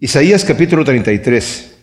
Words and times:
Isaías 0.00 0.44
capítulo 0.44 0.84
33. 0.84 1.76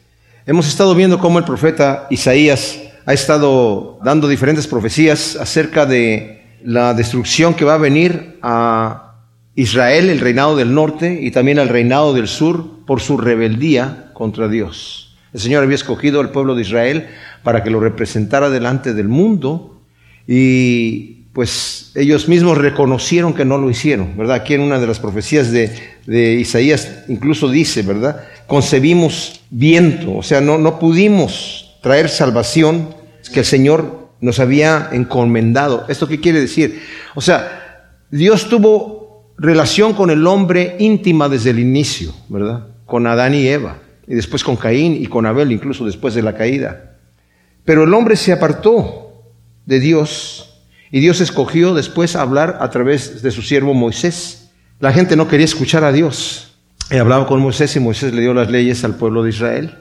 Hemos 0.46 0.70
estado 0.70 0.96
viendo 0.96 1.20
cómo 1.20 1.38
el 1.38 1.44
profeta 1.44 2.08
Isaías 2.10 2.80
ha 3.06 3.12
estado 3.12 4.00
dando 4.06 4.30
diferentes 4.30 4.68
profecías 4.68 5.36
acerca 5.36 5.86
de 5.86 6.42
la 6.64 6.94
destrucción 6.94 7.56
que 7.56 7.66
va 7.66 7.74
a 7.74 7.78
venir 7.78 8.40
a 8.42 9.16
Israel, 9.56 10.10
el 10.10 10.22
reinado 10.22 10.56
del 10.56 10.74
norte, 10.74 11.20
y 11.22 11.32
también 11.32 11.60
al 11.60 11.68
reinado 11.68 12.14
del 12.14 12.30
sur 12.30 12.86
por 12.86 13.02
su 13.02 13.18
rebeldía 13.18 14.12
contra 14.14 14.48
Dios. 14.48 15.18
El 15.34 15.42
Señor 15.42 15.64
había 15.64 15.76
escogido 15.76 16.22
al 16.22 16.32
pueblo 16.32 16.56
de 16.56 16.62
Israel 16.62 17.10
para 17.44 17.64
que 17.64 17.70
lo 17.70 17.82
representara 17.82 18.50
delante 18.50 18.94
del 18.94 19.10
mundo 19.10 19.82
y 20.26 21.25
pues 21.36 21.92
ellos 21.96 22.30
mismos 22.30 22.58
reconocieron 22.58 23.34
que 23.34 23.44
no 23.44 23.58
lo 23.58 23.70
hicieron, 23.70 24.16
¿verdad? 24.16 24.38
Aquí 24.38 24.54
en 24.54 24.62
una 24.62 24.80
de 24.80 24.88
las 24.88 25.02
profecías 25.02 25.52
de, 25.52 26.34
Isaías 26.40 27.04
incluso 27.10 27.50
dice, 27.50 27.82
¿verdad? 27.82 28.24
Concebimos 28.48 29.42
viento, 29.50 30.16
o 30.16 30.24
sea, 30.24 30.40
no, 30.40 30.58
no 30.58 30.80
pudimos 30.80 31.76
traer 31.84 32.08
salvación 32.08 32.96
que 33.34 33.40
el 33.40 33.46
Señor 33.46 34.12
nos 34.22 34.40
había 34.40 34.92
encomendado. 34.94 35.84
¿Esto 35.90 36.08
qué 36.08 36.22
quiere 36.22 36.40
decir? 36.40 36.82
O 37.16 37.22
sea, 37.22 37.98
Dios 38.10 38.48
tuvo 38.48 39.34
relación 39.38 39.94
con 39.94 40.12
el 40.12 40.26
hombre 40.28 40.78
íntima 40.80 41.28
desde 41.28 41.50
el 41.50 41.60
inicio, 41.60 42.14
¿verdad? 42.30 42.68
Con 42.86 43.08
Adán 43.08 43.34
y 43.34 43.46
Eva, 43.46 43.80
y 44.08 44.16
después 44.16 44.42
con 44.42 44.56
Caín 44.56 44.96
y 45.04 45.08
con 45.08 45.26
Abel, 45.26 45.52
incluso 45.52 45.86
después 45.86 46.14
de 46.16 46.22
la 46.22 46.38
caída. 46.38 46.96
Pero 47.66 47.84
el 47.84 47.94
hombre 47.94 48.16
se 48.16 48.32
apartó 48.32 49.34
de 49.66 49.82
Dios 49.82 50.55
y 50.96 51.02
Dios 51.02 51.20
escogió 51.20 51.74
después 51.74 52.16
hablar 52.16 52.60
a 52.62 52.70
través 52.70 53.22
de 53.22 53.30
su 53.30 53.42
siervo 53.42 53.74
Moisés. 53.74 54.52
La 54.80 54.94
gente 54.94 55.18
no 55.18 55.28
quería 55.28 55.44
escuchar 55.44 55.84
a 55.84 55.92
Dios. 55.92 56.56
Y 56.90 56.96
hablaba 56.96 57.28
con 57.28 57.42
Moisés 57.42 57.76
y 57.76 57.82
Moisés 57.82 58.14
le 58.14 58.22
dio 58.22 58.34
las 58.34 58.50
leyes 58.50 58.82
al 58.86 58.96
pueblo 58.96 59.22
de 59.22 59.32
Israel. 59.32 59.78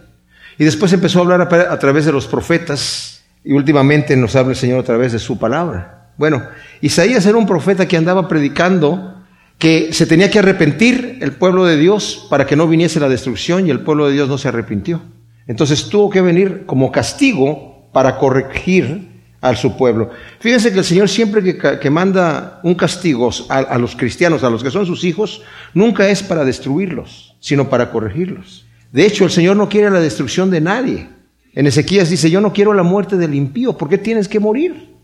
Y 0.59 0.65
después 0.65 0.93
empezó 0.93 1.21
a 1.21 1.23
hablar 1.23 1.41
a, 1.41 1.79
través 1.79 2.05
de 2.05 2.11
los 2.11 2.27
profetas 2.27 3.23
y 3.45 3.53
últimamente 3.53 4.17
nos 4.17 4.35
habla 4.35 4.55
el 4.55 4.57
Señor 4.57 4.81
a 4.81 4.83
través 4.83 5.13
de 5.13 5.21
su 5.21 5.39
palabra. 5.39 6.11
Bueno, 6.17 6.43
Isaías 6.81 7.25
era 7.27 7.39
un 7.39 7.47
profeta 7.47 7.87
que 7.87 7.97
andaba 7.97 8.27
predicando 8.27 9.15
que 9.57 9.93
se 9.93 10.07
tenía 10.07 10.33
que 10.33 10.41
arrepentir 10.41 11.19
el 11.21 11.31
pueblo 11.31 11.65
de 11.65 11.77
Dios 11.77 12.27
para 12.29 12.45
que 12.45 12.57
no 12.57 12.67
viniese 12.67 12.99
la 12.99 13.09
destrucción 13.09 13.69
y 13.69 13.71
el 13.71 13.83
pueblo 13.83 14.09
de 14.09 14.15
Dios 14.15 14.29
no 14.29 14.37
se 14.37 14.49
arrepintió. 14.49 15.01
Entonces 15.47 15.89
tuvo 15.89 16.11
que 16.11 16.23
venir 16.23 16.65
como 16.67 16.91
castigo 16.91 17.89
para 17.93 18.19
corregir 18.19 19.14
a 19.45 19.55
su 19.55 19.77
pueblo. 19.77 20.11
Fíjense 20.41 20.73
que 20.73 20.79
el 20.79 20.85
Señor 20.85 21.07
siempre 21.11 21.59
que, 21.79 21.91
manda 21.91 22.61
un 22.63 22.75
castigo 22.75 23.29
a, 23.51 23.77
los 23.77 23.95
cristianos, 23.95 24.43
a 24.43 24.49
los 24.49 24.65
que 24.65 24.71
son 24.71 24.87
sus 24.87 25.05
hijos, 25.05 25.43
nunca 25.75 26.09
es 26.09 26.23
para 26.23 26.47
destruirlos, 26.47 27.37
sino 27.41 27.69
para 27.69 27.91
corregirlos. 27.91 28.65
De 28.91 29.05
hecho, 29.05 29.25
el 29.25 29.31
Señor 29.31 29.57
no 29.57 29.69
quiere 29.69 29.91
la 29.91 30.01
destrucción 30.01 30.51
de 30.51 30.63
nadie. 30.63 31.09
En 31.53 31.67
Ezequías 31.67 32.09
dice, 32.09 32.31
yo 32.31 32.41
no 32.41 32.55
quiero 32.55 32.73
la 32.73 32.83
muerte 32.83 33.19
del 33.19 33.35
impío, 33.35 33.77
¿por 33.77 33.91
qué 33.91 33.99
tienes 33.99 34.29
que 34.29 34.41
morir? 34.41 34.95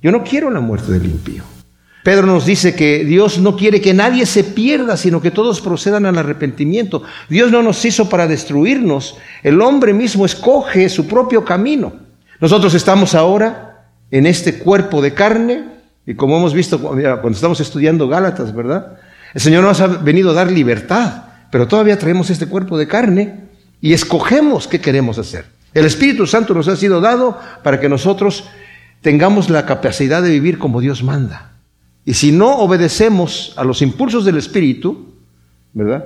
Yo 0.00 0.10
no 0.10 0.24
quiero 0.24 0.50
la 0.50 0.60
muerte 0.60 0.92
del 0.92 1.04
impío. 1.04 1.44
Pedro 2.02 2.26
nos 2.26 2.46
dice 2.46 2.74
que 2.74 3.04
Dios 3.04 3.38
no 3.38 3.54
quiere 3.54 3.82
que 3.82 3.92
nadie 3.92 4.24
se 4.24 4.44
pierda, 4.44 4.96
sino 4.96 5.20
que 5.20 5.30
todos 5.30 5.60
procedan 5.60 6.06
al 6.06 6.16
arrepentimiento. 6.16 7.02
Dios 7.28 7.52
no 7.52 7.62
nos 7.62 7.84
hizo 7.84 8.08
para 8.08 8.26
destruirnos. 8.26 9.18
El 9.42 9.60
hombre 9.60 9.92
mismo 9.92 10.24
escoge 10.24 10.88
su 10.88 11.06
propio 11.06 11.44
camino. 11.44 11.92
Nosotros 12.40 12.72
estamos 12.72 13.14
ahora 13.14 13.69
en 14.10 14.26
este 14.26 14.58
cuerpo 14.58 15.02
de 15.02 15.14
carne, 15.14 15.64
y 16.06 16.14
como 16.14 16.36
hemos 16.38 16.54
visto 16.54 16.80
cuando 16.80 17.30
estamos 17.30 17.60
estudiando 17.60 18.08
Gálatas, 18.08 18.54
¿verdad? 18.54 18.98
El 19.34 19.40
Señor 19.40 19.62
nos 19.62 19.80
ha 19.80 19.86
venido 19.86 20.30
a 20.30 20.34
dar 20.34 20.50
libertad, 20.50 21.24
pero 21.50 21.68
todavía 21.68 21.98
traemos 21.98 22.30
este 22.30 22.46
cuerpo 22.46 22.78
de 22.78 22.88
carne 22.88 23.40
y 23.80 23.92
escogemos 23.92 24.66
qué 24.66 24.80
queremos 24.80 25.18
hacer. 25.18 25.44
El 25.72 25.86
Espíritu 25.86 26.26
Santo 26.26 26.52
nos 26.54 26.68
ha 26.68 26.76
sido 26.76 27.00
dado 27.00 27.38
para 27.62 27.78
que 27.78 27.88
nosotros 27.88 28.44
tengamos 29.02 29.50
la 29.50 29.66
capacidad 29.66 30.22
de 30.22 30.30
vivir 30.30 30.58
como 30.58 30.80
Dios 30.80 31.02
manda. 31.02 31.52
Y 32.04 32.14
si 32.14 32.32
no 32.32 32.56
obedecemos 32.56 33.54
a 33.56 33.64
los 33.64 33.82
impulsos 33.82 34.24
del 34.24 34.36
Espíritu, 34.36 35.14
¿verdad? 35.72 36.04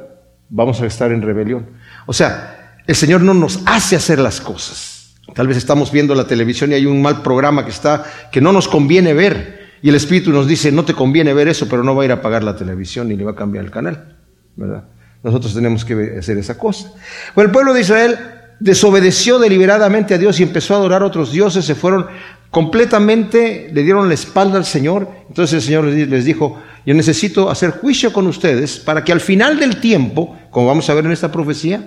Vamos 0.50 0.80
a 0.82 0.86
estar 0.86 1.12
en 1.12 1.22
rebelión. 1.22 1.66
O 2.06 2.12
sea, 2.12 2.78
el 2.86 2.94
Señor 2.94 3.22
no 3.22 3.32
nos 3.32 3.60
hace 3.64 3.96
hacer 3.96 4.18
las 4.18 4.40
cosas. 4.40 4.93
Tal 5.32 5.48
vez 5.48 5.56
estamos 5.56 5.90
viendo 5.90 6.14
la 6.14 6.26
televisión 6.26 6.72
y 6.72 6.74
hay 6.74 6.86
un 6.86 7.00
mal 7.00 7.22
programa 7.22 7.64
que 7.64 7.70
está 7.70 8.04
que 8.30 8.40
no 8.40 8.52
nos 8.52 8.68
conviene 8.68 9.14
ver 9.14 9.64
y 9.84 9.88
el 9.88 9.94
Espíritu 9.94 10.30
nos 10.30 10.46
dice, 10.46 10.72
no 10.72 10.84
te 10.84 10.94
conviene 10.94 11.34
ver 11.34 11.48
eso, 11.48 11.68
pero 11.68 11.84
no 11.84 11.94
va 11.94 12.02
a 12.02 12.04
ir 12.06 12.10
a 12.10 12.14
apagar 12.14 12.42
la 12.42 12.56
televisión 12.56 13.08
ni 13.08 13.16
le 13.16 13.24
va 13.24 13.32
a 13.32 13.34
cambiar 13.34 13.64
el 13.64 13.70
canal, 13.70 14.16
¿verdad? 14.56 14.84
Nosotros 15.22 15.54
tenemos 15.54 15.84
que 15.84 16.16
hacer 16.18 16.38
esa 16.38 16.58
cosa. 16.58 16.90
Bueno, 17.34 17.48
el 17.48 17.52
pueblo 17.52 17.74
de 17.74 17.80
Israel 17.80 18.18
desobedeció 18.60 19.38
deliberadamente 19.38 20.14
a 20.14 20.18
Dios 20.18 20.40
y 20.40 20.42
empezó 20.42 20.74
a 20.74 20.78
adorar 20.78 21.02
a 21.02 21.06
otros 21.06 21.32
dioses, 21.32 21.64
se 21.64 21.74
fueron 21.74 22.06
completamente, 22.50 23.70
le 23.72 23.82
dieron 23.82 24.08
la 24.08 24.14
espalda 24.14 24.56
al 24.56 24.64
Señor. 24.64 25.08
Entonces 25.28 25.54
el 25.54 25.62
Señor 25.62 25.84
les 25.84 26.24
dijo, 26.24 26.62
yo 26.86 26.94
necesito 26.94 27.50
hacer 27.50 27.70
juicio 27.72 28.12
con 28.12 28.26
ustedes 28.26 28.78
para 28.78 29.04
que 29.04 29.12
al 29.12 29.20
final 29.20 29.58
del 29.58 29.80
tiempo, 29.80 30.38
como 30.50 30.68
vamos 30.68 30.88
a 30.88 30.94
ver 30.94 31.04
en 31.04 31.12
esta 31.12 31.32
profecía, 31.32 31.82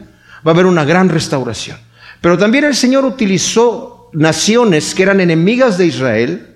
va 0.46 0.52
a 0.52 0.54
haber 0.54 0.66
una 0.66 0.86
gran 0.86 1.10
restauración. 1.10 1.78
Pero 2.22 2.38
también 2.38 2.64
el 2.64 2.76
Señor 2.76 3.06
utilizó 3.06 4.10
naciones 4.14 4.96
que 4.96 5.04
eran 5.04 5.20
enemigas 5.20 5.78
de 5.78 5.86
Israel 5.86 6.56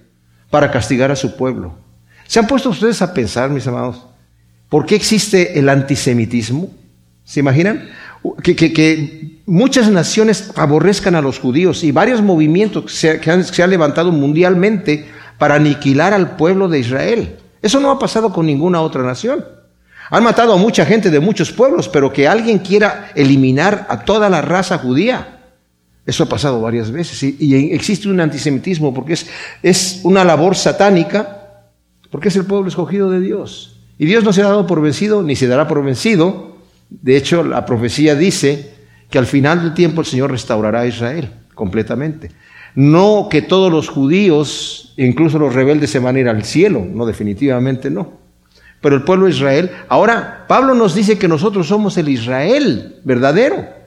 para 0.50 0.72
castigar 0.72 1.12
a 1.12 1.16
su 1.16 1.36
pueblo. 1.36 1.76
¿Se 2.28 2.40
han 2.40 2.48
puesto 2.48 2.70
ustedes 2.70 3.02
a 3.02 3.14
pensar, 3.14 3.50
mis 3.50 3.68
amados, 3.68 4.06
por 4.70 4.86
qué 4.86 4.96
existe 4.96 5.60
el 5.60 5.70
antisemitismo? 5.70 6.70
¿Se 7.24 7.40
imaginan? 7.40 7.90
Que, 8.44 9.42
muchas 9.46 9.90
naciones 9.90 10.52
aborrezcan 10.56 11.16
a 11.16 11.22
los 11.22 11.40
judíos 11.40 11.84
y 11.84 11.92
varios 11.92 12.22
movimientos 12.22 12.94
se, 12.94 13.20
que, 13.20 13.44
se 13.44 13.64
han 13.64 13.70
levantado 13.70 14.12
mundialmente 14.12 15.10
para 15.38 15.56
aniquilar 15.56 16.14
al 16.14 16.36
pueblo 16.36 16.68
de 16.68 16.80
Israel. 16.80 17.38
Eso 17.62 17.80
no 17.80 17.92
ha 17.92 18.00
pasado 18.00 18.32
con 18.32 18.46
ninguna 18.46 18.82
otra 18.82 19.04
nación. 19.04 19.44
Han 20.10 20.24
matado 20.24 20.54
a 20.54 20.58
mucha 20.58 20.86
gente 20.86 21.10
de 21.10 21.20
muchos 21.20 21.52
pueblos, 21.52 21.88
pero 21.88 22.12
que 22.12 22.28
alguien 22.28 22.60
quiera 22.60 23.12
eliminar 23.16 23.88
a 23.90 24.04
toda 24.04 24.30
la 24.30 24.42
raza 24.42 24.78
judía, 24.78 25.41
eso 26.06 26.24
ha 26.24 26.30
pasado 26.30 26.62
varias 26.62 26.92
veces 26.92 27.22
y, 27.24 27.74
existe 27.74 28.10
un 28.10 28.20
antisemitismo 28.20 28.94
porque 28.94 29.14
es, 29.14 29.28
es 29.62 30.02
una 30.04 30.24
labor 30.24 30.56
satánica, 30.56 31.68
porque 32.10 32.30
es 32.30 32.36
el 32.36 32.46
pueblo 32.46 32.68
escogido 32.68 33.12
de 33.12 33.20
Dios. 33.20 33.80
Y 33.98 34.06
Dios 34.06 34.24
no 34.24 34.34
se 34.34 34.42
ha 34.42 34.46
dado 34.46 34.66
por 34.66 34.82
vencido 34.82 35.22
ni 35.22 35.36
se 35.36 35.48
dará 35.48 35.68
por 35.68 35.84
vencido. 35.84 36.58
De 36.90 37.16
hecho, 37.16 37.44
la 37.44 37.66
profecía 37.66 38.16
dice 38.16 38.74
que 39.10 39.20
al 39.20 39.28
final 39.28 39.62
del 39.62 39.74
tiempo 39.74 40.02
el 40.02 40.08
Señor 40.08 40.32
restaurará 40.32 40.82
a 40.82 40.88
Israel 40.88 41.30
completamente. 41.54 42.32
No 42.74 43.28
que 43.30 43.44
todos 43.44 43.72
los 43.72 43.90
judíos, 43.90 44.94
incluso 44.98 45.38
los 45.38 45.54
rebeldes, 45.54 45.92
se 45.92 46.00
van 46.00 46.16
a 46.16 46.20
ir 46.20 46.30
al 46.30 46.44
cielo, 46.44 46.84
no, 46.84 47.06
definitivamente 47.06 47.92
no. 47.92 48.14
Pero 48.82 48.96
el 48.96 49.04
pueblo 49.04 49.26
de 49.26 49.34
Israel, 49.34 49.70
ahora 49.88 50.46
Pablo 50.48 50.74
nos 50.74 50.96
dice 50.96 51.20
que 51.20 51.28
nosotros 51.28 51.68
somos 51.68 51.98
el 51.98 52.10
Israel 52.10 52.96
verdadero 53.04 53.81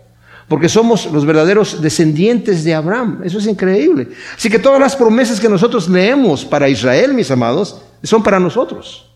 porque 0.49 0.69
somos 0.69 1.10
los 1.10 1.25
verdaderos 1.25 1.81
descendientes 1.81 2.65
de 2.65 2.75
Abraham. 2.75 3.21
Eso 3.25 3.38
es 3.38 3.47
increíble. 3.47 4.09
Así 4.37 4.50
que 4.50 4.59
todas 4.59 4.81
las 4.81 4.94
promesas 4.94 5.41
que 5.41 5.49
nosotros 5.49 5.88
leemos 5.88 6.44
para 6.44 6.69
Israel, 6.69 7.15
mis 7.15 7.31
amados, 7.31 7.81
son 8.03 8.22
para 8.22 8.38
nosotros. 8.38 9.10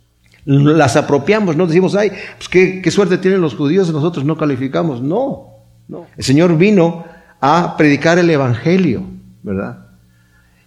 Las 0.44 0.96
apropiamos, 0.96 1.56
no 1.56 1.66
decimos, 1.66 1.94
ay, 1.94 2.10
pues 2.38 2.48
qué, 2.48 2.90
suerte 2.90 3.18
tienen 3.18 3.42
los 3.42 3.54
judíos, 3.54 3.92
nosotros 3.92 4.24
no 4.24 4.38
calificamos. 4.38 5.02
No, 5.02 5.48
no. 5.86 6.06
El 6.16 6.24
Señor 6.24 6.56
vino 6.56 7.04
a 7.40 7.76
predicar 7.76 8.18
el 8.18 8.30
Evangelio, 8.30 9.02
¿verdad? 9.42 9.86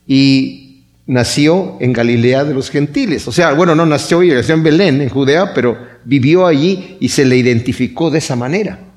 Y 0.06 0.86
nació 1.08 1.78
en 1.80 1.92
Galilea 1.92 2.44
de 2.44 2.54
los 2.54 2.70
gentiles. 2.70 3.28
O 3.28 3.32
sea, 3.32 3.54
bueno, 3.54 3.74
no 3.74 3.88
nació, 3.88 4.24
nació 4.24 4.54
en 4.54 4.64
Belén, 4.64 5.02
en 5.02 5.10
Judea, 5.10 5.56
pero 5.56 5.76
vivió 6.06 6.46
allí 6.46 6.98
y 7.00 7.10
se 7.10 7.26
le 7.26 7.38
identificó 7.38 8.12
de 8.12 8.20
esa 8.20 8.36
manera 8.36 8.91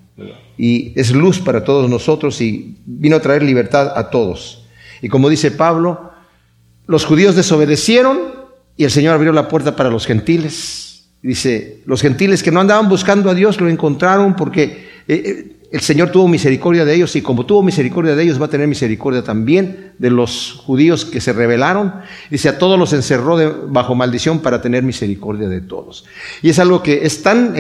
y 0.57 0.93
es 0.99 1.13
luz 1.13 1.41
para 1.41 1.65
todos 1.65 1.89
nosotros 1.91 2.41
y 2.41 2.77
vino 2.85 3.17
a 3.17 3.21
traer 3.21 3.43
libertad 3.43 3.93
a 3.97 4.11
todos. 4.11 4.65
Y 5.03 5.09
como 5.09 5.29
dice 5.29 5.51
Pablo, 5.51 6.13
los 6.87 7.05
judíos 7.05 7.35
desobedecieron 7.35 8.19
y 8.77 8.85
el 8.85 8.91
Señor 8.91 9.15
abrió 9.15 9.33
la 9.33 9.49
puerta 9.49 9.77
para 9.77 9.91
los 9.91 10.07
gentiles. 10.07 11.07
Dice, 11.23 11.83
los 11.87 12.03
gentiles 12.03 12.43
que 12.43 12.51
no 12.51 12.61
andaban 12.61 12.89
buscando 12.89 13.31
a 13.31 13.35
Dios 13.35 13.61
lo 13.61 13.69
encontraron 13.69 14.37
porque 14.37 14.63
eh, 15.09 15.23
eh, 15.25 15.57
el 15.73 15.81
Señor 15.81 16.11
tuvo 16.11 16.29
misericordia 16.29 16.85
de 16.85 16.95
ellos 16.95 17.17
y 17.17 17.23
como 17.23 17.47
tuvo 17.47 17.63
misericordia 17.63 18.15
de 18.15 18.23
ellos 18.23 18.41
va 18.41 18.47
a 18.47 18.51
tener 18.51 18.69
misericordia 18.69 19.25
también 19.25 19.93
de 19.99 20.11
los 20.11 20.63
judíos 20.65 21.05
que 21.05 21.21
se 21.21 21.33
rebelaron. 21.33 21.95
Dice, 22.31 22.49
a 22.49 22.59
todos 22.59 22.79
los 22.79 22.93
encerró 22.93 23.69
bajo 23.69 23.95
maldición 23.95 24.41
para 24.41 24.63
tener 24.63 24.83
misericordia 24.85 25.49
de 25.49 25.63
todos. 25.63 26.05
Y 26.43 26.51
es 26.51 26.59
algo 26.59 26.83
que 26.83 27.05
es 27.05 27.23
tan 27.23 27.57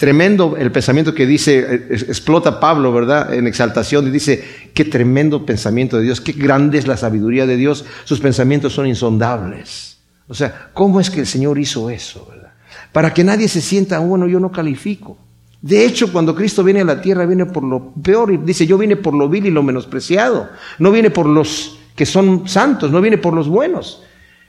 Tremendo 0.00 0.56
el 0.56 0.72
pensamiento 0.72 1.14
que 1.14 1.26
dice, 1.26 1.58
eh, 1.58 1.86
explota 1.90 2.58
Pablo, 2.58 2.90
¿verdad? 2.90 3.34
En 3.34 3.46
exaltación 3.46 4.06
y 4.06 4.10
dice, 4.10 4.42
qué 4.72 4.86
tremendo 4.86 5.44
pensamiento 5.44 5.98
de 5.98 6.04
Dios, 6.04 6.22
qué 6.22 6.32
grande 6.32 6.78
es 6.78 6.86
la 6.86 6.96
sabiduría 6.96 7.44
de 7.44 7.58
Dios, 7.58 7.84
sus 8.04 8.18
pensamientos 8.18 8.72
son 8.72 8.86
insondables. 8.86 9.98
O 10.26 10.32
sea, 10.32 10.70
¿cómo 10.72 11.00
es 11.00 11.10
que 11.10 11.20
el 11.20 11.26
Señor 11.26 11.58
hizo 11.58 11.90
eso, 11.90 12.26
verdad? 12.30 12.54
Para 12.92 13.12
que 13.12 13.22
nadie 13.22 13.46
se 13.46 13.60
sienta, 13.60 13.98
bueno, 13.98 14.26
yo 14.26 14.40
no 14.40 14.50
califico. 14.50 15.18
De 15.60 15.84
hecho, 15.84 16.10
cuando 16.10 16.34
Cristo 16.34 16.64
viene 16.64 16.80
a 16.80 16.84
la 16.84 17.02
tierra, 17.02 17.26
viene 17.26 17.44
por 17.44 17.62
lo 17.62 17.92
peor 17.92 18.32
y 18.32 18.38
dice, 18.38 18.66
yo 18.66 18.78
vine 18.78 18.96
por 18.96 19.12
lo 19.12 19.28
vil 19.28 19.44
y 19.44 19.50
lo 19.50 19.62
menospreciado. 19.62 20.48
No 20.78 20.92
viene 20.92 21.10
por 21.10 21.26
los 21.26 21.78
que 21.94 22.06
son 22.06 22.48
santos, 22.48 22.90
no 22.90 23.02
viene 23.02 23.18
por 23.18 23.34
los 23.34 23.50
buenos, 23.50 24.02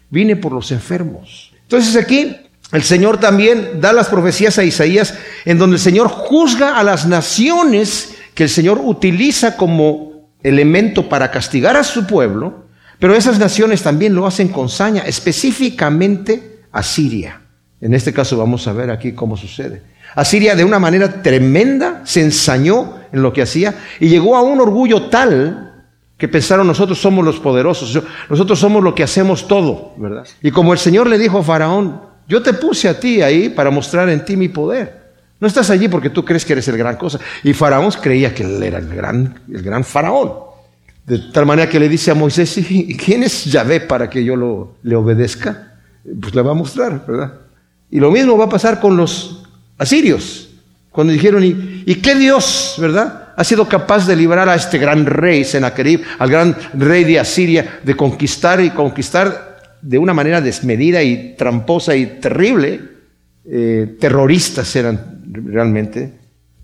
viene 0.10 0.38
por 0.38 0.54
los 0.54 0.72
enfermos. 0.72 1.52
Entonces 1.64 1.98
aquí 1.98 2.38
el 2.72 2.84
Señor 2.84 3.20
también 3.20 3.82
da 3.82 3.92
las 3.94 4.08
profecías 4.08 4.58
a 4.58 4.64
Isaías 4.64 5.16
en 5.46 5.58
donde 5.58 5.76
el 5.76 5.82
Señor 5.82 6.08
juzga 6.08 6.78
a 6.78 6.84
las 6.84 7.06
naciones 7.06 8.16
que 8.34 8.44
el 8.44 8.50
Señor 8.50 8.80
utiliza 8.84 9.58
como 9.58 10.30
elemento 10.42 11.10
para 11.10 11.32
castigar 11.32 11.76
a 11.76 11.84
su 11.84 12.08
pueblo, 12.08 12.66
pero 13.00 13.16
esas 13.16 13.40
naciones 13.40 13.84
también 13.84 14.16
lo 14.16 14.26
hacen 14.26 14.48
con 14.50 14.70
saña, 14.70 15.04
específicamente 15.04 16.62
a 16.72 16.82
Siria. 16.82 17.42
En 17.82 17.94
este 17.94 18.14
caso 18.14 18.38
vamos 18.38 18.68
a 18.68 18.74
ver 18.74 18.90
aquí 18.90 19.14
cómo 19.14 19.36
sucede. 19.36 19.82
Asiria 20.16 20.56
de 20.56 20.64
una 20.64 20.80
manera 20.80 21.22
tremenda 21.22 22.02
se 22.06 22.22
ensañó 22.22 22.96
en 23.12 23.22
lo 23.22 23.34
que 23.34 23.42
hacía 23.42 23.76
y 24.00 24.10
llegó 24.10 24.36
a 24.36 24.42
un 24.42 24.60
orgullo 24.60 25.10
tal 25.10 25.86
que 26.18 26.28
pensaron 26.28 26.68
nosotros 26.68 27.02
somos 27.02 27.26
los 27.26 27.40
poderosos, 27.40 28.04
nosotros 28.30 28.60
somos 28.60 28.84
lo 28.84 28.94
que 28.94 29.04
hacemos 29.04 29.48
todo, 29.48 29.94
¿verdad? 29.98 30.28
Y 30.44 30.52
como 30.52 30.72
el 30.72 30.80
Señor 30.80 31.08
le 31.08 31.18
dijo 31.18 31.40
a 31.40 31.44
Faraón, 31.44 32.11
yo 32.32 32.42
te 32.42 32.54
puse 32.54 32.88
a 32.88 32.98
ti 32.98 33.22
ahí 33.22 33.50
para 33.50 33.70
mostrar 33.72 34.08
en 34.08 34.24
ti 34.24 34.38
mi 34.38 34.48
poder. 34.48 35.02
No 35.38 35.48
estás 35.50 35.70
allí 35.70 35.90
porque 35.90 36.10
tú 36.10 36.24
crees 36.24 36.46
que 36.46 36.54
eres 36.54 36.66
el 36.70 36.78
gran 36.78 36.96
cosa. 36.96 37.20
Y 37.44 37.52
Faraón 37.52 37.92
creía 38.02 38.34
que 38.34 38.44
él 38.44 38.64
era 38.64 38.78
el 38.80 38.88
gran, 38.88 39.38
el 39.52 39.62
gran 39.62 39.84
faraón. 39.84 40.32
De 41.06 41.20
tal 41.34 41.46
manera 41.46 41.68
que 41.68 41.78
le 41.78 41.90
dice 41.90 42.10
a 42.10 42.14
Moisés, 42.16 42.58
¿y 42.58 42.96
quién 42.96 43.24
es 43.24 43.44
Yahvé 43.44 43.82
para 43.82 44.10
que 44.10 44.24
yo 44.24 44.38
lo, 44.38 44.76
le 44.84 44.96
obedezca? 44.96 45.74
Pues 46.22 46.34
le 46.34 46.42
va 46.42 46.52
a 46.52 46.54
mostrar, 46.54 47.06
¿verdad? 47.06 47.34
Y 47.90 48.00
lo 48.00 48.12
mismo 48.12 48.38
va 48.38 48.46
a 48.46 48.50
pasar 48.50 48.80
con 48.80 48.96
los 48.96 49.44
asirios, 49.78 50.48
cuando 50.90 51.12
dijeron, 51.12 51.44
¿y, 51.44 51.96
qué 51.96 52.16
Dios, 52.16 52.76
verdad? 52.78 53.34
Ha 53.36 53.44
sido 53.44 53.68
capaz 53.68 54.08
de 54.08 54.16
librar 54.16 54.48
a 54.48 54.56
este 54.56 54.78
gran 54.78 55.06
rey, 55.06 55.44
Sennacherib, 55.44 56.02
al 56.18 56.30
gran 56.30 56.56
rey 56.76 57.04
de 57.04 57.20
Asiria, 57.20 57.80
de 57.84 57.96
conquistar 57.96 58.62
y 58.62 58.70
conquistar 58.70 59.51
de 59.82 59.98
una 59.98 60.14
manera 60.14 60.42
desmedida 60.42 61.04
y 61.04 61.36
tramposa 61.38 61.96
y 61.96 62.06
terrible. 62.20 62.82
Eh, 63.46 63.96
terroristas 64.00 64.76
eran 64.76 65.24
realmente. 65.32 66.14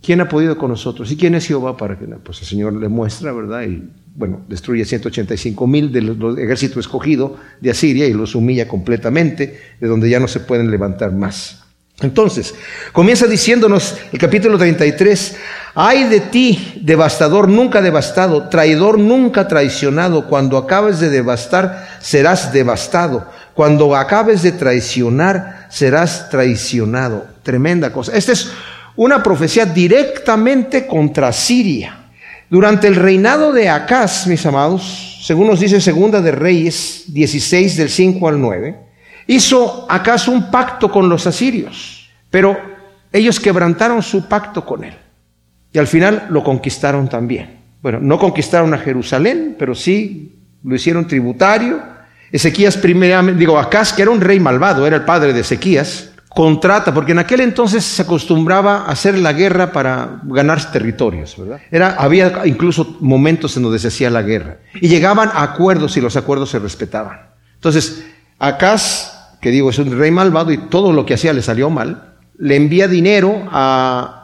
¿Quién 0.01 0.21
ha 0.21 0.29
podido 0.29 0.57
con 0.57 0.69
nosotros? 0.69 1.11
¿Y 1.11 1.17
quién 1.17 1.35
es 1.35 1.47
Jehová 1.47 1.75
para 1.75 1.97
que? 1.97 2.05
Pues 2.05 2.39
el 2.41 2.47
Señor 2.47 2.73
le 2.73 2.87
muestra, 2.87 3.31
¿verdad? 3.33 3.63
Y 3.63 3.83
bueno, 4.15 4.41
destruye 4.47 4.85
185 4.85 5.67
mil 5.67 5.91
del 5.91 6.17
ejército 6.39 6.79
escogido 6.79 7.37
de 7.61 7.71
Asiria 7.71 8.07
y 8.07 8.13
los 8.13 8.35
humilla 8.35 8.67
completamente, 8.67 9.59
de 9.79 9.87
donde 9.87 10.09
ya 10.09 10.19
no 10.19 10.27
se 10.27 10.39
pueden 10.39 10.71
levantar 10.71 11.11
más. 11.11 11.63
Entonces, 12.01 12.53
comienza 12.93 13.25
diciéndonos 13.25 13.97
el 14.11 14.19
capítulo 14.19 14.57
33, 14.57 15.35
ay 15.79 16.05
de 16.05 16.21
ti, 16.21 16.73
devastador 16.81 17.47
nunca 17.47 17.83
devastado, 17.83 18.49
traidor 18.49 18.97
nunca 18.97 19.47
traicionado, 19.47 20.27
cuando 20.27 20.57
acabes 20.57 20.99
de 20.99 21.11
devastar, 21.11 21.87
serás 22.01 22.51
devastado, 22.51 23.29
cuando 23.53 23.95
acabes 23.95 24.41
de 24.41 24.53
traicionar, 24.53 25.67
serás 25.69 26.31
traicionado. 26.31 27.27
Tremenda 27.43 27.93
cosa. 27.93 28.13
Esta 28.17 28.31
es 28.31 28.51
una 28.95 29.21
profecía 29.21 29.67
directamente 29.67 30.87
contra 30.87 31.31
Siria. 31.31 32.09
Durante 32.49 32.87
el 32.87 32.95
reinado 32.95 33.53
de 33.53 33.69
Acaz, 33.69 34.25
mis 34.25 34.43
amados, 34.47 35.19
según 35.21 35.45
nos 35.45 35.59
dice 35.59 35.79
Segunda 35.79 36.21
de 36.21 36.31
Reyes 36.31 37.03
16 37.09 37.77
del 37.77 37.91
5 37.91 38.27
al 38.27 38.41
9, 38.41 38.79
hizo 39.27 39.85
acaso 39.87 40.31
un 40.31 40.49
pacto 40.49 40.89
con 40.89 41.07
los 41.07 41.27
asirios, 41.27 42.09
pero 42.31 42.57
ellos 43.13 43.39
quebrantaron 43.39 44.01
su 44.01 44.27
pacto 44.27 44.65
con 44.65 44.83
él 44.83 44.95
y 45.77 45.79
al 45.79 45.85
final 45.85 46.25
lo 46.31 46.43
conquistaron 46.43 47.07
también. 47.07 47.59
Bueno, 47.83 47.99
no 48.01 48.17
conquistaron 48.17 48.73
a 48.73 48.79
Jerusalén, 48.79 49.55
pero 49.59 49.75
sí 49.75 50.35
lo 50.63 50.73
hicieron 50.73 51.07
tributario. 51.07 51.79
Ezequías 52.31 52.77
primeramente, 52.77 53.39
digo, 53.39 53.59
Acaz, 53.59 53.93
que 53.93 54.01
era 54.01 54.09
un 54.09 54.19
rey 54.19 54.39
malvado, 54.39 54.87
era 54.87 54.95
el 54.95 55.05
padre 55.05 55.33
de 55.33 55.41
Ezequías, 55.41 56.13
contrata, 56.29 56.91
porque 56.95 57.11
en 57.11 57.19
aquel 57.19 57.41
entonces 57.41 57.85
se 57.85 58.01
acostumbraba 58.01 58.85
a 58.85 58.85
hacer 58.87 59.19
la 59.19 59.33
guerra 59.33 59.71
para 59.71 60.19
ganar 60.23 60.71
territorios, 60.71 61.37
¿verdad? 61.37 61.59
Era, 61.69 61.89
había 61.99 62.47
incluso 62.47 62.97
momentos 62.99 63.55
en 63.55 63.61
donde 63.61 63.77
se 63.77 63.89
hacía 63.89 64.09
la 64.09 64.23
guerra. 64.23 64.57
Y 64.81 64.87
llegaban 64.87 65.29
a 65.31 65.43
acuerdos 65.43 65.95
y 65.95 66.01
los 66.01 66.15
acuerdos 66.15 66.49
se 66.49 66.57
respetaban. 66.57 67.19
Entonces, 67.53 68.03
Acaz 68.39 69.13
que 69.41 69.51
digo 69.51 69.69
es 69.69 69.77
un 69.77 69.95
rey 69.95 70.09
malvado 70.09 70.51
y 70.51 70.57
todo 70.57 70.91
lo 70.91 71.05
que 71.05 71.13
hacía 71.13 71.33
le 71.33 71.43
salió 71.43 71.69
mal, 71.69 72.15
le 72.37 72.55
envía 72.55 72.87
dinero 72.87 73.47
a, 73.51 74.16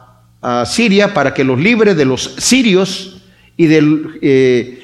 Siria 0.66 1.14
para 1.14 1.34
que 1.34 1.44
los 1.44 1.58
libre 1.58 1.94
de 1.94 2.04
los 2.04 2.34
sirios 2.38 3.22
y 3.56 3.66
del 3.66 4.18
eh, 4.22 4.80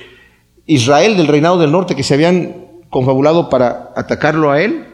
Israel, 0.67 1.17
del 1.17 1.27
reinado 1.27 1.59
del 1.59 1.73
norte, 1.73 1.95
que 1.95 2.03
se 2.03 2.15
habían 2.15 2.55
confabulado 2.89 3.49
para 3.49 3.91
atacarlo 3.97 4.51
a 4.51 4.63
él. 4.63 4.87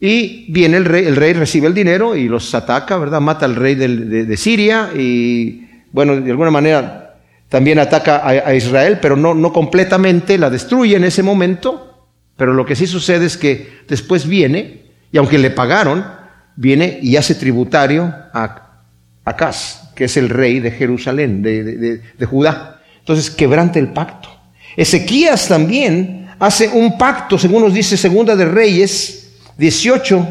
Y 0.00 0.50
viene 0.52 0.76
el 0.78 0.84
rey, 0.84 1.06
el 1.06 1.16
rey 1.16 1.32
recibe 1.32 1.68
el 1.68 1.74
dinero 1.74 2.16
y 2.16 2.28
los 2.28 2.54
ataca, 2.54 2.98
¿verdad? 2.98 3.20
Mata 3.20 3.46
al 3.46 3.54
rey 3.54 3.76
de, 3.76 4.36
Siria 4.36 4.90
y, 4.94 5.68
bueno, 5.92 6.20
de 6.20 6.30
alguna 6.30 6.50
manera 6.50 7.14
también 7.48 7.78
ataca 7.78 8.16
a, 8.16 8.28
a 8.28 8.54
Israel, 8.54 8.98
pero 9.00 9.16
no, 9.16 9.34
no 9.34 9.52
completamente, 9.52 10.38
la 10.38 10.50
destruye 10.50 10.96
en 10.96 11.04
ese 11.04 11.22
momento 11.22 11.92
pero 12.36 12.54
lo 12.54 12.66
que 12.66 12.76
sí 12.76 12.86
sucede 12.86 13.26
es 13.26 13.36
que 13.36 13.82
después 13.88 14.26
viene, 14.26 14.82
y 15.12 15.18
aunque 15.18 15.38
le 15.38 15.50
pagaron, 15.50 16.04
viene 16.56 16.98
y 17.02 17.16
hace 17.16 17.34
tributario 17.34 18.12
a 18.32 18.80
Acaz, 19.24 19.81
que 19.94 20.04
es 20.04 20.16
el 20.16 20.28
rey 20.28 20.60
de 20.60 20.70
Jerusalén, 20.70 21.42
de, 21.42 22.26
Judá. 22.26 22.80
Entonces 23.00 23.30
quebrante 23.30 23.78
el 23.78 23.88
pacto. 23.88 24.28
Ezequías 24.76 25.48
también 25.48 26.28
hace 26.38 26.68
un 26.68 26.96
pacto, 26.96 27.38
según 27.38 27.62
nos 27.62 27.74
dice 27.74 27.96
Segunda 27.96 28.36
de 28.36 28.44
Reyes 28.46 29.30
18, 29.58 30.28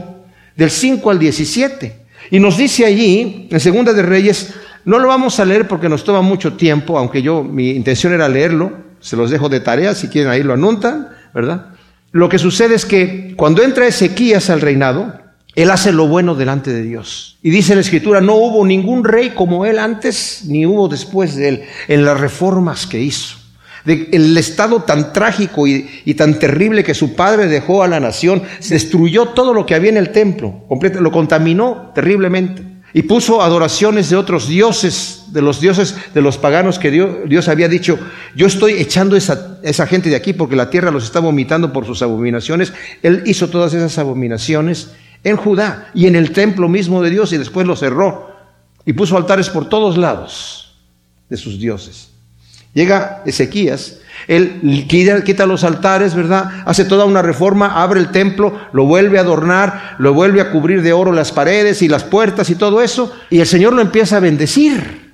del 0.56 0.72
5 0.72 1.10
al 1.10 1.20
17. 1.20 1.96
Y 2.32 2.40
nos 2.40 2.58
dice 2.58 2.86
allí, 2.86 3.48
en 3.52 3.60
Segunda 3.60 3.94
de 3.94 4.02
Reyes, 4.02 4.54
no 4.86 5.00
lo 5.00 5.08
vamos 5.08 5.40
a 5.40 5.46
leer 5.46 5.68
porque 5.68 5.90
nos 5.90 6.04
toma 6.04 6.22
mucho 6.22 6.54
tiempo, 6.54 6.98
aunque 6.98 7.22
yo 7.22 7.44
mi 7.44 7.72
intención 7.72 8.14
era 8.14 8.28
leerlo, 8.28 8.72
se 9.00 9.16
los 9.16 9.30
dejo 9.30 9.50
de 9.50 9.60
tarea, 9.60 9.94
si 9.94 10.08
quieren 10.08 10.32
ahí 10.32 10.44
lo 10.44 10.54
anotan, 10.54 11.10
¿verdad? 11.34 11.68
Lo 12.12 12.30
que 12.30 12.40
sucede 12.40 12.76
es 12.76 12.86
que 12.86 13.34
cuando 13.38 13.64
entra 13.64 13.88
Ezequías 13.88 14.50
al 14.50 14.62
reinado, 14.62 15.21
él 15.56 15.70
hace 15.70 15.92
lo 15.92 16.08
bueno 16.08 16.36
delante 16.36 16.72
de 16.72 16.84
Dios. 16.84 17.38
Y 17.44 17.50
dice 17.50 17.76
la 17.76 17.82
escritura, 17.82 18.22
no 18.22 18.36
hubo 18.36 18.66
ningún 18.66 19.04
rey 19.04 19.32
como 19.32 19.66
él 19.66 19.80
antes, 19.80 20.44
ni 20.46 20.66
hubo 20.66 20.88
después 20.88 21.36
de 21.36 21.50
él, 21.50 21.64
en 21.88 22.06
las 22.06 22.20
reformas 22.20 22.88
que 22.88 23.02
hizo. 23.02 23.38
El 23.86 24.38
estado 24.38 24.84
tan 24.84 25.12
trágico 25.12 25.66
y, 25.66 25.90
y, 26.06 26.14
tan 26.14 26.38
terrible 26.38 26.84
que 26.84 26.94
su 26.94 27.16
padre 27.16 27.48
dejó 27.48 27.82
a 27.82 27.88
la 27.88 28.00
nación, 28.00 28.44
se 28.60 28.76
destruyó 28.76 29.30
todo 29.30 29.56
lo 29.56 29.66
que 29.66 29.74
había 29.74 29.90
en 29.90 29.98
el 29.98 30.12
templo, 30.12 30.68
lo 31.00 31.12
contaminó 31.12 31.92
terriblemente. 31.96 32.72
Y 32.94 33.04
puso 33.04 33.42
adoraciones 33.42 34.10
de 34.10 34.18
otros 34.18 34.48
dioses, 34.48 35.24
de 35.28 35.42
los 35.42 35.62
dioses 35.62 35.96
de 36.14 36.22
los 36.22 36.38
paganos 36.38 36.78
que 36.78 36.92
Dios, 36.92 37.48
había 37.48 37.70
dicho, 37.70 37.98
yo 38.36 38.48
estoy 38.48 38.74
echando 38.74 39.16
esa, 39.16 39.60
esa 39.64 39.88
gente 39.88 40.10
de 40.10 40.18
aquí 40.18 40.34
porque 40.34 40.58
la 40.58 40.70
tierra 40.70 40.92
los 40.92 41.06
está 41.06 41.20
vomitando 41.20 41.72
por 41.72 41.86
sus 41.86 42.02
abominaciones. 42.02 42.74
Él 43.02 43.24
hizo 43.26 43.50
todas 43.50 43.74
esas 43.74 43.98
abominaciones 43.98 44.92
en 45.24 45.38
Judá 45.38 45.90
y 45.94 46.08
en 46.08 46.16
el 46.16 46.32
templo 46.32 46.68
mismo 46.68 47.02
de 47.02 47.10
Dios 47.10 47.34
y 47.34 47.38
después 47.38 47.68
lo 47.68 47.76
cerró 47.76 48.32
y 48.86 48.94
puso 48.94 49.18
altares 49.18 49.50
por 49.50 49.70
todos 49.70 49.98
lados 49.98 50.76
de 51.30 51.38
sus 51.38 51.60
dioses. 51.60 52.10
Llega 52.74 53.22
Ezequías 53.26 54.02
él 54.28 54.86
quita 54.88 55.46
los 55.46 55.64
altares, 55.64 56.16
¿verdad? 56.16 56.64
Hace 56.66 56.86
toda 56.86 57.06
una 57.06 57.22
reforma, 57.22 57.82
abre 57.82 58.00
el 58.00 58.12
templo, 58.12 58.60
lo 58.74 58.86
vuelve 58.86 59.18
a 59.18 59.22
adornar, 59.22 59.96
lo 59.98 60.14
vuelve 60.14 60.42
a 60.42 60.52
cubrir 60.52 60.82
de 60.82 60.94
oro 60.94 61.12
las 61.12 61.32
paredes 61.32 61.82
y 61.82 61.88
las 61.88 62.04
puertas 62.04 62.50
y 62.50 62.56
todo 62.56 62.82
eso, 62.82 63.14
y 63.30 63.40
el 63.40 63.48
Señor 63.48 63.74
lo 63.74 63.82
empieza 63.82 64.18
a 64.18 64.22
bendecir. 64.22 65.12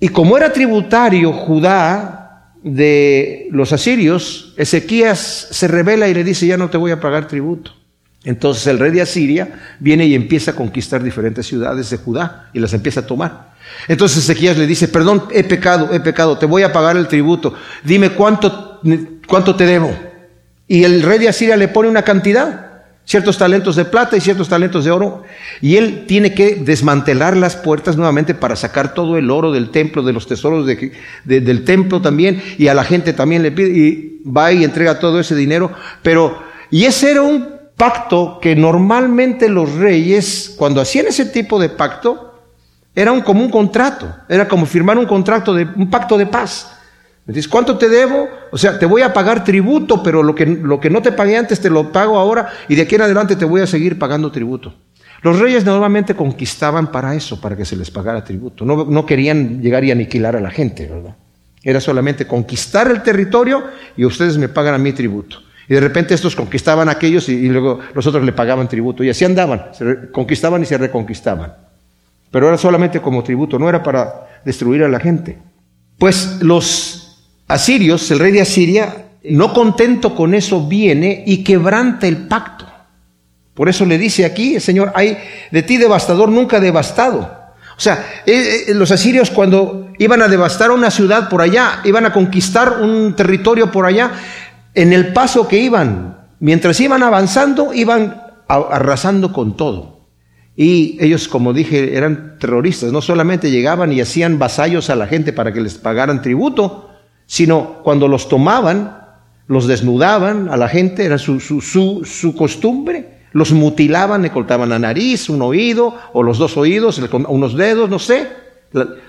Y 0.00 0.08
como 0.08 0.36
era 0.36 0.52
tributario 0.52 1.32
Judá 1.32 2.52
de 2.62 3.48
los 3.50 3.72
asirios, 3.72 4.54
Ezequías 4.56 5.48
se 5.50 5.68
revela 5.68 6.08
y 6.08 6.14
le 6.14 6.24
dice, 6.24 6.46
ya 6.46 6.56
no 6.56 6.70
te 6.70 6.76
voy 6.76 6.90
a 6.90 7.00
pagar 7.00 7.28
tributo. 7.28 7.72
Entonces 8.24 8.66
el 8.66 8.78
rey 8.78 8.90
de 8.90 9.02
Asiria 9.02 9.76
viene 9.78 10.06
y 10.06 10.14
empieza 10.14 10.50
a 10.50 10.54
conquistar 10.54 11.02
diferentes 11.02 11.46
ciudades 11.46 11.88
de 11.90 11.98
Judá 11.98 12.50
y 12.52 12.58
las 12.58 12.74
empieza 12.74 13.00
a 13.00 13.06
tomar. 13.06 13.54
Entonces 13.86 14.24
Ezequías 14.24 14.56
le 14.56 14.66
dice, 14.66 14.88
perdón, 14.88 15.24
he 15.30 15.44
pecado, 15.44 15.92
he 15.92 16.00
pecado, 16.00 16.36
te 16.36 16.46
voy 16.46 16.62
a 16.62 16.72
pagar 16.72 16.96
el 16.96 17.06
tributo. 17.06 17.54
Dime 17.84 18.10
cuánto, 18.10 18.80
cuánto 19.26 19.54
te 19.54 19.66
debo. 19.66 19.94
Y 20.66 20.84
el 20.84 21.02
rey 21.02 21.18
de 21.18 21.28
Asiria 21.28 21.56
le 21.56 21.68
pone 21.68 21.88
una 21.88 22.02
cantidad, 22.02 22.82
ciertos 23.04 23.38
talentos 23.38 23.76
de 23.76 23.84
plata 23.84 24.16
y 24.16 24.20
ciertos 24.20 24.48
talentos 24.48 24.84
de 24.84 24.90
oro. 24.90 25.22
Y 25.60 25.76
él 25.76 26.04
tiene 26.06 26.34
que 26.34 26.56
desmantelar 26.56 27.36
las 27.36 27.56
puertas 27.56 27.96
nuevamente 27.96 28.34
para 28.34 28.56
sacar 28.56 28.94
todo 28.94 29.16
el 29.16 29.30
oro 29.30 29.52
del 29.52 29.70
templo, 29.70 30.02
de 30.02 30.12
los 30.12 30.26
tesoros 30.26 30.66
del 31.24 31.64
templo 31.64 32.02
también. 32.02 32.42
Y 32.58 32.68
a 32.68 32.74
la 32.74 32.84
gente 32.84 33.12
también 33.12 33.42
le 33.42 33.52
pide, 33.52 33.70
y 33.70 34.22
va 34.24 34.52
y 34.52 34.64
entrega 34.64 34.98
todo 34.98 35.20
ese 35.20 35.34
dinero. 35.34 35.72
Pero, 36.02 36.42
y 36.70 36.84
ese 36.84 37.12
era 37.12 37.22
un 37.22 37.57
pacto 37.78 38.38
que 38.42 38.54
normalmente 38.54 39.48
los 39.48 39.76
reyes, 39.76 40.54
cuando 40.58 40.82
hacían 40.82 41.06
ese 41.06 41.24
tipo 41.24 41.58
de 41.58 41.70
pacto, 41.70 42.26
Era 42.94 43.12
un, 43.12 43.22
como 43.22 43.44
un 43.44 43.50
contrato, 43.50 44.12
era 44.28 44.48
como 44.48 44.66
firmar 44.66 44.98
un 44.98 45.06
contrato 45.06 45.54
de 45.54 45.64
un 45.76 45.88
pacto 45.88 46.18
de 46.18 46.26
paz. 46.26 46.66
Dices, 47.24 47.46
¿cuánto 47.46 47.78
te 47.78 47.88
debo? 47.88 48.26
O 48.50 48.58
sea, 48.58 48.76
te 48.76 48.86
voy 48.86 49.02
a 49.02 49.12
pagar 49.12 49.44
tributo, 49.44 50.02
pero 50.02 50.24
lo 50.24 50.34
que, 50.34 50.46
lo 50.46 50.80
que 50.80 50.90
no 50.90 51.00
te 51.00 51.12
pagué 51.12 51.36
antes 51.36 51.60
te 51.60 51.70
lo 51.70 51.92
pago 51.92 52.18
ahora 52.18 52.48
y 52.68 52.74
de 52.74 52.82
aquí 52.82 52.96
en 52.96 53.02
adelante 53.02 53.36
te 53.36 53.44
voy 53.44 53.60
a 53.60 53.66
seguir 53.68 53.98
pagando 53.98 54.32
tributo. 54.32 54.74
Los 55.22 55.38
reyes 55.38 55.64
normalmente 55.64 56.14
conquistaban 56.14 56.90
para 56.90 57.14
eso, 57.14 57.40
para 57.40 57.54
que 57.56 57.64
se 57.64 57.76
les 57.76 57.90
pagara 57.90 58.24
tributo. 58.24 58.64
No, 58.64 58.84
no 58.84 59.04
querían 59.04 59.60
llegar 59.62 59.84
y 59.84 59.92
aniquilar 59.92 60.34
a 60.34 60.40
la 60.40 60.50
gente, 60.50 60.86
¿verdad? 60.86 61.14
Era 61.62 61.80
solamente 61.80 62.26
conquistar 62.26 62.90
el 62.90 63.02
territorio 63.02 63.62
y 63.96 64.06
ustedes 64.06 64.38
me 64.38 64.48
pagan 64.48 64.74
a 64.74 64.78
mí 64.78 64.92
tributo. 64.92 65.38
Y 65.68 65.74
de 65.74 65.80
repente 65.80 66.14
estos 66.14 66.34
conquistaban 66.34 66.88
a 66.88 66.92
aquellos 66.92 67.28
y, 67.28 67.48
luego 67.48 67.80
los 67.94 68.06
otros 68.06 68.24
le 68.24 68.32
pagaban 68.32 68.68
tributo. 68.68 69.04
Y 69.04 69.10
así 69.10 69.24
andaban, 69.24 69.66
se 69.72 70.10
conquistaban 70.10 70.62
y 70.62 70.66
se 70.66 70.78
reconquistaban. 70.78 71.52
Pero 72.30 72.48
era 72.48 72.56
solamente 72.56 73.00
como 73.00 73.22
tributo, 73.22 73.58
no 73.58 73.68
era 73.68 73.82
para 73.82 74.40
destruir 74.44 74.82
a 74.82 74.88
la 74.88 74.98
gente. 74.98 75.38
Pues 75.98 76.38
los 76.40 77.22
asirios, 77.48 78.10
el 78.10 78.18
rey 78.18 78.32
de 78.32 78.40
Asiria, 78.40 79.08
no 79.24 79.52
contento 79.52 80.14
con 80.14 80.34
eso, 80.34 80.66
viene 80.66 81.24
y 81.26 81.44
quebranta 81.44 82.06
el 82.06 82.28
pacto. 82.28 82.66
Por 83.52 83.68
eso 83.68 83.84
le 83.84 83.98
dice 83.98 84.24
aquí, 84.24 84.60
Señor, 84.60 84.92
hay 84.94 85.18
de 85.50 85.62
ti 85.62 85.76
devastador 85.76 86.30
nunca 86.30 86.60
devastado. 86.60 87.38
O 87.76 87.80
sea, 87.80 88.22
eh, 88.26 88.64
eh, 88.68 88.74
los 88.74 88.90
asirios 88.90 89.30
cuando 89.30 89.90
iban 89.98 90.22
a 90.22 90.28
devastar 90.28 90.70
una 90.70 90.90
ciudad 90.90 91.28
por 91.28 91.42
allá, 91.42 91.80
iban 91.84 92.06
a 92.06 92.12
conquistar 92.12 92.80
un 92.80 93.14
territorio 93.14 93.70
por 93.70 93.86
allá, 93.86 94.12
en 94.74 94.92
el 94.92 95.12
paso 95.12 95.48
que 95.48 95.58
iban, 95.58 96.28
mientras 96.40 96.80
iban 96.80 97.02
avanzando, 97.02 97.72
iban 97.74 98.22
arrasando 98.48 99.32
con 99.32 99.56
todo. 99.56 99.98
Y 100.56 100.96
ellos, 101.00 101.28
como 101.28 101.52
dije, 101.52 101.96
eran 101.96 102.36
terroristas, 102.38 102.92
no 102.92 103.00
solamente 103.00 103.50
llegaban 103.50 103.92
y 103.92 104.00
hacían 104.00 104.38
vasallos 104.38 104.90
a 104.90 104.96
la 104.96 105.06
gente 105.06 105.32
para 105.32 105.52
que 105.52 105.60
les 105.60 105.74
pagaran 105.74 106.22
tributo, 106.22 106.90
sino 107.26 107.82
cuando 107.84 108.08
los 108.08 108.28
tomaban, 108.28 108.98
los 109.46 109.66
desnudaban 109.66 110.48
a 110.48 110.56
la 110.56 110.68
gente, 110.68 111.04
era 111.04 111.18
su, 111.18 111.38
su, 111.40 111.60
su, 111.60 112.04
su 112.04 112.34
costumbre, 112.34 113.18
los 113.32 113.52
mutilaban, 113.52 114.22
le 114.22 114.30
cortaban 114.30 114.68
la 114.68 114.78
nariz, 114.78 115.28
un 115.28 115.42
oído, 115.42 115.94
o 116.12 116.22
los 116.22 116.38
dos 116.38 116.56
oídos, 116.56 117.00
unos 117.28 117.56
dedos, 117.56 117.88
no 117.88 117.98
sé, 117.98 118.28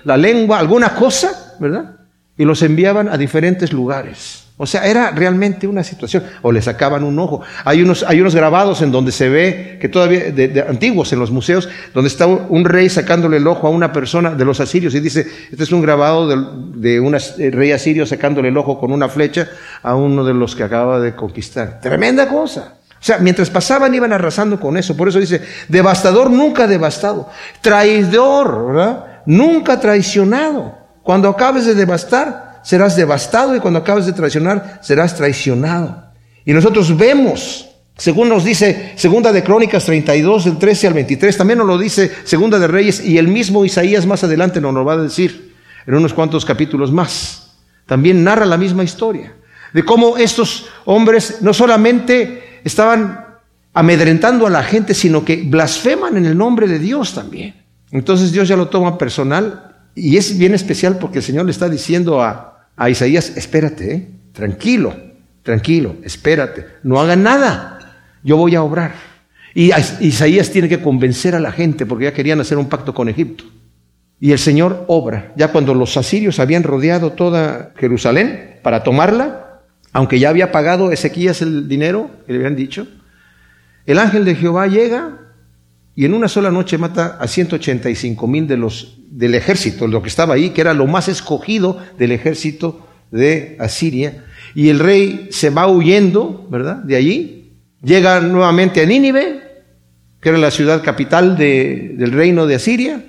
la, 0.04 0.16
lengua, 0.16 0.58
alguna 0.58 0.94
cosa, 0.94 1.56
¿verdad? 1.58 1.96
Y 2.36 2.44
los 2.44 2.62
enviaban 2.62 3.08
a 3.08 3.16
diferentes 3.16 3.72
lugares. 3.72 4.46
O 4.62 4.66
sea, 4.66 4.86
era 4.86 5.10
realmente 5.10 5.66
una 5.66 5.82
situación. 5.82 6.22
O 6.42 6.52
le 6.52 6.60
sacaban 6.60 7.02
un 7.02 7.18
ojo. 7.18 7.40
Hay 7.64 7.80
unos, 7.80 8.02
hay 8.02 8.20
unos 8.20 8.34
grabados 8.34 8.82
en 8.82 8.92
donde 8.92 9.10
se 9.10 9.30
ve, 9.30 9.78
que 9.80 9.88
todavía, 9.88 10.32
de, 10.32 10.66
antiguos 10.68 11.10
en 11.14 11.18
los 11.18 11.30
museos, 11.30 11.66
donde 11.94 12.08
está 12.08 12.26
un 12.26 12.66
rey 12.66 12.90
sacándole 12.90 13.38
el 13.38 13.46
ojo 13.46 13.66
a 13.66 13.70
una 13.70 13.90
persona 13.90 14.32
de 14.32 14.44
los 14.44 14.60
asirios 14.60 14.94
y 14.94 15.00
dice, 15.00 15.26
este 15.50 15.64
es 15.64 15.72
un 15.72 15.80
grabado 15.80 16.28
de, 16.28 16.36
de 16.74 17.00
un 17.00 17.14
eh, 17.14 17.50
rey 17.50 17.72
asirio 17.72 18.04
sacándole 18.04 18.48
el 18.48 18.58
ojo 18.58 18.78
con 18.78 18.92
una 18.92 19.08
flecha 19.08 19.48
a 19.82 19.94
uno 19.94 20.24
de 20.24 20.34
los 20.34 20.54
que 20.54 20.62
acaba 20.62 21.00
de 21.00 21.16
conquistar. 21.16 21.80
Tremenda 21.80 22.28
cosa. 22.28 22.74
O 23.00 23.02
sea, 23.02 23.16
mientras 23.16 23.48
pasaban 23.48 23.94
iban 23.94 24.12
arrasando 24.12 24.60
con 24.60 24.76
eso. 24.76 24.94
Por 24.94 25.08
eso 25.08 25.18
dice, 25.18 25.40
devastador 25.68 26.30
nunca 26.30 26.66
devastado. 26.66 27.30
Traidor, 27.62 28.66
¿verdad? 28.66 29.06
Nunca 29.24 29.80
traicionado. 29.80 30.76
Cuando 31.02 31.30
acabes 31.30 31.64
de 31.64 31.74
devastar, 31.74 32.49
serás 32.62 32.96
devastado 32.96 33.54
y 33.56 33.60
cuando 33.60 33.80
acabes 33.80 34.06
de 34.06 34.12
traicionar, 34.12 34.80
serás 34.82 35.16
traicionado. 35.16 36.10
Y 36.44 36.52
nosotros 36.52 36.96
vemos, 36.96 37.68
según 37.96 38.28
nos 38.28 38.44
dice 38.44 38.92
Segunda 38.96 39.32
de 39.32 39.42
Crónicas 39.42 39.84
32, 39.84 40.44
del 40.44 40.58
13 40.58 40.86
al 40.86 40.94
23, 40.94 41.36
también 41.36 41.58
nos 41.58 41.66
lo 41.66 41.78
dice 41.78 42.10
Segunda 42.24 42.58
de 42.58 42.66
Reyes 42.66 43.04
y 43.04 43.18
el 43.18 43.28
mismo 43.28 43.64
Isaías 43.64 44.06
más 44.06 44.24
adelante 44.24 44.60
nos 44.60 44.74
lo 44.74 44.84
va 44.84 44.94
a 44.94 44.98
decir 44.98 45.54
en 45.86 45.94
unos 45.94 46.14
cuantos 46.14 46.44
capítulos 46.44 46.92
más. 46.92 47.52
También 47.86 48.22
narra 48.22 48.46
la 48.46 48.56
misma 48.56 48.84
historia 48.84 49.34
de 49.72 49.84
cómo 49.84 50.16
estos 50.16 50.66
hombres 50.84 51.38
no 51.42 51.52
solamente 51.54 52.60
estaban 52.64 53.26
amedrentando 53.72 54.46
a 54.46 54.50
la 54.50 54.62
gente, 54.62 54.94
sino 54.94 55.24
que 55.24 55.42
blasfeman 55.44 56.16
en 56.16 56.26
el 56.26 56.36
nombre 56.36 56.66
de 56.66 56.78
Dios 56.78 57.14
también. 57.14 57.54
Entonces 57.92 58.32
Dios 58.32 58.48
ya 58.48 58.56
lo 58.56 58.68
toma 58.68 58.98
personal 58.98 59.69
y 59.94 60.16
es 60.16 60.38
bien 60.38 60.54
especial 60.54 60.98
porque 60.98 61.18
el 61.18 61.24
Señor 61.24 61.44
le 61.44 61.50
está 61.50 61.68
diciendo 61.68 62.22
a, 62.22 62.68
a 62.76 62.90
Isaías, 62.90 63.36
espérate, 63.36 63.94
¿eh? 63.94 64.08
tranquilo, 64.32 64.94
tranquilo, 65.42 65.96
espérate, 66.02 66.66
no 66.82 67.00
hagan 67.00 67.22
nada, 67.22 67.78
yo 68.22 68.36
voy 68.36 68.54
a 68.54 68.62
obrar. 68.62 68.94
Y 69.54 69.72
Isaías 70.00 70.50
tiene 70.50 70.68
que 70.68 70.80
convencer 70.80 71.34
a 71.34 71.40
la 71.40 71.52
gente 71.52 71.84
porque 71.86 72.04
ya 72.04 72.12
querían 72.12 72.40
hacer 72.40 72.56
un 72.56 72.68
pacto 72.68 72.94
con 72.94 73.08
Egipto. 73.08 73.44
Y 74.20 74.32
el 74.32 74.38
Señor 74.38 74.84
obra. 74.86 75.32
Ya 75.36 75.48
cuando 75.48 75.74
los 75.74 75.96
asirios 75.96 76.38
habían 76.38 76.62
rodeado 76.62 77.12
toda 77.12 77.72
Jerusalén 77.76 78.58
para 78.62 78.84
tomarla, 78.84 79.62
aunque 79.92 80.18
ya 80.18 80.28
había 80.28 80.52
pagado 80.52 80.92
Ezequías 80.92 81.42
el 81.42 81.68
dinero 81.68 82.10
que 82.26 82.32
le 82.32 82.38
habían 82.38 82.54
dicho, 82.54 82.86
el 83.86 83.98
ángel 83.98 84.24
de 84.24 84.36
Jehová 84.36 84.66
llega 84.68 85.18
y 85.94 86.04
en 86.04 86.14
una 86.14 86.28
sola 86.28 86.50
noche 86.50 86.78
mata 86.78 87.18
a 87.20 87.26
185 87.26 88.26
mil 88.26 88.46
de 88.46 88.56
los, 88.56 88.98
del 89.10 89.34
ejército, 89.34 89.86
lo 89.86 90.02
que 90.02 90.08
estaba 90.08 90.34
ahí, 90.34 90.50
que 90.50 90.60
era 90.60 90.72
lo 90.72 90.86
más 90.86 91.08
escogido 91.08 91.78
del 91.98 92.12
ejército 92.12 92.86
de 93.10 93.56
Asiria. 93.58 94.24
Y 94.54 94.68
el 94.68 94.78
rey 94.78 95.28
se 95.30 95.50
va 95.50 95.66
huyendo, 95.66 96.46
¿verdad? 96.50 96.76
De 96.76 96.96
allí. 96.96 97.52
Llega 97.82 98.20
nuevamente 98.20 98.82
a 98.82 98.86
Nínive, 98.86 99.42
que 100.20 100.28
era 100.28 100.38
la 100.38 100.50
ciudad 100.50 100.82
capital 100.82 101.36
del 101.36 102.12
reino 102.12 102.46
de 102.46 102.54
Asiria. 102.54 103.04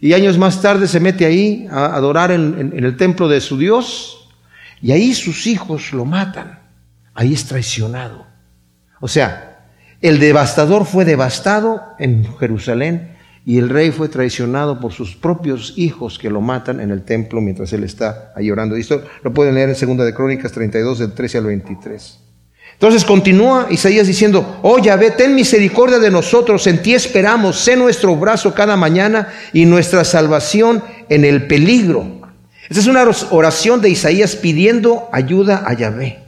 Y 0.00 0.12
años 0.12 0.38
más 0.38 0.62
tarde 0.62 0.86
se 0.86 1.00
mete 1.00 1.26
ahí 1.26 1.66
a 1.70 1.94
adorar 1.96 2.30
en 2.30 2.72
el 2.72 2.96
templo 2.96 3.28
de 3.28 3.40
su 3.40 3.58
Dios, 3.58 4.28
y 4.80 4.92
ahí 4.92 5.14
sus 5.14 5.46
hijos 5.46 5.92
lo 5.92 6.04
matan. 6.04 6.60
Ahí 7.14 7.34
es 7.34 7.44
traicionado. 7.46 8.26
O 9.00 9.08
sea, 9.08 9.47
el 10.00 10.20
devastador 10.20 10.84
fue 10.84 11.04
devastado 11.04 11.82
en 11.98 12.24
Jerusalén 12.38 13.16
y 13.44 13.58
el 13.58 13.68
rey 13.68 13.90
fue 13.90 14.08
traicionado 14.08 14.78
por 14.78 14.92
sus 14.92 15.16
propios 15.16 15.74
hijos 15.76 16.18
que 16.18 16.30
lo 16.30 16.40
matan 16.40 16.80
en 16.80 16.90
el 16.90 17.02
templo 17.02 17.40
mientras 17.40 17.72
él 17.72 17.82
está 17.82 18.32
ahí 18.36 18.50
orando. 18.50 18.76
Esto 18.76 19.02
lo 19.22 19.32
pueden 19.32 19.54
leer 19.54 19.70
en 19.70 19.74
Segunda 19.74 20.04
de 20.04 20.14
Crónicas 20.14 20.52
32 20.52 20.98
del 20.98 21.12
13 21.14 21.38
al 21.38 21.46
23. 21.46 22.18
Entonces 22.74 23.04
continúa 23.04 23.66
Isaías 23.70 24.06
diciendo, 24.06 24.60
oh 24.62 24.78
Yahvé, 24.78 25.10
ten 25.10 25.34
misericordia 25.34 25.98
de 25.98 26.12
nosotros, 26.12 26.64
en 26.68 26.80
ti 26.80 26.94
esperamos, 26.94 27.58
sé 27.58 27.74
nuestro 27.74 28.14
brazo 28.14 28.54
cada 28.54 28.76
mañana 28.76 29.28
y 29.52 29.64
nuestra 29.64 30.04
salvación 30.04 30.84
en 31.08 31.24
el 31.24 31.48
peligro. 31.48 32.20
Esta 32.68 32.80
es 32.80 32.86
una 32.86 33.04
oración 33.30 33.80
de 33.80 33.88
Isaías 33.88 34.36
pidiendo 34.36 35.08
ayuda 35.10 35.64
a 35.66 35.72
Yahvé. 35.72 36.27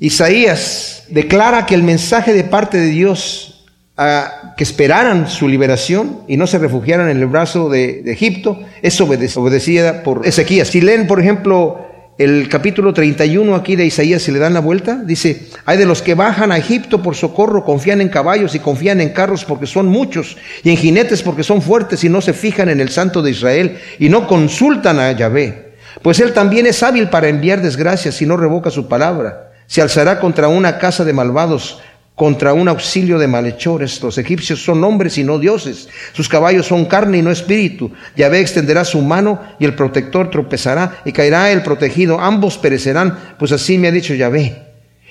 Isaías 0.00 1.04
declara 1.08 1.66
que 1.66 1.74
el 1.74 1.82
mensaje 1.82 2.32
de 2.32 2.44
parte 2.44 2.78
de 2.78 2.88
Dios 2.88 3.50
a 3.96 4.54
que 4.56 4.64
esperaran 4.64 5.28
su 5.28 5.46
liberación 5.46 6.22
y 6.26 6.36
no 6.36 6.48
se 6.48 6.58
refugiaran 6.58 7.08
en 7.10 7.18
el 7.18 7.26
brazo 7.26 7.68
de, 7.68 8.02
Egipto 8.10 8.60
es 8.82 9.00
obedecida 9.00 10.02
por 10.02 10.26
Ezequías. 10.26 10.68
Si 10.68 10.80
leen, 10.80 11.06
por 11.06 11.20
ejemplo, 11.20 11.86
el 12.18 12.48
capítulo 12.48 12.92
31 12.92 13.54
aquí 13.54 13.76
de 13.76 13.86
Isaías, 13.86 14.22
si 14.22 14.32
le 14.32 14.38
dan 14.38 14.54
la 14.54 14.60
vuelta, 14.60 15.00
dice, 15.04 15.48
hay 15.64 15.78
de 15.78 15.86
los 15.86 16.02
que 16.02 16.14
bajan 16.14 16.50
a 16.50 16.58
Egipto 16.58 17.02
por 17.02 17.14
socorro, 17.14 17.64
confían 17.64 18.00
en 18.00 18.08
caballos 18.08 18.54
y 18.54 18.60
confían 18.60 19.00
en 19.00 19.10
carros 19.10 19.44
porque 19.44 19.66
son 19.66 19.86
muchos, 19.86 20.36
y 20.62 20.70
en 20.70 20.76
jinetes 20.76 21.22
porque 21.22 21.44
son 21.44 21.62
fuertes 21.62 22.02
y 22.04 22.08
no 22.08 22.20
se 22.20 22.32
fijan 22.32 22.68
en 22.68 22.80
el 22.80 22.88
Santo 22.88 23.22
de 23.22 23.30
Israel 23.30 23.78
y 23.98 24.08
no 24.08 24.26
consultan 24.26 24.98
a 24.98 25.12
Yahvé. 25.12 25.74
Pues 26.02 26.18
él 26.20 26.32
también 26.32 26.66
es 26.66 26.82
hábil 26.82 27.08
para 27.08 27.28
enviar 27.28 27.62
desgracias 27.62 28.16
si 28.16 28.26
no 28.26 28.36
revoca 28.36 28.70
su 28.70 28.88
palabra. 28.88 29.53
Se 29.66 29.82
alzará 29.82 30.20
contra 30.20 30.48
una 30.48 30.78
casa 30.78 31.04
de 31.04 31.12
malvados, 31.12 31.80
contra 32.14 32.52
un 32.52 32.68
auxilio 32.68 33.18
de 33.18 33.26
malhechores. 33.26 34.00
Los 34.02 34.18
egipcios 34.18 34.62
son 34.62 34.84
hombres 34.84 35.18
y 35.18 35.24
no 35.24 35.38
dioses. 35.38 35.88
Sus 36.12 36.28
caballos 36.28 36.66
son 36.66 36.84
carne 36.84 37.18
y 37.18 37.22
no 37.22 37.30
espíritu. 37.30 37.90
Yahvé 38.16 38.40
extenderá 38.40 38.84
su 38.84 39.00
mano 39.00 39.40
y 39.58 39.64
el 39.64 39.74
protector 39.74 40.30
tropezará 40.30 41.02
y 41.04 41.12
caerá 41.12 41.50
el 41.50 41.62
protegido. 41.62 42.20
Ambos 42.20 42.58
perecerán, 42.58 43.18
pues 43.38 43.52
así 43.52 43.78
me 43.78 43.88
ha 43.88 43.92
dicho 43.92 44.14
Yahvé. 44.14 44.62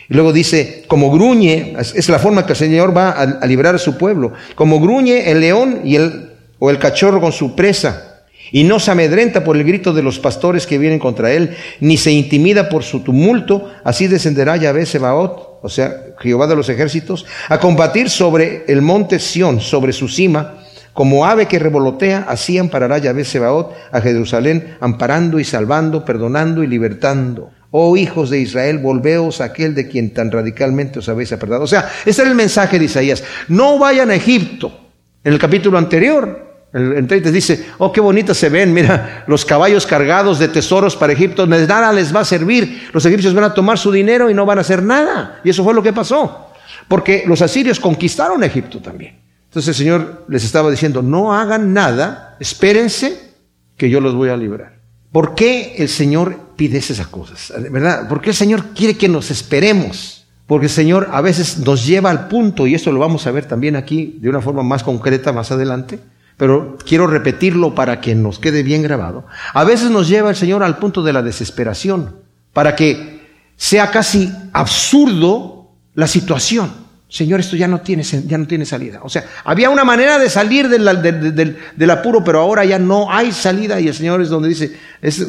Y 0.09 0.13
luego 0.13 0.33
dice, 0.33 0.83
como 0.87 1.11
gruñe, 1.11 1.75
es 1.77 2.09
la 2.09 2.19
forma 2.19 2.45
que 2.45 2.53
el 2.53 2.57
Señor 2.57 2.95
va 2.95 3.11
a, 3.11 3.21
a 3.21 3.45
librar 3.45 3.75
a 3.75 3.79
su 3.79 3.97
pueblo, 3.97 4.33
como 4.53 4.81
gruñe 4.81 5.31
el 5.31 5.39
león 5.39 5.81
y 5.85 5.95
el, 5.95 6.31
o 6.59 6.69
el 6.69 6.77
cachorro 6.77 7.21
con 7.21 7.31
su 7.31 7.55
presa 7.55 8.12
y 8.53 8.63
no 8.63 8.79
se 8.79 8.91
amedrenta 8.91 9.43
por 9.43 9.57
el 9.57 9.63
grito 9.63 9.93
de 9.93 10.03
los 10.03 10.19
pastores 10.19 10.67
que 10.67 10.77
vienen 10.77 10.99
contra 10.99 11.31
él, 11.31 11.57
ni 11.79 11.97
se 11.97 12.11
intimida 12.11 12.69
por 12.69 12.83
su 12.83 12.99
tumulto, 12.99 13.71
así 13.83 14.07
descenderá 14.07 14.57
Yahvé 14.57 14.85
Sebaot, 14.85 15.59
o 15.63 15.69
sea, 15.69 16.13
Jehová 16.19 16.45
de 16.45 16.55
los 16.55 16.69
ejércitos, 16.69 17.25
a 17.49 17.59
combatir 17.59 18.11
sobre 18.11 18.63
el 18.67 18.83
monte 18.83 19.17
Sión, 19.17 19.59
sobre 19.59 19.91
su 19.91 20.07
cima, 20.07 20.59
como 20.93 21.25
ave 21.25 21.47
que 21.47 21.57
revolotea, 21.57 22.27
así 22.29 22.59
amparará 22.59 22.99
Yahvé 22.99 23.25
Sebaot 23.25 23.73
a 23.91 23.99
Jerusalén, 24.01 24.77
amparando 24.79 25.39
y 25.39 25.43
salvando, 25.45 26.05
perdonando 26.05 26.63
y 26.63 26.67
libertando. 26.67 27.49
Oh 27.71 27.97
hijos 27.97 28.29
de 28.29 28.39
Israel, 28.39 28.77
volveos 28.77 29.41
a 29.41 29.45
aquel 29.45 29.73
de 29.73 29.87
quien 29.87 30.13
tan 30.13 30.29
radicalmente 30.29 30.99
os 30.99 31.09
habéis 31.09 31.33
apartado. 31.33 31.63
O 31.63 31.67
sea, 31.67 31.89
ese 32.05 32.21
es 32.21 32.27
el 32.27 32.35
mensaje 32.35 32.77
de 32.77 32.85
Isaías. 32.85 33.23
No 33.47 33.79
vayan 33.79 34.11
a 34.11 34.15
Egipto. 34.15 34.79
En 35.23 35.33
el 35.33 35.39
capítulo 35.39 35.79
anterior 35.79 36.42
El, 36.73 37.05
30 37.07 37.29
dice, 37.29 37.67
oh, 37.77 37.91
qué 37.91 38.01
bonitas 38.01 38.35
se 38.35 38.49
ven, 38.49 38.73
mira, 38.73 39.23
los 39.27 39.45
caballos 39.45 39.85
cargados 39.85 40.39
de 40.39 40.47
tesoros 40.47 40.95
para 40.95 41.13
Egipto, 41.13 41.45
nada 41.45 41.93
les 41.93 42.13
va 42.13 42.21
a 42.21 42.25
servir. 42.25 42.89
Los 42.91 43.05
egipcios 43.05 43.35
van 43.35 43.43
a 43.43 43.53
tomar 43.53 43.77
su 43.77 43.91
dinero 43.91 44.29
y 44.29 44.33
no 44.33 44.45
van 44.45 44.57
a 44.57 44.61
hacer 44.61 44.81
nada. 44.81 45.39
Y 45.43 45.51
eso 45.51 45.63
fue 45.63 45.75
lo 45.75 45.83
que 45.83 45.93
pasó. 45.93 46.49
Porque 46.87 47.23
los 47.27 47.41
asirios 47.43 47.79
conquistaron 47.79 48.43
Egipto 48.43 48.79
también. 48.79 49.19
Entonces 49.45 49.67
el 49.69 49.75
Señor 49.75 50.25
les 50.27 50.43
estaba 50.43 50.71
diciendo, 50.71 51.03
no 51.03 51.33
hagan 51.35 51.73
nada, 51.73 52.37
espérense 52.39 53.33
que 53.77 53.89
yo 53.91 54.01
los 54.01 54.15
voy 54.15 54.29
a 54.29 54.37
librar. 54.37 54.79
¿Por 55.11 55.35
qué 55.35 55.75
el 55.77 55.89
Señor 55.89 56.35
pide 56.55 56.79
esas 56.79 57.05
cosas? 57.05 57.53
¿Verdad? 57.69 58.09
¿Por 58.09 58.19
qué 58.19 58.31
el 58.31 58.35
Señor 58.35 58.73
quiere 58.73 58.97
que 58.97 59.07
nos 59.07 59.29
esperemos? 59.29 60.25
Porque 60.47 60.65
el 60.65 60.71
Señor 60.71 61.09
a 61.11 61.21
veces 61.21 61.59
nos 61.59 61.85
lleva 61.85 62.09
al 62.09 62.27
punto, 62.27 62.65
y 62.65 62.73
esto 62.73 62.91
lo 62.91 62.99
vamos 62.99 63.27
a 63.27 63.31
ver 63.31 63.45
también 63.45 63.75
aquí 63.75 64.17
de 64.19 64.29
una 64.29 64.41
forma 64.41 64.63
más 64.63 64.83
concreta 64.83 65.31
más 65.31 65.51
adelante, 65.51 65.99
pero 66.43 66.77
quiero 66.85 67.07
repetirlo 67.07 67.73
para 67.73 68.01
que 68.01 68.15
nos 68.15 68.37
quede 68.37 68.63
bien 68.63 68.83
grabado. 68.83 69.25
A 69.53 69.63
veces 69.63 69.89
nos 69.89 70.09
lleva 70.09 70.29
el 70.29 70.35
Señor 70.35 70.61
al 70.61 70.77
punto 70.77 71.01
de 71.01 71.13
la 71.13 71.21
desesperación, 71.21 72.17
para 72.51 72.75
que 72.75 73.29
sea 73.55 73.89
casi 73.91 74.29
absurdo 74.51 75.71
la 75.93 76.05
situación. 76.05 76.69
Señor, 77.07 77.39
esto 77.39 77.55
ya 77.55 77.69
no 77.69 77.79
tiene, 77.79 78.03
ya 78.03 78.37
no 78.37 78.45
tiene 78.45 78.65
salida. 78.65 78.99
O 79.03 79.09
sea, 79.09 79.23
había 79.45 79.69
una 79.69 79.85
manera 79.85 80.19
de 80.19 80.29
salir 80.29 80.67
del, 80.67 81.89
apuro, 81.89 82.25
pero 82.25 82.41
ahora 82.41 82.65
ya 82.65 82.77
no 82.77 83.09
hay 83.09 83.31
salida. 83.31 83.79
Y 83.79 83.87
el 83.87 83.93
Señor 83.93 84.21
es 84.21 84.27
donde 84.27 84.49
dice, 84.49 84.77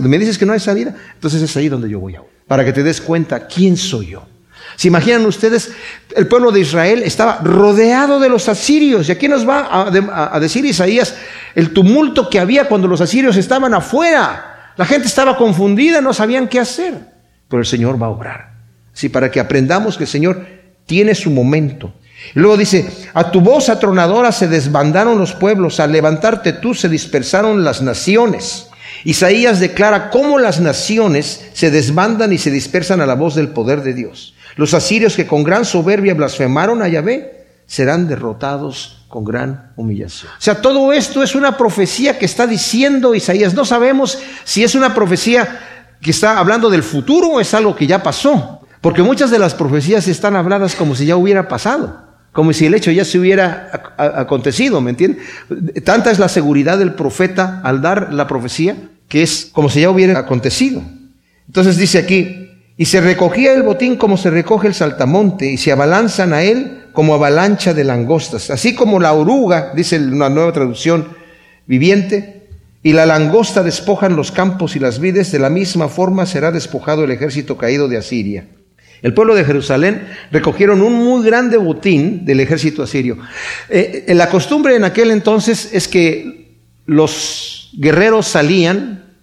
me 0.01 0.19
dices 0.19 0.37
que 0.37 0.47
no 0.47 0.53
hay 0.53 0.59
salida, 0.59 0.97
entonces 1.15 1.43
es 1.43 1.57
ahí 1.57 1.69
donde 1.69 1.89
yo 1.89 2.01
voy. 2.01 2.17
Para 2.49 2.65
que 2.65 2.73
te 2.73 2.83
des 2.83 3.01
cuenta 3.01 3.47
quién 3.47 3.77
soy 3.77 4.07
yo. 4.07 4.27
¿Se 4.77 4.89
imaginan 4.89 5.25
ustedes? 5.27 5.73
El 6.17 6.27
pueblo 6.27 6.51
de 6.51 6.61
Israel 6.61 7.03
estaba 7.05 7.39
rodeado 7.43 8.19
de 8.19 8.29
los 8.29 8.49
asirios. 8.49 9.09
Y 9.09 9.13
aquí 9.13 9.29
nos 9.29 9.49
va 9.49 9.87
a, 9.87 10.41
decir 10.41 10.65
Isaías 10.65 11.15
el 11.55 11.73
tumulto 11.73 12.29
que 12.29 12.41
había 12.41 12.69
cuando 12.69 12.89
los 12.89 13.01
asirios 13.01 13.37
estaban 13.37 13.75
afuera. 13.75 14.73
La 14.77 14.85
gente 14.85 15.07
estaba 15.07 15.37
confundida, 15.37 16.01
no 16.01 16.13
sabían 16.13 16.49
qué 16.49 16.59
hacer. 16.59 16.95
Pero 17.49 17.61
el 17.61 17.67
Señor 17.67 18.03
va 18.03 18.07
a 18.07 18.11
obrar. 18.11 18.55
Sí, 18.93 19.09
para 19.09 19.31
que 19.31 19.41
aprendamos 19.41 19.97
que 19.97 20.05
el 20.05 20.11
Señor 20.11 20.47
tiene 20.87 21.15
su 21.15 21.31
momento. 21.31 21.93
luego 22.35 22.57
dice, 22.57 22.91
a 23.15 23.31
tu 23.31 23.41
voz 23.41 23.69
atronadora 23.69 24.33
se 24.33 24.49
desbandaron 24.49 25.19
los 25.19 25.35
pueblos, 25.35 25.81
al 25.81 25.93
levantarte 25.93 26.53
tú 26.53 26.75
se 26.75 26.89
dispersaron 26.89 27.65
las 27.65 27.83
naciones. 27.83 28.69
Isaías 29.05 29.61
declara 29.61 30.11
cómo 30.11 30.39
las 30.39 30.61
naciones 30.61 31.45
se 31.53 31.71
desbandan 31.71 32.33
y 32.33 32.39
se 32.39 32.51
dispersan 32.51 33.01
a 33.01 33.07
la 33.07 33.15
voz 33.15 33.35
del 33.35 33.49
poder 33.49 33.83
de 33.83 33.95
Dios. 33.95 34.35
Los 34.57 34.75
asirios 34.75 35.17
que 35.17 35.27
con 35.27 35.43
gran 35.43 35.65
soberbia 35.65 36.15
blasfemaron 36.15 36.83
a 36.83 36.89
Yahvé 36.89 37.47
serán 37.67 38.09
derrotados 38.09 39.05
con 39.09 39.25
gran 39.25 39.73
humillación. 39.77 40.33
O 40.33 40.41
sea, 40.41 40.61
todo 40.61 40.93
esto 40.93 41.23
es 41.23 41.35
una 41.35 41.57
profecía 41.57 42.19
que 42.19 42.25
está 42.25 42.47
diciendo 42.47 43.15
Isaías. 43.15 43.55
No 43.55 43.65
sabemos 43.65 44.19
si 44.45 44.65
es 44.65 44.75
una 44.75 44.95
profecía 44.95 45.61
que 46.01 46.11
está 46.11 46.39
hablando 46.39 46.69
del 46.71 46.83
futuro 46.83 47.29
o 47.29 47.41
es 47.41 47.55
algo 47.55 47.75
que 47.75 47.87
ya 47.87 48.03
pasó. 48.03 48.61
Porque 48.81 49.03
muchas 49.03 49.31
de 49.31 49.39
las 49.39 49.55
profecías 49.55 50.09
están 50.09 50.37
habladas 50.37 50.75
como 50.75 50.95
si 50.95 51.07
ya 51.07 51.17
hubiera 51.17 51.49
pasado, 51.49 52.05
como 52.33 52.53
si 52.53 52.67
el 52.67 52.75
hecho 52.75 52.91
ya 52.91 53.07
se 53.07 53.19
hubiera 53.19 53.71
acontecido, 53.97 54.83
¿me 54.83 54.91
entiendes? 54.91 55.25
Tanta 55.85 56.11
es 56.11 56.19
la 56.19 56.29
seguridad 56.29 56.77
del 56.77 56.93
profeta 56.93 57.63
al 57.65 57.81
dar 57.81 58.13
la 58.13 58.27
profecía 58.27 58.77
que 59.09 59.23
es 59.23 59.49
como 59.53 59.71
si 59.71 59.81
ya 59.81 59.91
hubiera 59.91 60.19
acontecido. 60.19 60.83
Entonces 61.47 61.77
dice 61.77 61.99
aquí, 61.99 62.44
y 62.77 62.87
se 62.87 63.01
recogía 63.01 63.53
el 63.53 63.63
botín 63.63 63.97
como 63.97 64.17
se 64.17 64.31
recoge 64.31 64.69
el 64.69 64.75
saltamonte, 64.75 65.47
y 65.47 65.57
se 65.57 65.73
abalanzan 65.73 66.33
a 66.33 66.43
él 66.43 66.85
como 66.93 67.15
avalancha 67.15 67.75
de 67.75 67.85
langostas, 67.85 68.51
así 68.51 68.75
como 68.75 69.01
la 69.01 69.13
oruga, 69.13 69.73
dice 69.75 69.99
una 69.99 70.29
nueva 70.29 70.53
traducción 70.53 71.09
viviente, 71.67 72.49
y 72.83 72.93
la 72.93 73.07
langosta 73.07 73.63
despojan 73.63 74.15
los 74.15 74.31
campos 74.31 74.77
y 74.77 74.79
las 74.79 74.99
vides, 74.99 75.33
de 75.33 75.39
la 75.39 75.51
misma 75.51 75.89
forma 75.89 76.27
será 76.27 76.53
despojado 76.53 77.05
el 77.05 77.11
ejército 77.11 77.57
caído 77.57 77.89
de 77.89 77.97
Asiria. 77.97 78.47
El 79.01 79.15
pueblo 79.15 79.35
de 79.35 79.45
Jerusalén 79.45 80.07
recogieron 80.31 80.83
un 80.83 80.93
muy 80.95 81.25
grande 81.25 81.57
botín 81.57 82.25
del 82.25 82.41
ejército 82.41 82.83
asirio. 82.83 83.19
Eh, 83.69 84.05
la 84.09 84.29
costumbre 84.29 84.77
en 84.77 84.85
aquel 84.85 85.11
entonces 85.11 85.71
es 85.73 85.89
que 85.89 86.57
los 86.87 87.71
guerreros 87.75 88.27
salían 88.27 89.15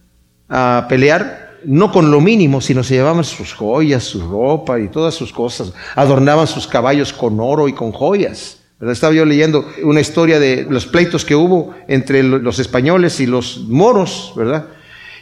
a 0.50 0.86
pelear 0.90 1.41
no 1.66 1.92
con 1.92 2.12
lo 2.12 2.22
mínimo, 2.22 2.62
sino 2.62 2.84
se 2.84 2.96
llevaban 2.96 3.24
sus 3.24 3.54
joyas, 3.54 4.04
su 4.04 4.22
ropa 4.22 4.80
y 4.80 4.88
todas 4.88 5.14
sus 5.14 5.32
cosas. 5.32 5.74
Adornaban 5.96 6.48
sus 6.48 6.68
caballos 6.68 7.14
con 7.14 7.40
oro 7.40 7.68
y 7.68 7.74
con 7.74 7.92
joyas. 7.92 8.58
Estaba 8.82 9.14
yo 9.14 9.26
leyendo 9.26 9.66
una 9.84 10.02
historia 10.02 10.40
de 10.40 10.66
los 10.68 10.88
pleitos 10.88 11.24
que 11.24 11.36
hubo 11.36 11.76
entre 11.88 12.24
los 12.24 12.58
españoles 12.58 13.20
y 13.20 13.28
los 13.28 13.66
moros, 13.68 14.34
¿verdad? 14.36 14.66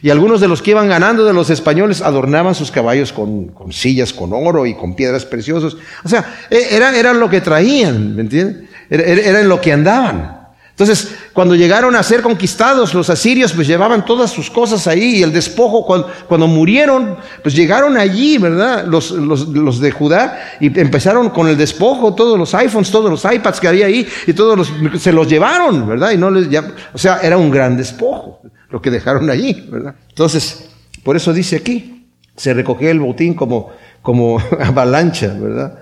Y 0.01 0.11
algunos 0.11 0.39
de 0.39 0.47
los 0.47 0.61
que 0.61 0.71
iban 0.71 0.87
ganando 0.87 1.25
de 1.25 1.33
los 1.33 1.49
españoles 1.49 2.01
adornaban 2.01 2.55
sus 2.55 2.71
caballos 2.71 3.11
con, 3.11 3.51
sillas, 3.71 4.13
con 4.13 4.31
oro 4.31 4.65
y 4.65 4.75
con 4.75 4.95
piedras 4.95 5.25
preciosas. 5.25 5.75
O 6.05 6.07
sea, 6.07 6.37
e, 6.49 6.67
era, 6.71 6.97
era 6.97 7.13
lo 7.13 7.29
que 7.29 7.41
traían, 7.41 8.15
¿me 8.15 8.21
entiendes? 8.21 8.69
Era, 8.89 9.03
era 9.03 9.41
en 9.41 9.49
lo 9.49 9.59
que 9.59 9.73
andaban. 9.73 10.38
Entonces, 10.79 11.13
cuando 11.33 11.55
llegaron 11.55 11.93
a 11.97 12.01
ser 12.01 12.21
conquistados 12.21 12.93
los 12.93 13.09
asirios, 13.09 13.51
pues 13.51 13.67
llevaban 13.67 14.05
todas 14.05 14.31
sus 14.31 14.49
cosas 14.49 14.87
ahí 14.87 15.17
y 15.17 15.23
el 15.23 15.33
despojo, 15.33 15.85
cuando, 15.85 16.09
cuando 16.25 16.47
murieron, 16.47 17.17
pues 17.43 17.53
llegaron 17.53 17.97
allí, 17.97 18.37
¿verdad? 18.37 18.85
Los, 18.85 19.11
los, 19.11 19.49
los, 19.49 19.81
de 19.81 19.91
Judá 19.91 20.39
y 20.61 20.67
empezaron 20.79 21.31
con 21.31 21.49
el 21.49 21.57
despojo, 21.57 22.15
todos 22.15 22.39
los 22.39 22.55
iPhones, 22.55 22.89
todos 22.91 23.11
los 23.11 23.25
iPads 23.29 23.59
que 23.59 23.67
había 23.67 23.87
ahí 23.87 24.07
y 24.25 24.31
todos 24.31 24.57
los, 24.57 25.01
se 25.01 25.11
los 25.11 25.27
llevaron, 25.27 25.85
¿verdad? 25.85 26.11
Y 26.11 26.17
no 26.17 26.31
les, 26.31 26.49
ya, 26.49 26.65
o 26.93 26.97
sea, 26.97 27.19
era 27.21 27.35
un 27.37 27.51
gran 27.51 27.75
despojo 27.75 28.39
lo 28.69 28.81
que 28.81 28.89
dejaron 28.89 29.29
allí, 29.29 29.67
¿verdad? 29.69 29.95
Entonces, 30.07 30.69
por 31.03 31.17
eso 31.17 31.33
dice 31.33 31.57
aquí, 31.57 32.07
se 32.37 32.53
recogió 32.53 32.89
el 32.89 33.01
botín 33.01 33.33
como, 33.33 33.71
como 34.01 34.41
avalancha, 34.61 35.27
¿verdad? 35.37 35.79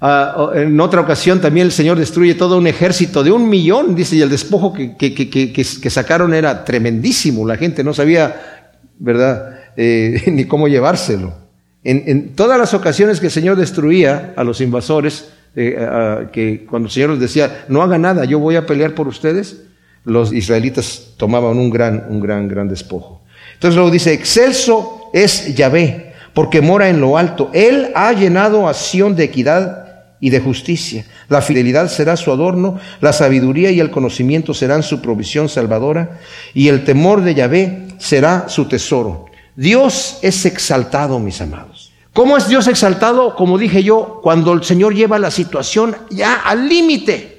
Ah, 0.00 0.50
en 0.54 0.78
otra 0.78 1.00
ocasión 1.00 1.40
también 1.40 1.66
el 1.66 1.72
Señor 1.72 1.98
destruye 1.98 2.34
todo 2.34 2.58
un 2.58 2.66
ejército 2.66 3.24
de 3.24 3.30
un 3.30 3.48
millón, 3.48 3.94
dice, 3.94 4.16
y 4.16 4.22
el 4.22 4.28
despojo 4.28 4.72
que, 4.74 4.96
que, 4.96 5.14
que, 5.14 5.52
que 5.52 5.90
sacaron 5.90 6.34
era 6.34 6.64
tremendísimo, 6.64 7.46
la 7.46 7.56
gente 7.56 7.82
no 7.82 7.94
sabía, 7.94 8.68
¿verdad?, 8.98 9.58
eh, 9.76 10.22
ni 10.32 10.44
cómo 10.44 10.68
llevárselo. 10.68 11.34
En, 11.82 12.02
en, 12.06 12.34
todas 12.34 12.58
las 12.58 12.74
ocasiones 12.74 13.20
que 13.20 13.26
el 13.26 13.32
Señor 13.32 13.56
destruía 13.56 14.34
a 14.36 14.44
los 14.44 14.60
invasores, 14.60 15.30
eh, 15.54 16.26
que 16.32 16.66
cuando 16.68 16.88
el 16.88 16.92
Señor 16.92 17.10
les 17.10 17.20
decía, 17.20 17.64
no 17.68 17.82
haga 17.82 17.96
nada, 17.96 18.24
yo 18.24 18.38
voy 18.38 18.56
a 18.56 18.66
pelear 18.66 18.94
por 18.94 19.08
ustedes, 19.08 19.62
los 20.04 20.32
israelitas 20.32 21.14
tomaban 21.16 21.56
un 21.58 21.70
gran, 21.70 22.04
un 22.10 22.20
gran, 22.20 22.48
gran 22.48 22.68
despojo. 22.68 23.22
Entonces 23.54 23.76
luego 23.76 23.90
dice, 23.90 24.12
excelso 24.12 25.10
es 25.14 25.54
Yahvé, 25.54 26.12
porque 26.34 26.60
mora 26.60 26.90
en 26.90 27.00
lo 27.00 27.16
alto. 27.16 27.50
Él 27.54 27.92
ha 27.94 28.12
llenado 28.12 28.68
a 28.68 28.74
de 28.74 29.24
equidad 29.24 29.85
y 30.20 30.30
de 30.30 30.40
justicia. 30.40 31.04
La 31.28 31.42
fidelidad 31.42 31.88
será 31.88 32.16
su 32.16 32.32
adorno, 32.32 32.78
la 33.00 33.12
sabiduría 33.12 33.70
y 33.70 33.80
el 33.80 33.90
conocimiento 33.90 34.54
serán 34.54 34.82
su 34.82 35.00
provisión 35.00 35.48
salvadora, 35.48 36.20
y 36.54 36.68
el 36.68 36.84
temor 36.84 37.22
de 37.22 37.34
Yahvé 37.34 37.88
será 37.98 38.48
su 38.48 38.66
tesoro. 38.66 39.26
Dios 39.54 40.18
es 40.22 40.44
exaltado, 40.44 41.18
mis 41.18 41.40
amados. 41.40 41.92
¿Cómo 42.12 42.36
es 42.36 42.48
Dios 42.48 42.66
exaltado? 42.66 43.34
Como 43.34 43.58
dije 43.58 43.82
yo, 43.82 44.20
cuando 44.22 44.52
el 44.52 44.64
Señor 44.64 44.94
lleva 44.94 45.18
la 45.18 45.30
situación 45.30 45.94
ya 46.10 46.36
al 46.36 46.68
límite. 46.68 47.36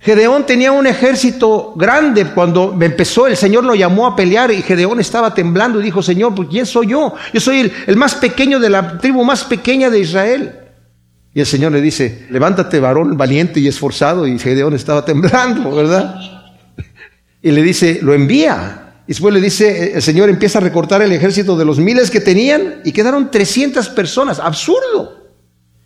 Gedeón 0.00 0.46
tenía 0.46 0.72
un 0.72 0.86
ejército 0.86 1.72
grande 1.74 2.26
cuando 2.26 2.76
empezó, 2.80 3.26
el 3.26 3.36
Señor 3.36 3.64
lo 3.64 3.74
llamó 3.74 4.06
a 4.06 4.14
pelear 4.14 4.50
y 4.52 4.62
Gedeón 4.62 5.00
estaba 5.00 5.34
temblando 5.34 5.80
y 5.80 5.84
dijo, 5.84 6.02
Señor, 6.02 6.34
pues 6.34 6.48
¿quién 6.48 6.64
soy 6.64 6.88
yo? 6.88 7.14
Yo 7.32 7.40
soy 7.40 7.60
el, 7.60 7.72
el, 7.86 7.96
más 7.96 8.14
pequeño 8.14 8.60
de 8.60 8.70
la 8.70 8.98
tribu 8.98 9.24
más 9.24 9.44
pequeña 9.44 9.90
de 9.90 10.00
Israel. 10.00 10.65
Y 11.36 11.40
el 11.40 11.46
Señor 11.46 11.70
le 11.70 11.82
dice, 11.82 12.24
levántate 12.30 12.80
varón 12.80 13.14
valiente 13.18 13.60
y 13.60 13.68
esforzado. 13.68 14.26
Y 14.26 14.38
Gedeón 14.38 14.72
estaba 14.72 15.04
temblando, 15.04 15.70
¿verdad? 15.70 16.18
Y 17.42 17.50
le 17.50 17.62
dice, 17.62 17.98
lo 18.00 18.14
envía. 18.14 18.94
Y 19.06 19.08
después 19.08 19.34
le 19.34 19.42
dice, 19.42 19.92
el 19.92 20.00
Señor 20.00 20.30
empieza 20.30 20.60
a 20.60 20.62
recortar 20.62 21.02
el 21.02 21.12
ejército 21.12 21.54
de 21.54 21.66
los 21.66 21.78
miles 21.78 22.10
que 22.10 22.22
tenían 22.22 22.76
y 22.86 22.92
quedaron 22.92 23.30
300 23.30 23.90
personas. 23.90 24.38
Absurdo. 24.38 25.26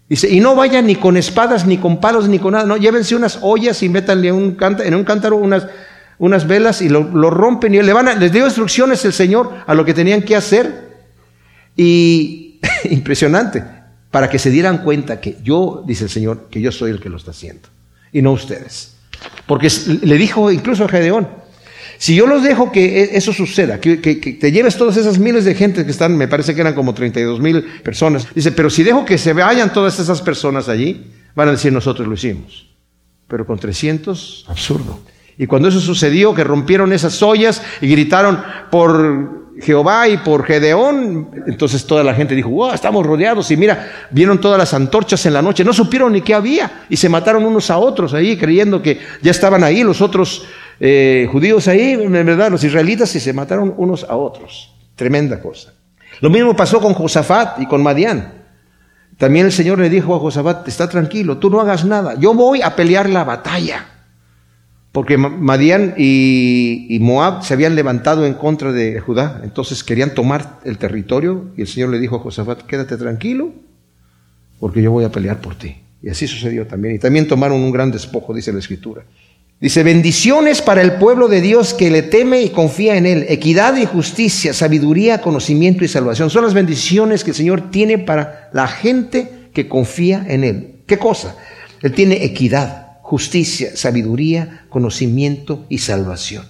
Dice, 0.08 0.30
y 0.30 0.38
no 0.38 0.54
vayan 0.54 0.86
ni 0.86 0.94
con 0.94 1.16
espadas, 1.16 1.66
ni 1.66 1.78
con 1.78 2.00
palos, 2.00 2.28
ni 2.28 2.38
con 2.38 2.52
nada. 2.52 2.64
No, 2.64 2.76
llévense 2.76 3.16
unas 3.16 3.40
ollas 3.42 3.82
y 3.82 3.88
métanle 3.88 4.28
en 4.28 4.36
un 4.94 5.04
cántaro 5.04 5.34
unas, 5.34 5.66
unas 6.18 6.46
velas 6.46 6.80
y 6.80 6.88
lo, 6.88 7.02
rompen 7.28 7.74
y 7.74 7.82
le 7.82 7.92
van 7.92 8.06
a, 8.06 8.14
les 8.14 8.30
dio 8.30 8.44
instrucciones 8.44 9.04
el 9.04 9.12
Señor 9.12 9.52
a 9.66 9.74
lo 9.74 9.84
que 9.84 9.94
tenían 9.94 10.22
que 10.22 10.36
hacer. 10.36 10.92
Y 11.76 12.60
impresionante, 12.84 13.79
para 14.10 14.28
que 14.28 14.38
se 14.38 14.50
dieran 14.50 14.78
cuenta 14.78 15.20
que 15.20 15.36
yo, 15.42 15.84
dice 15.86 16.04
el 16.04 16.10
Señor, 16.10 16.48
que 16.50 16.60
yo 16.60 16.72
soy 16.72 16.90
el 16.90 17.00
que 17.00 17.08
lo 17.08 17.16
está 17.16 17.30
haciendo 17.30 17.68
y 18.12 18.22
no 18.22 18.32
ustedes. 18.32 18.94
Porque 19.46 19.68
le 20.02 20.16
dijo 20.16 20.50
incluso 20.50 20.84
a 20.84 20.88
Gedeón, 20.88 21.28
si 21.98 22.14
yo 22.14 22.26
los 22.26 22.42
dejo 22.42 22.72
que 22.72 23.02
e, 23.02 23.16
eso 23.16 23.32
suceda, 23.32 23.78
que, 23.78 23.98
te 23.98 24.52
lleves 24.52 24.76
todas 24.76 24.96
esas 24.96 25.18
miles 25.18 25.44
de 25.44 25.54
gente 25.54 25.84
que 25.84 25.90
están, 25.90 26.16
me 26.16 26.28
parece 26.28 26.54
que 26.54 26.62
eran 26.62 26.74
como 26.74 26.94
32 26.94 27.40
mil 27.40 27.62
personas, 27.82 28.26
dice, 28.34 28.52
pero 28.52 28.70
si 28.70 28.82
dejo 28.82 29.04
que 29.04 29.18
se 29.18 29.32
vayan 29.32 29.72
todas 29.72 29.98
esas 30.00 30.22
personas 30.22 30.68
allí, 30.68 31.12
van 31.34 31.48
a 31.48 31.52
decir 31.52 31.72
nosotros 31.72 32.08
lo 32.08 32.14
hicimos. 32.14 32.68
Pero 33.28 33.46
con 33.46 33.58
300, 33.58 34.46
absurdo. 34.48 35.00
Y 35.36 35.46
cuando 35.46 35.68
eso 35.68 35.78
sucedió, 35.78 36.34
que 36.34 36.42
rompieron 36.42 36.92
esas 36.92 37.22
ollas 37.22 37.62
y 37.80 37.88
gritaron 37.88 38.42
por 38.70 39.39
Jehová 39.60 40.08
y 40.08 40.16
por 40.18 40.44
Gedeón, 40.44 41.30
entonces 41.46 41.86
toda 41.86 42.04
la 42.04 42.14
gente 42.14 42.34
dijo, 42.34 42.48
wow, 42.50 42.72
estamos 42.72 43.04
rodeados. 43.04 43.50
Y 43.50 43.56
mira, 43.56 43.90
vieron 44.10 44.40
todas 44.40 44.58
las 44.58 44.72
antorchas 44.74 45.24
en 45.26 45.34
la 45.34 45.42
noche, 45.42 45.64
no 45.64 45.72
supieron 45.72 46.12
ni 46.12 46.22
qué 46.22 46.34
había 46.34 46.84
y 46.88 46.96
se 46.96 47.08
mataron 47.08 47.44
unos 47.44 47.70
a 47.70 47.78
otros 47.78 48.14
ahí, 48.14 48.36
creyendo 48.36 48.80
que 48.80 49.00
ya 49.22 49.30
estaban 49.30 49.64
ahí 49.64 49.82
los 49.82 50.00
otros 50.00 50.46
eh, 50.78 51.28
judíos 51.30 51.68
ahí, 51.68 51.92
en 51.92 52.12
verdad, 52.12 52.50
los 52.50 52.64
israelitas, 52.64 53.14
y 53.14 53.20
se 53.20 53.32
mataron 53.32 53.74
unos 53.76 54.04
a 54.04 54.16
otros. 54.16 54.74
Tremenda 54.96 55.40
cosa. 55.40 55.72
Lo 56.20 56.30
mismo 56.30 56.54
pasó 56.54 56.80
con 56.80 56.94
Josafat 56.94 57.60
y 57.60 57.66
con 57.66 57.82
Madián. 57.82 58.40
También 59.18 59.46
el 59.46 59.52
Señor 59.52 59.78
le 59.78 59.90
dijo 59.90 60.14
a 60.14 60.18
Josafat, 60.18 60.66
está 60.66 60.88
tranquilo, 60.88 61.36
tú 61.36 61.50
no 61.50 61.60
hagas 61.60 61.84
nada, 61.84 62.14
yo 62.18 62.32
voy 62.32 62.62
a 62.62 62.74
pelear 62.74 63.08
la 63.08 63.24
batalla. 63.24 63.89
Porque 64.92 65.16
Madián 65.16 65.94
y, 65.96 66.98
Moab 67.00 67.44
se 67.44 67.54
habían 67.54 67.76
levantado 67.76 68.26
en 68.26 68.34
contra 68.34 68.72
de 68.72 68.98
Judá, 68.98 69.40
entonces 69.44 69.84
querían 69.84 70.14
tomar 70.14 70.58
el 70.64 70.78
territorio 70.78 71.52
y 71.56 71.60
el 71.60 71.68
Señor 71.68 71.90
le 71.90 72.00
dijo 72.00 72.16
a 72.16 72.18
Josafat, 72.18 72.62
quédate 72.62 72.96
tranquilo, 72.96 73.52
porque 74.58 74.82
yo 74.82 74.90
voy 74.90 75.04
a 75.04 75.12
pelear 75.12 75.40
por 75.40 75.54
ti. 75.54 75.76
Y 76.02 76.08
así 76.08 76.26
sucedió 76.26 76.66
también. 76.66 76.96
Y 76.96 76.98
también 76.98 77.28
tomaron 77.28 77.60
un 77.60 77.70
gran 77.70 77.92
despojo, 77.92 78.34
dice 78.34 78.52
la 78.52 78.58
Escritura. 78.58 79.04
Dice, 79.60 79.82
bendiciones 79.82 80.62
para 80.62 80.80
el 80.80 80.94
pueblo 80.94 81.28
de 81.28 81.42
Dios 81.42 81.74
que 81.74 81.90
le 81.90 82.02
teme 82.02 82.40
y 82.42 82.48
confía 82.48 82.96
en 82.96 83.04
Él. 83.04 83.26
Equidad 83.28 83.76
y 83.76 83.84
justicia, 83.84 84.54
sabiduría, 84.54 85.20
conocimiento 85.20 85.84
y 85.84 85.88
salvación. 85.88 86.30
Son 86.30 86.42
las 86.42 86.54
bendiciones 86.54 87.22
que 87.22 87.30
el 87.30 87.36
Señor 87.36 87.70
tiene 87.70 87.98
para 87.98 88.48
la 88.54 88.66
gente 88.66 89.50
que 89.52 89.68
confía 89.68 90.24
en 90.26 90.44
Él. 90.44 90.76
¿Qué 90.86 90.98
cosa? 90.98 91.36
Él 91.82 91.92
tiene 91.92 92.24
equidad 92.24 92.79
justicia, 93.10 93.72
sabiduría, 93.74 94.66
conocimiento 94.68 95.66
y 95.68 95.78
salvación. 95.78 96.44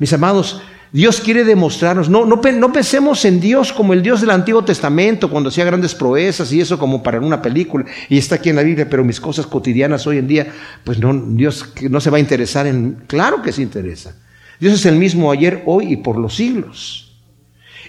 Mis 0.00 0.12
amados, 0.12 0.60
Dios 0.90 1.20
quiere 1.20 1.44
demostrarnos, 1.44 2.08
no, 2.08 2.26
no, 2.26 2.40
pensemos 2.72 3.24
en 3.24 3.38
Dios 3.38 3.72
como 3.72 3.92
el 3.92 4.02
Dios 4.02 4.20
del 4.20 4.30
Antiguo 4.30 4.64
Testamento, 4.64 5.30
cuando 5.30 5.48
hacía 5.48 5.64
grandes 5.64 5.94
proezas 5.94 6.52
y 6.52 6.60
eso 6.60 6.76
como 6.76 7.04
para 7.04 7.20
una 7.20 7.40
película, 7.40 7.84
y 8.08 8.18
está 8.18 8.34
aquí 8.34 8.50
en 8.50 8.56
la 8.56 8.64
Biblia, 8.64 8.90
pero 8.90 9.04
mis 9.04 9.20
cosas 9.20 9.46
cotidianas 9.46 10.04
hoy 10.08 10.18
en 10.18 10.26
día, 10.26 10.52
pues 10.82 10.98
no, 10.98 11.14
Dios 11.14 11.72
no 11.88 12.00
se 12.00 12.10
va 12.10 12.16
a 12.16 12.20
interesar 12.20 12.66
en, 12.66 13.04
claro 13.06 13.40
que 13.40 13.52
se 13.52 13.62
interesa. 13.62 14.16
Dios 14.58 14.74
es 14.74 14.84
el 14.86 14.96
mismo 14.96 15.30
ayer, 15.30 15.62
hoy 15.66 15.92
y 15.92 15.96
por 15.98 16.18
los 16.18 16.34
siglos. 16.34 17.16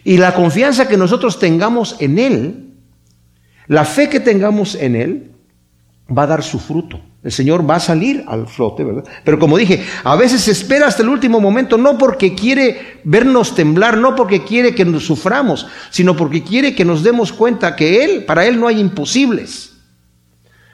Y 0.03 0.17
la 0.17 0.35
confianza 0.35 0.87
que 0.87 0.97
nosotros 0.97 1.39
tengamos 1.39 1.95
en 1.99 2.19
Él, 2.19 2.73
la 3.65 3.85
fe 3.85 4.07
que 4.07 4.19
tengamos 4.19 4.75
en 4.75 4.95
Él, 4.95 5.31
va 6.15 6.23
a 6.23 6.27
dar 6.27 6.43
su 6.43 6.59
fruto. 6.59 7.01
El 7.23 7.31
Señor 7.31 7.67
va 7.67 7.75
a 7.75 7.79
salir 7.79 8.25
al 8.27 8.47
flote, 8.47 8.83
¿verdad? 8.83 9.05
Pero 9.23 9.39
como 9.39 9.57
dije, 9.57 9.81
a 10.03 10.17
veces 10.17 10.45
espera 10.49 10.87
hasta 10.87 11.03
el 11.03 11.09
último 11.09 11.39
momento, 11.39 11.77
no 11.77 11.97
porque 11.97 12.35
quiere 12.35 12.99
vernos 13.05 13.55
temblar, 13.55 13.97
no 13.97 14.13
porque 14.13 14.43
quiere 14.43 14.75
que 14.75 14.83
nos 14.83 15.05
suframos, 15.05 15.65
sino 15.89 16.17
porque 16.17 16.43
quiere 16.43 16.75
que 16.75 16.83
nos 16.83 17.01
demos 17.01 17.31
cuenta 17.31 17.77
que 17.77 18.03
Él, 18.03 18.25
para 18.25 18.45
Él 18.45 18.59
no 18.59 18.67
hay 18.67 18.79
imposibles. 18.81 19.71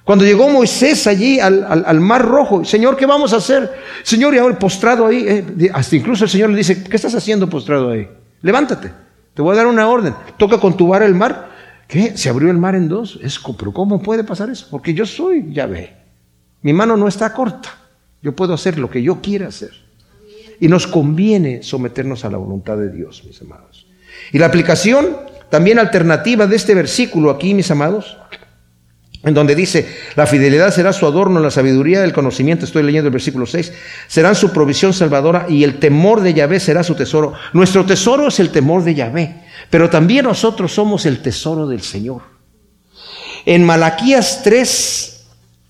Cuando 0.03 0.25
llegó 0.25 0.49
Moisés 0.49 1.05
allí 1.05 1.39
al, 1.39 1.99
mar 1.99 2.25
rojo, 2.25 2.65
Señor, 2.65 2.97
¿qué 2.97 3.05
vamos 3.05 3.31
a 3.33 3.35
hacer? 3.35 3.71
Señor, 4.01 4.33
y 4.33 4.39
ahora 4.39 4.57
postrado 4.57 5.05
ahí, 5.05 5.23
eh, 5.27 5.69
hasta 5.71 5.95
incluso 5.95 6.23
el 6.23 6.31
Señor 6.31 6.49
le 6.49 6.57
dice, 6.57 6.83
¿qué 6.83 6.95
estás 6.95 7.13
haciendo 7.13 7.47
postrado 7.47 7.91
ahí? 7.91 8.09
Levántate, 8.41 8.91
te 9.35 9.43
voy 9.43 9.53
a 9.53 9.57
dar 9.57 9.67
una 9.67 9.87
orden, 9.87 10.15
toca 10.37 10.59
con 10.59 10.75
tu 10.75 10.87
vara 10.87 11.05
el 11.05 11.13
mar. 11.13 11.49
¿Qué? 11.87 12.17
Se 12.17 12.27
abrió 12.29 12.49
el 12.49 12.57
mar 12.57 12.73
en 12.73 12.87
dos. 12.87 13.19
Es, 13.21 13.39
pero 13.57 13.71
¿cómo 13.71 14.01
puede 14.01 14.23
pasar 14.23 14.49
eso? 14.49 14.67
Porque 14.71 14.95
yo 14.95 15.05
soy 15.05 15.53
Yahvé. 15.53 15.98
Mi 16.61 16.73
mano 16.73 16.97
no 16.97 17.07
está 17.07 17.33
corta. 17.33 17.77
Yo 18.21 18.35
puedo 18.35 18.53
hacer 18.53 18.77
lo 18.77 18.89
que 18.89 19.01
yo 19.01 19.21
quiera 19.21 19.47
hacer. 19.47 19.71
Y 20.59 20.67
nos 20.67 20.87
conviene 20.87 21.63
someternos 21.63 22.25
a 22.25 22.29
la 22.29 22.37
voluntad 22.37 22.77
de 22.77 22.91
Dios, 22.91 23.23
mis 23.25 23.41
amados. 23.41 23.87
Y 24.33 24.39
la 24.39 24.47
aplicación 24.47 25.17
también 25.49 25.79
alternativa 25.79 26.47
de 26.47 26.55
este 26.55 26.75
versículo 26.75 27.31
aquí, 27.31 27.53
mis 27.53 27.71
amados, 27.71 28.17
en 29.23 29.33
donde 29.33 29.55
dice, 29.55 29.87
la 30.15 30.25
fidelidad 30.25 30.73
será 30.73 30.93
su 30.93 31.05
adorno, 31.05 31.41
la 31.41 31.51
sabiduría 31.51 32.01
del 32.01 32.13
conocimiento, 32.13 32.65
estoy 32.65 32.83
leyendo 32.83 33.07
el 33.07 33.13
versículo 33.13 33.45
6, 33.45 33.73
serán 34.07 34.35
su 34.35 34.51
provisión 34.51 34.93
salvadora 34.93 35.45
y 35.49 35.63
el 35.63 35.79
temor 35.79 36.21
de 36.21 36.33
Yahvé 36.33 36.59
será 36.59 36.83
su 36.83 36.95
tesoro. 36.95 37.33
Nuestro 37.51 37.85
tesoro 37.85 38.27
es 38.27 38.39
el 38.39 38.49
temor 38.49 38.83
de 38.83 38.95
Yahvé, 38.95 39.43
pero 39.69 39.89
también 39.89 40.25
nosotros 40.25 40.73
somos 40.73 41.05
el 41.05 41.21
tesoro 41.21 41.67
del 41.67 41.81
Señor. 41.81 42.21
En 43.45 43.65
Malaquías 43.65 44.41
3, 44.43 45.18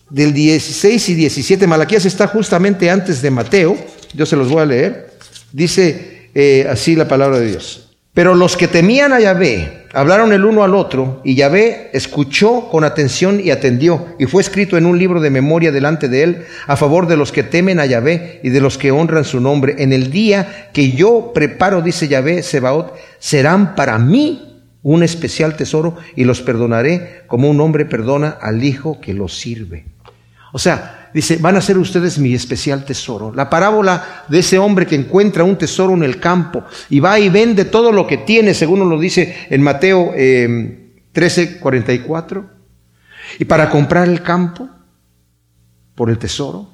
del 0.09 0.33
16 0.33 1.09
y 1.09 1.15
17. 1.15 1.67
Malaquías 1.67 2.05
está 2.05 2.27
justamente 2.27 2.89
antes 2.89 3.21
de 3.21 3.31
Mateo. 3.31 3.77
Yo 4.13 4.25
se 4.25 4.35
los 4.35 4.49
voy 4.49 4.61
a 4.61 4.65
leer. 4.65 5.11
Dice 5.51 6.29
eh, 6.33 6.67
así 6.69 6.95
la 6.95 7.07
palabra 7.07 7.39
de 7.39 7.47
Dios. 7.47 7.89
Pero 8.13 8.35
los 8.35 8.57
que 8.57 8.67
temían 8.67 9.13
a 9.13 9.19
Yahvé 9.19 9.79
hablaron 9.93 10.33
el 10.33 10.45
uno 10.45 10.63
al 10.63 10.75
otro, 10.75 11.21
y 11.23 11.35
Yahvé 11.35 11.89
escuchó 11.93 12.67
con 12.69 12.83
atención 12.83 13.39
y 13.43 13.51
atendió, 13.51 14.07
y 14.19 14.25
fue 14.25 14.41
escrito 14.41 14.77
en 14.77 14.85
un 14.85 14.99
libro 14.99 15.19
de 15.19 15.29
memoria 15.29 15.71
delante 15.71 16.09
de 16.09 16.23
él, 16.23 16.45
a 16.67 16.75
favor 16.75 17.07
de 17.07 17.17
los 17.17 17.31
que 17.31 17.43
temen 17.43 17.79
a 17.79 17.85
Yahvé 17.85 18.39
y 18.43 18.49
de 18.49 18.61
los 18.61 18.77
que 18.77 18.91
honran 18.91 19.25
su 19.25 19.39
nombre. 19.39 19.75
En 19.79 19.93
el 19.93 20.11
día 20.11 20.69
que 20.73 20.91
yo 20.91 21.31
preparo, 21.33 21.81
dice 21.81 22.07
Yahvé, 22.07 22.43
Sebaot, 22.43 22.93
serán 23.19 23.75
para 23.75 23.97
mí 23.97 24.61
un 24.81 25.03
especial 25.03 25.55
tesoro, 25.55 25.97
y 26.15 26.23
los 26.23 26.41
perdonaré 26.41 27.21
como 27.27 27.49
un 27.49 27.59
hombre 27.61 27.85
perdona 27.85 28.37
al 28.41 28.63
hijo 28.63 28.99
que 29.01 29.13
los 29.13 29.37
sirve. 29.37 29.85
O 30.51 30.59
sea, 30.59 31.09
dice, 31.13 31.37
van 31.37 31.57
a 31.57 31.61
ser 31.61 31.77
ustedes 31.77 32.17
mi 32.17 32.33
especial 32.33 32.85
tesoro. 32.85 33.33
La 33.33 33.49
parábola 33.49 34.25
de 34.27 34.39
ese 34.39 34.57
hombre 34.57 34.87
que 34.87 34.95
encuentra 34.95 35.43
un 35.43 35.57
tesoro 35.57 35.93
en 35.93 36.03
el 36.03 36.19
campo 36.19 36.63
y 36.89 36.99
va 36.99 37.19
y 37.19 37.29
vende 37.29 37.65
todo 37.65 37.91
lo 37.91 38.07
que 38.07 38.17
tiene, 38.17 38.53
según 38.53 38.87
lo 38.89 38.99
dice 38.99 39.47
en 39.49 39.61
Mateo 39.61 40.11
eh, 40.15 40.93
13, 41.11 41.59
44. 41.59 42.49
Y 43.37 43.45
para 43.45 43.69
comprar 43.69 44.07
el 44.07 44.23
campo 44.23 44.69
por 45.93 46.09
el 46.09 46.17
tesoro 46.17 46.69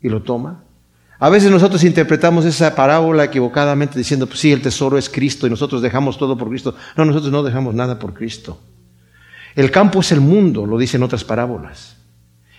y 0.00 0.08
lo 0.08 0.22
toma. 0.22 0.64
A 1.18 1.28
veces 1.28 1.50
nosotros 1.50 1.84
interpretamos 1.84 2.44
esa 2.44 2.74
parábola 2.74 3.24
equivocadamente 3.24 3.96
diciendo, 3.96 4.26
pues 4.26 4.40
sí, 4.40 4.50
el 4.50 4.60
tesoro 4.60 4.98
es 4.98 5.08
Cristo 5.08 5.46
y 5.46 5.50
nosotros 5.50 5.80
dejamos 5.80 6.18
todo 6.18 6.36
por 6.36 6.48
Cristo. 6.48 6.74
No, 6.96 7.04
nosotros 7.04 7.30
no 7.30 7.42
dejamos 7.42 7.74
nada 7.74 7.98
por 7.98 8.12
Cristo. 8.12 8.58
El 9.54 9.70
campo 9.70 10.00
es 10.00 10.10
el 10.12 10.20
mundo, 10.20 10.66
lo 10.66 10.78
dicen 10.78 11.02
otras 11.02 11.22
parábolas. 11.22 11.96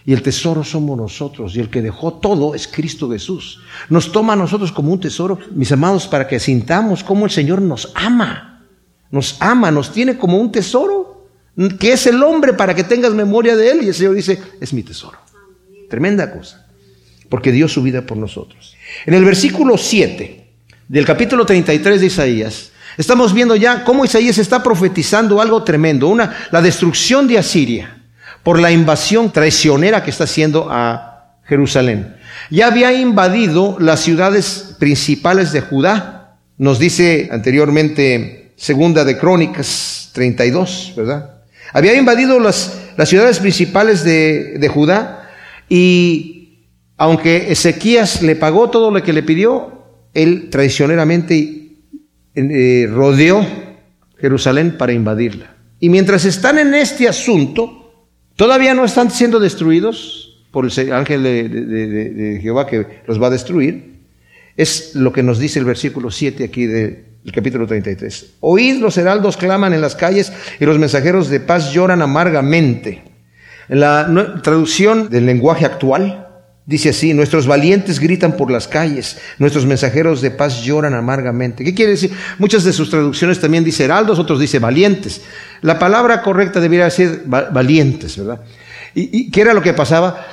Y 0.05 0.13
el 0.13 0.21
tesoro 0.21 0.63
somos 0.63 0.97
nosotros. 0.97 1.55
Y 1.55 1.59
el 1.59 1.69
que 1.69 1.81
dejó 1.81 2.13
todo 2.13 2.55
es 2.55 2.67
Cristo 2.67 3.09
Jesús. 3.09 3.61
Nos 3.89 4.11
toma 4.11 4.33
a 4.33 4.35
nosotros 4.35 4.71
como 4.71 4.91
un 4.91 4.99
tesoro, 4.99 5.39
mis 5.51 5.71
amados, 5.71 6.07
para 6.07 6.27
que 6.27 6.39
sintamos 6.39 7.03
cómo 7.03 7.25
el 7.25 7.31
Señor 7.31 7.61
nos 7.61 7.91
ama. 7.95 8.65
Nos 9.11 9.37
ama, 9.39 9.71
nos 9.71 9.91
tiene 9.91 10.17
como 10.17 10.37
un 10.37 10.51
tesoro. 10.51 11.27
Que 11.79 11.93
es 11.93 12.07
el 12.07 12.21
hombre 12.21 12.53
para 12.53 12.75
que 12.75 12.83
tengas 12.83 13.13
memoria 13.13 13.55
de 13.55 13.71
Él. 13.71 13.83
Y 13.83 13.87
el 13.89 13.93
Señor 13.93 14.15
dice, 14.15 14.41
es 14.59 14.73
mi 14.73 14.83
tesoro. 14.83 15.19
Tremenda 15.89 16.31
cosa. 16.31 16.67
Porque 17.29 17.51
dio 17.51 17.67
su 17.67 17.81
vida 17.81 18.05
por 18.05 18.17
nosotros. 18.17 18.75
En 19.05 19.13
el 19.13 19.23
versículo 19.23 19.77
7 19.77 20.47
del 20.89 21.05
capítulo 21.05 21.45
33 21.45 22.01
de 22.01 22.07
Isaías, 22.07 22.71
estamos 22.97 23.33
viendo 23.33 23.55
ya 23.55 23.85
cómo 23.85 24.03
Isaías 24.03 24.37
está 24.37 24.61
profetizando 24.61 25.39
algo 25.39 25.63
tremendo. 25.63 26.09
Una, 26.09 26.35
la 26.51 26.61
destrucción 26.61 27.27
de 27.27 27.37
Asiria 27.37 28.02
por 28.43 28.59
la 28.59 28.71
invasión 28.71 29.31
traicionera 29.31 30.03
que 30.03 30.11
está 30.11 30.25
haciendo 30.25 30.67
a 30.69 31.39
Jerusalén. 31.45 32.15
Ya 32.49 32.67
había 32.67 32.93
invadido 32.93 33.77
las 33.79 34.01
ciudades 34.01 34.75
principales 34.79 35.51
de 35.51 35.61
Judá, 35.61 36.37
nos 36.57 36.79
dice 36.79 37.29
anteriormente 37.31 38.53
Segunda 38.55 39.03
de 39.05 39.17
Crónicas 39.17 40.11
32, 40.13 40.93
¿verdad? 40.95 41.31
Había 41.73 41.95
invadido 41.95 42.39
las, 42.39 42.79
las 42.97 43.09
ciudades 43.09 43.39
principales 43.39 44.03
de, 44.03 44.57
de 44.59 44.67
Judá 44.67 45.29
y 45.67 46.67
aunque 46.97 47.51
Ezequías 47.51 48.21
le 48.21 48.35
pagó 48.35 48.69
todo 48.69 48.91
lo 48.91 49.01
que 49.01 49.13
le 49.13 49.23
pidió, 49.23 49.83
él 50.13 50.49
traicioneramente 50.51 51.63
eh, 52.35 52.87
rodeó 52.89 53.45
Jerusalén 54.19 54.77
para 54.77 54.93
invadirla. 54.93 55.55
Y 55.79 55.89
mientras 55.89 56.25
están 56.25 56.59
en 56.59 56.73
este 56.73 57.07
asunto, 57.07 57.82
Todavía 58.35 58.73
no 58.73 58.83
están 58.85 59.11
siendo 59.11 59.39
destruidos 59.39 60.43
por 60.51 60.65
el 60.65 60.93
ángel 60.93 61.23
de, 61.23 62.39
Jehová 62.41 62.67
que 62.67 63.01
los 63.07 63.21
va 63.21 63.27
a 63.27 63.31
destruir. 63.31 63.93
Es 64.55 64.95
lo 64.95 65.11
que 65.11 65.23
nos 65.23 65.39
dice 65.39 65.59
el 65.59 65.65
versículo 65.65 66.11
7 66.11 66.43
aquí 66.43 66.65
del 66.65 67.05
capítulo 67.33 67.65
33. 67.65 68.35
Oíd, 68.39 68.79
los 68.79 68.97
heraldos 68.97 69.37
claman 69.37 69.73
en 69.73 69.81
las 69.81 69.95
calles 69.95 70.31
y 70.59 70.65
los 70.65 70.77
mensajeros 70.77 71.29
de 71.29 71.39
paz 71.39 71.73
lloran 71.73 72.01
amargamente. 72.01 73.03
En 73.69 73.79
la 73.79 74.41
traducción 74.43 75.09
del 75.09 75.25
lenguaje 75.25 75.65
actual, 75.65 76.22
Dice 76.65 76.89
así, 76.89 77.13
nuestros 77.13 77.45
valientes 77.45 77.99
gritan 77.99 78.37
por 78.37 78.49
las 78.49 78.69
calles, 78.69 79.17
nuestros 79.37 79.65
mensajeros 79.65 80.21
de 80.21 80.31
paz 80.31 80.63
lloran 80.63 80.93
amargamente. 80.93 81.65
¿Qué 81.65 81.73
quiere 81.73 81.91
decir? 81.91 82.11
Muchas 82.39 82.63
de 82.63 82.71
sus 82.71 82.89
traducciones 82.89 83.41
también 83.41 83.65
dice 83.65 83.83
heraldos, 83.83 84.17
otros 84.17 84.39
dice 84.39 84.59
valientes. 84.59 85.21
La 85.61 85.77
palabra 85.77 86.21
correcta 86.21 86.61
debería 86.61 86.89
ser 86.89 87.23
valientes, 87.25 88.17
¿verdad? 88.17 88.41
¿Y, 88.95 89.29
qué 89.29 89.41
era 89.41 89.53
lo 89.53 89.61
que 89.61 89.73
pasaba? 89.73 90.25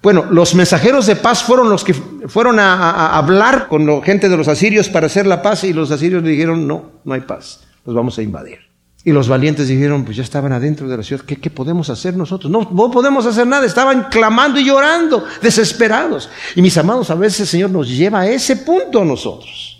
Bueno, 0.00 0.26
los 0.30 0.54
mensajeros 0.54 1.06
de 1.06 1.16
paz 1.16 1.42
fueron 1.42 1.68
los 1.68 1.82
que 1.82 1.94
fueron 1.94 2.60
a, 2.60 3.16
hablar 3.16 3.66
con 3.66 3.84
la 3.84 4.02
gente 4.02 4.28
de 4.28 4.36
los 4.36 4.46
asirios 4.46 4.88
para 4.88 5.06
hacer 5.06 5.26
la 5.26 5.42
paz 5.42 5.64
y 5.64 5.72
los 5.72 5.90
asirios 5.90 6.22
le 6.22 6.30
dijeron, 6.30 6.68
no, 6.68 6.92
no 7.04 7.14
hay 7.14 7.22
paz, 7.22 7.64
los 7.84 7.94
vamos 7.94 8.18
a 8.18 8.22
invadir. 8.22 8.71
Y 9.04 9.10
los 9.10 9.28
valientes 9.28 9.66
dijeron, 9.66 10.04
pues 10.04 10.16
ya 10.16 10.22
estaban 10.22 10.52
adentro 10.52 10.88
de 10.88 10.96
la 10.96 11.02
ciudad, 11.02 11.24
¿qué, 11.24 11.50
podemos 11.50 11.90
hacer 11.90 12.16
nosotros? 12.16 12.52
No, 12.52 12.68
no 12.72 12.90
podemos 12.90 13.26
hacer 13.26 13.46
nada, 13.46 13.66
estaban 13.66 14.04
clamando 14.10 14.60
y 14.60 14.64
llorando, 14.64 15.24
desesperados. 15.42 16.30
Y 16.54 16.62
mis 16.62 16.78
amados, 16.78 17.10
a 17.10 17.16
veces 17.16 17.40
el 17.40 17.46
Señor 17.48 17.70
nos 17.70 17.88
lleva 17.88 18.20
a 18.20 18.28
ese 18.28 18.56
punto 18.56 19.02
a 19.02 19.04
nosotros. 19.04 19.72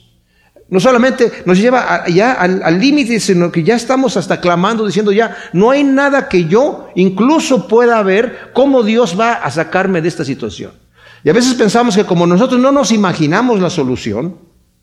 No 0.69 0.81
solamente 0.81 1.31
nos 1.45 1.59
lleva 1.59 2.09
ya 2.09 2.33
al 2.33 2.81
límite, 2.81 3.21
sino 3.21 3.53
que 3.53 3.63
ya 3.63 3.77
estamos 3.77 4.17
hasta 4.17 4.41
clamando, 4.41 4.87
diciendo 4.87 5.13
ya, 5.13 5.37
no 5.53 5.71
hay 5.71 5.85
nada 5.85 6.29
que 6.29 6.47
yo 6.47 6.89
incluso 6.95 7.69
pueda 7.69 8.03
ver 8.03 8.51
cómo 8.55 8.83
Dios 8.83 9.19
va 9.21 9.35
a 9.35 9.51
sacarme 9.51 10.01
de 10.01 10.09
esta 10.09 10.25
situación. 10.25 10.73
Y 11.23 11.31
a 11.31 11.33
veces 11.33 11.55
pensamos 11.55 11.95
que 11.95 12.05
como 12.05 12.27
nosotros 12.27 12.61
no 12.61 12.73
nos 12.73 12.91
imaginamos 12.91 13.61
la 13.61 13.71
solución, 13.71 14.39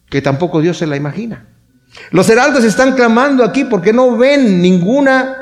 que 0.10 0.22
tampoco 0.22 0.62
Dios 0.62 0.78
se 0.78 0.88
la 0.88 0.96
imagina. 0.96 1.48
Los 2.12 2.30
heraldos 2.30 2.64
están 2.64 2.96
clamando 2.96 3.44
aquí 3.44 3.66
porque 3.66 3.94
no 3.94 4.18
ven 4.18 4.62
ninguna 4.62 5.36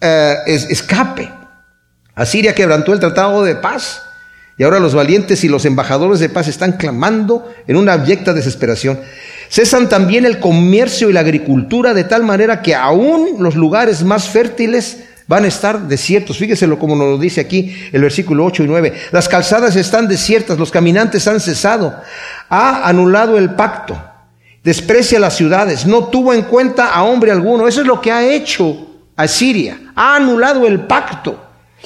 eh, 0.00 0.36
escape. 0.46 1.30
Asiria 2.14 2.54
quebrantó 2.54 2.92
el 2.92 3.00
tratado 3.00 3.42
de 3.42 3.56
paz 3.56 4.02
y 4.60 4.62
ahora 4.62 4.78
los 4.78 4.94
valientes 4.94 5.42
y 5.42 5.48
los 5.48 5.64
embajadores 5.64 6.20
de 6.20 6.28
paz 6.28 6.48
están 6.48 6.72
clamando 6.72 7.50
en 7.66 7.76
una 7.76 7.94
abyecta 7.94 8.34
desesperación. 8.34 9.00
Cesan 9.48 9.88
también 9.88 10.26
el 10.26 10.38
comercio 10.38 11.08
y 11.08 11.14
la 11.14 11.20
agricultura 11.20 11.94
de 11.94 12.04
tal 12.04 12.24
manera 12.24 12.60
que 12.60 12.74
aún 12.74 13.36
los 13.38 13.54
lugares 13.54 14.04
más 14.04 14.28
fértiles 14.28 14.98
van 15.26 15.44
a 15.44 15.48
estar 15.48 15.88
desiertos. 15.88 16.38
Fíjese 16.38 16.68
como 16.76 16.94
nos 16.94 17.20
dice 17.20 17.40
aquí 17.40 17.74
el 17.92 18.02
versículo 18.02 18.44
8 18.44 18.64
y 18.64 18.66
9. 18.66 18.92
Las 19.12 19.28
calzadas 19.28 19.76
están 19.76 20.08
desiertas, 20.08 20.58
los 20.58 20.70
caminantes 20.70 21.26
han 21.26 21.40
cesado. 21.40 21.98
Ha 22.48 22.86
anulado 22.88 23.38
el 23.38 23.54
pacto, 23.54 24.09
desprecia 24.62 25.18
las 25.18 25.36
ciudades, 25.36 25.86
no 25.86 26.04
tuvo 26.04 26.32
en 26.34 26.42
cuenta 26.42 26.92
a 26.92 27.04
hombre 27.04 27.30
alguno. 27.30 27.66
Eso 27.66 27.80
es 27.80 27.86
lo 27.86 28.00
que 28.00 28.12
ha 28.12 28.26
hecho 28.26 28.86
Asiria. 29.16 29.92
Ha 29.94 30.16
anulado 30.16 30.66
el 30.66 30.86
pacto. 30.86 31.38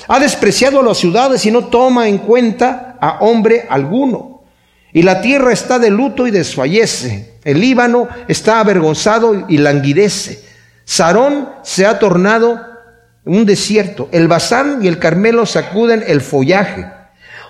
Ha 0.08 0.18
despreciado 0.18 0.80
a 0.80 0.82
las 0.82 0.98
ciudades 0.98 1.44
y 1.46 1.50
no 1.50 1.66
toma 1.66 2.08
en 2.08 2.18
cuenta 2.18 2.96
a 3.00 3.18
hombre 3.20 3.66
alguno. 3.68 4.42
Y 4.92 5.02
la 5.02 5.20
tierra 5.20 5.52
está 5.52 5.78
de 5.78 5.90
luto 5.90 6.26
y 6.26 6.30
desfallece. 6.30 7.38
El 7.44 7.60
Líbano 7.60 8.08
está 8.28 8.60
avergonzado 8.60 9.46
y 9.48 9.58
languidece. 9.58 10.44
Sarón 10.84 11.48
se 11.62 11.86
ha 11.86 11.98
tornado 11.98 12.60
un 13.24 13.44
desierto. 13.46 14.08
El 14.12 14.28
Bazán 14.28 14.84
y 14.84 14.88
el 14.88 14.98
Carmelo 14.98 15.46
sacuden 15.46 16.04
el 16.06 16.20
follaje. 16.20 16.86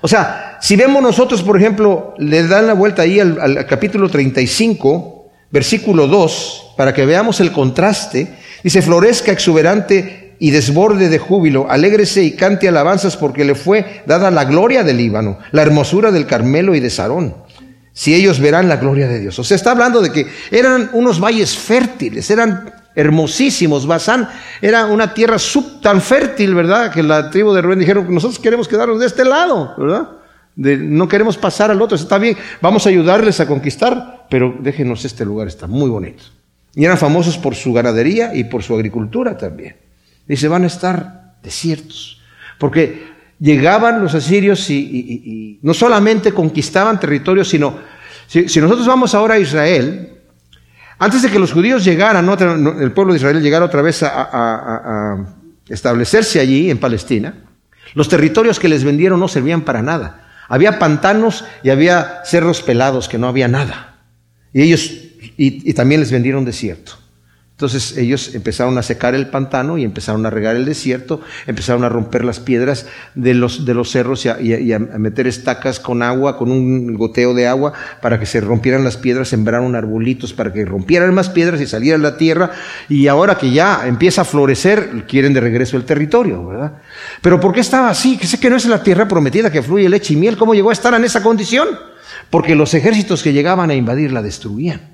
O 0.00 0.08
sea, 0.08 0.58
si 0.60 0.76
vemos 0.76 1.02
nosotros, 1.02 1.42
por 1.42 1.58
ejemplo, 1.58 2.14
le 2.18 2.46
dan 2.46 2.66
la 2.66 2.74
vuelta 2.74 3.02
ahí 3.02 3.20
al, 3.20 3.40
al 3.40 3.66
capítulo 3.66 4.08
35, 4.08 5.13
versículo 5.54 6.08
2, 6.08 6.72
para 6.76 6.92
que 6.92 7.06
veamos 7.06 7.38
el 7.38 7.52
contraste, 7.52 8.34
dice, 8.64 8.82
florezca 8.82 9.30
exuberante 9.30 10.34
y 10.40 10.50
desborde 10.50 11.08
de 11.08 11.20
júbilo, 11.20 11.70
alégrese 11.70 12.24
y 12.24 12.32
cante 12.32 12.66
alabanzas 12.66 13.16
porque 13.16 13.44
le 13.44 13.54
fue 13.54 14.02
dada 14.04 14.32
la 14.32 14.46
gloria 14.46 14.82
del 14.82 14.96
Líbano, 14.96 15.38
la 15.52 15.62
hermosura 15.62 16.10
del 16.10 16.26
Carmelo 16.26 16.74
y 16.74 16.80
de 16.80 16.90
Sarón 16.90 17.36
si 17.96 18.12
ellos 18.12 18.40
verán 18.40 18.68
la 18.68 18.78
gloria 18.78 19.06
de 19.06 19.20
Dios. 19.20 19.38
O 19.38 19.44
sea, 19.44 19.54
está 19.54 19.70
hablando 19.70 20.00
de 20.00 20.10
que 20.10 20.26
eran 20.50 20.90
unos 20.94 21.20
valles 21.20 21.56
fértiles, 21.56 22.28
eran 22.28 22.74
hermosísimos. 22.96 23.86
Basán 23.86 24.28
era 24.60 24.86
una 24.86 25.14
tierra 25.14 25.38
sub 25.38 25.80
tan 25.80 26.02
fértil, 26.02 26.56
¿verdad? 26.56 26.92
Que 26.92 27.04
la 27.04 27.30
tribu 27.30 27.52
de 27.52 27.62
Rubén 27.62 27.78
dijeron, 27.78 28.12
nosotros 28.12 28.40
queremos 28.40 28.66
quedarnos 28.66 28.98
de 28.98 29.06
este 29.06 29.24
lado, 29.24 29.74
¿verdad? 29.78 30.08
No 30.56 31.08
queremos 31.08 31.36
pasar 31.36 31.70
al 31.70 31.82
otro. 31.82 31.96
Está 31.96 32.18
bien, 32.18 32.36
vamos 32.60 32.86
a 32.86 32.90
ayudarles 32.90 33.40
a 33.40 33.46
conquistar, 33.46 34.26
pero 34.30 34.54
déjenos 34.60 35.04
este 35.04 35.24
lugar, 35.24 35.48
está 35.48 35.66
muy 35.66 35.90
bonito. 35.90 36.24
Y 36.74 36.84
eran 36.84 36.98
famosos 36.98 37.38
por 37.38 37.54
su 37.54 37.72
ganadería 37.72 38.34
y 38.34 38.44
por 38.44 38.62
su 38.62 38.74
agricultura 38.74 39.36
también. 39.36 39.76
Dice, 40.26 40.48
van 40.48 40.64
a 40.64 40.66
estar 40.66 41.34
desiertos. 41.42 42.20
Porque 42.58 43.14
llegaban 43.38 44.02
los 44.02 44.14
asirios 44.14 44.68
y, 44.70 45.58
no 45.62 45.74
solamente 45.74 46.32
conquistaban 46.32 46.98
territorios, 46.98 47.48
sino, 47.48 47.78
si, 48.26 48.60
nosotros 48.60 48.86
vamos 48.86 49.14
ahora 49.14 49.34
a 49.34 49.38
Israel, 49.38 50.18
antes 50.98 51.22
de 51.22 51.30
que 51.30 51.38
los 51.38 51.52
judíos 51.52 51.84
llegaran, 51.84 52.28
el 52.80 52.92
pueblo 52.92 53.12
de 53.12 53.18
Israel 53.18 53.42
llegara 53.42 53.64
otra 53.64 53.82
vez 53.82 54.02
a, 54.02 55.26
establecerse 55.68 56.40
allí 56.40 56.70
en 56.70 56.78
Palestina, 56.78 57.34
los 57.94 58.08
territorios 58.08 58.58
que 58.58 58.68
les 58.68 58.84
vendieron 58.84 59.18
no 59.20 59.28
servían 59.28 59.62
para 59.62 59.82
nada. 59.82 60.23
Había 60.48 60.78
pantanos 60.78 61.44
y 61.62 61.70
había 61.70 62.22
cerros 62.24 62.62
pelados 62.62 63.08
que 63.08 63.18
no 63.18 63.28
había 63.28 63.48
nada. 63.48 63.98
Y 64.52 64.62
ellos, 64.62 64.90
y 65.36 65.72
también 65.74 66.00
les 66.00 66.12
vendieron 66.12 66.44
desierto. 66.44 67.03
Entonces 67.54 67.96
ellos 67.96 68.34
empezaron 68.34 68.76
a 68.78 68.82
secar 68.82 69.14
el 69.14 69.28
pantano 69.28 69.78
y 69.78 69.84
empezaron 69.84 70.26
a 70.26 70.30
regar 70.30 70.56
el 70.56 70.64
desierto, 70.64 71.20
empezaron 71.46 71.84
a 71.84 71.88
romper 71.88 72.24
las 72.24 72.40
piedras 72.40 72.86
de 73.14 73.32
los, 73.32 73.64
de 73.64 73.74
los 73.74 73.92
cerros 73.92 74.26
y 74.26 74.72
a, 74.72 74.78
meter 74.80 75.28
estacas 75.28 75.78
con 75.78 76.02
agua, 76.02 76.36
con 76.36 76.50
un 76.50 76.94
goteo 76.94 77.32
de 77.32 77.46
agua, 77.46 77.72
para 78.02 78.18
que 78.18 78.26
se 78.26 78.40
rompieran 78.40 78.82
las 78.82 78.96
piedras, 78.96 79.28
sembraron 79.28 79.76
arbolitos 79.76 80.32
para 80.32 80.52
que 80.52 80.64
rompieran 80.64 81.14
más 81.14 81.28
piedras 81.28 81.60
y 81.60 81.68
salieran 81.68 82.02
la 82.02 82.16
tierra. 82.16 82.50
Y 82.88 83.06
ahora 83.06 83.38
que 83.38 83.52
ya 83.52 83.86
empieza 83.86 84.22
a 84.22 84.24
florecer, 84.24 85.04
quieren 85.06 85.32
de 85.32 85.40
regreso 85.40 85.76
el 85.76 85.84
territorio, 85.84 86.44
¿verdad? 86.44 86.82
Pero 87.22 87.38
¿por 87.38 87.52
qué 87.52 87.60
estaba 87.60 87.88
así? 87.88 88.16
Que 88.16 88.26
sé 88.26 88.40
que 88.40 88.50
no 88.50 88.56
es 88.56 88.66
la 88.66 88.82
tierra 88.82 89.06
prometida 89.06 89.52
que 89.52 89.62
fluye 89.62 89.88
leche 89.88 90.14
y 90.14 90.16
miel. 90.16 90.36
¿Cómo 90.36 90.54
llegó 90.54 90.70
a 90.70 90.72
estar 90.72 90.92
en 90.92 91.04
esa 91.04 91.22
condición? 91.22 91.68
Porque 92.30 92.56
los 92.56 92.74
ejércitos 92.74 93.22
que 93.22 93.32
llegaban 93.32 93.70
a 93.70 93.76
invadir 93.76 94.10
la 94.10 94.22
destruían 94.22 94.93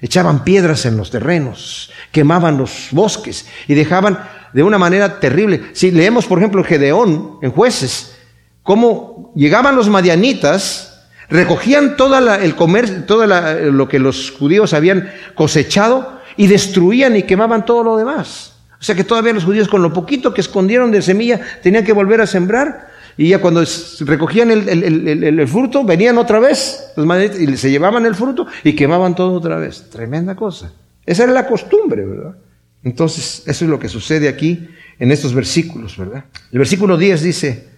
echaban 0.00 0.44
piedras 0.44 0.86
en 0.86 0.96
los 0.96 1.10
terrenos, 1.10 1.90
quemaban 2.12 2.58
los 2.58 2.88
bosques 2.90 3.46
y 3.66 3.74
dejaban 3.74 4.18
de 4.52 4.62
una 4.62 4.78
manera 4.78 5.20
terrible. 5.20 5.70
Si 5.72 5.90
leemos, 5.90 6.26
por 6.26 6.38
ejemplo, 6.38 6.64
Gedeón 6.64 7.38
en 7.42 7.50
jueces, 7.50 8.16
cómo 8.62 9.32
llegaban 9.34 9.76
los 9.76 9.88
madianitas, 9.88 11.08
recogían 11.28 11.96
toda 11.96 12.36
el 12.36 12.54
comercio, 12.54 13.04
todo 13.04 13.26
lo 13.26 13.88
que 13.88 13.98
los 13.98 14.30
judíos 14.30 14.72
habían 14.72 15.10
cosechado 15.34 16.20
y 16.36 16.46
destruían 16.46 17.16
y 17.16 17.24
quemaban 17.24 17.64
todo 17.64 17.82
lo 17.82 17.96
demás. 17.96 18.54
O 18.80 18.84
sea 18.84 18.94
que 18.94 19.04
todavía 19.04 19.32
los 19.32 19.44
judíos 19.44 19.68
con 19.68 19.82
lo 19.82 19.92
poquito 19.92 20.32
que 20.32 20.40
escondieron 20.40 20.92
de 20.92 21.02
semilla 21.02 21.40
tenían 21.62 21.84
que 21.84 21.92
volver 21.92 22.20
a 22.20 22.26
sembrar 22.26 22.87
y 23.18 23.30
ya 23.30 23.40
cuando 23.40 23.64
recogían 24.02 24.52
el, 24.52 25.48
fruto, 25.48 25.82
venían 25.82 26.16
otra 26.18 26.38
vez 26.38 26.92
los 26.94 27.36
y 27.36 27.56
se 27.56 27.68
llevaban 27.68 28.06
el 28.06 28.14
fruto 28.14 28.46
y 28.62 28.74
quemaban 28.74 29.16
todo 29.16 29.32
otra 29.32 29.56
vez. 29.56 29.90
Tremenda 29.90 30.36
cosa. 30.36 30.72
Esa 31.04 31.24
era 31.24 31.32
la 31.32 31.44
costumbre, 31.44 32.06
¿verdad? 32.06 32.36
Entonces, 32.84 33.42
eso 33.44 33.64
es 33.64 33.70
lo 33.70 33.80
que 33.80 33.88
sucede 33.88 34.28
aquí 34.28 34.68
en 35.00 35.10
estos 35.10 35.34
versículos, 35.34 35.96
¿verdad? 35.96 36.26
El 36.52 36.60
versículo 36.60 36.96
10 36.96 37.22
dice, 37.22 37.68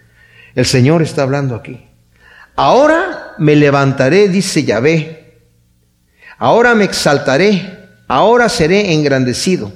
el 0.55 0.67
Señor 0.67 1.01
está 1.01 1.23
hablando 1.23 1.55
aquí. 1.55 1.87
Ahora 2.55 3.33
me 3.39 3.57
levantaré, 3.57 4.29
dice 4.29 4.63
Yahvé. 4.65 5.39
Ahora 6.37 6.75
me 6.75 6.85
exaltaré. 6.85 7.79
Ahora 8.09 8.51
seré 8.51 8.93
engrandecido. 8.93 9.73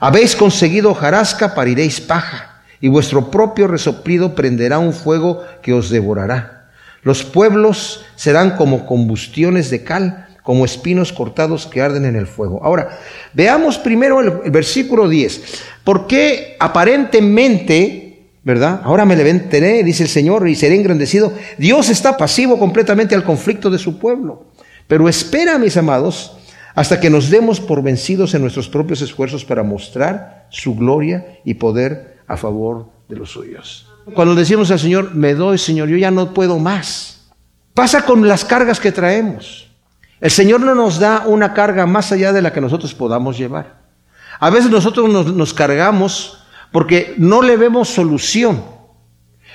Habéis 0.00 0.34
conseguido 0.34 0.94
jarasca, 0.94 1.54
pariréis 1.54 2.00
paja 2.00 2.51
y 2.82 2.88
vuestro 2.88 3.30
propio 3.30 3.68
resoplido 3.68 4.34
prenderá 4.34 4.80
un 4.80 4.92
fuego 4.92 5.40
que 5.62 5.72
os 5.72 5.88
devorará. 5.88 6.68
Los 7.02 7.22
pueblos 7.24 8.04
serán 8.16 8.56
como 8.56 8.86
combustiones 8.86 9.70
de 9.70 9.84
cal, 9.84 10.26
como 10.42 10.64
espinos 10.64 11.12
cortados 11.12 11.66
que 11.66 11.80
arden 11.80 12.04
en 12.04 12.16
el 12.16 12.26
fuego. 12.26 12.60
Ahora, 12.64 12.98
veamos 13.32 13.78
primero 13.78 14.20
el, 14.20 14.50
versículo 14.50 15.08
10. 15.08 15.62
¿Por 15.84 16.08
qué 16.08 16.56
aparentemente, 16.58 18.26
verdad? 18.42 18.80
Ahora 18.82 19.04
me 19.04 19.14
levantaré, 19.14 19.84
dice 19.84 20.02
el 20.02 20.08
Señor, 20.08 20.48
y 20.48 20.56
seré 20.56 20.74
engrandecido. 20.74 21.32
Dios 21.58 21.88
está 21.88 22.16
pasivo 22.16 22.58
completamente 22.58 23.14
al 23.14 23.22
conflicto 23.22 23.70
de 23.70 23.78
su 23.78 24.00
pueblo. 24.00 24.46
Pero 24.88 25.08
espera, 25.08 25.56
mis 25.56 25.76
amados, 25.76 26.36
hasta 26.74 26.98
que 26.98 27.10
nos 27.10 27.30
demos 27.30 27.60
por 27.60 27.80
vencidos 27.80 28.34
en 28.34 28.42
nuestros 28.42 28.68
propios 28.68 29.02
esfuerzos 29.02 29.44
para 29.44 29.62
mostrar 29.62 30.48
su 30.50 30.74
gloria 30.74 31.38
y 31.44 31.54
poder 31.54 32.11
a 32.32 32.36
favor 32.38 32.86
de 33.08 33.16
los 33.16 33.30
suyos. 33.30 33.86
Cuando 34.14 34.34
decimos 34.34 34.70
al 34.70 34.78
Señor, 34.78 35.14
me 35.14 35.34
doy 35.34 35.58
Señor, 35.58 35.88
yo 35.88 35.98
ya 35.98 36.10
no 36.10 36.32
puedo 36.32 36.58
más. 36.58 37.30
Pasa 37.74 38.06
con 38.06 38.26
las 38.26 38.44
cargas 38.44 38.80
que 38.80 38.90
traemos. 38.90 39.68
El 40.18 40.30
Señor 40.30 40.60
no 40.60 40.74
nos 40.74 40.98
da 40.98 41.24
una 41.26 41.52
carga 41.52 41.84
más 41.84 42.10
allá 42.10 42.32
de 42.32 42.40
la 42.40 42.52
que 42.52 42.62
nosotros 42.62 42.94
podamos 42.94 43.36
llevar. 43.36 43.82
A 44.40 44.48
veces 44.48 44.70
nosotros 44.70 45.10
nos, 45.10 45.52
cargamos 45.52 46.38
porque 46.72 47.14
no 47.18 47.42
le 47.42 47.58
vemos 47.58 47.90
solución. 47.90 48.64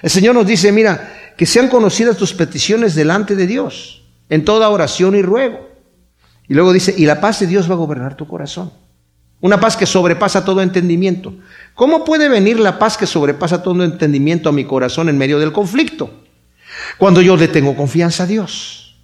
El 0.04 0.12
Señor 0.12 0.36
nos 0.36 0.46
dice, 0.46 0.72
mira, 0.72 1.34
que 1.36 1.48
sean 1.48 1.70
conocidas 1.70 2.16
tus 2.16 2.34
peticiones 2.34 2.94
delante 2.94 3.36
de 3.36 3.48
Dios, 3.48 4.04
en 4.30 4.46
toda 4.46 4.70
oración 4.70 5.16
y 5.16 5.24
ruego. 5.24 5.68
Y 6.48 6.54
luego 6.54 6.74
dice, 6.74 6.94
y 6.96 7.08
la 7.08 7.20
paz 7.20 7.40
de 7.40 7.48
Dios 7.48 7.68
va 7.68 7.74
a 7.74 7.78
gobernar 7.78 8.16
tu 8.16 8.28
corazón. 8.28 8.72
Una 9.40 9.60
paz 9.60 9.78
que 9.78 9.86
sobrepasa 9.86 10.44
todo 10.44 10.62
entendimiento. 10.62 11.34
¿Cómo 11.76 12.04
puede 12.04 12.28
venir 12.28 12.60
la 12.60 12.80
paz 12.80 12.98
que 12.98 13.06
sobrepasa 13.06 13.62
todo 13.62 13.84
entendimiento 13.84 14.50
a 14.50 14.52
mi 14.52 14.66
corazón 14.66 15.10
en 15.10 15.18
medio 15.18 15.38
del 15.38 15.52
conflicto? 15.52 16.10
Cuando 16.98 17.22
yo 17.22 17.38
le 17.38 17.48
tengo 17.48 17.76
confianza 17.76 18.24
a 18.24 18.28
Dios. 18.28 18.96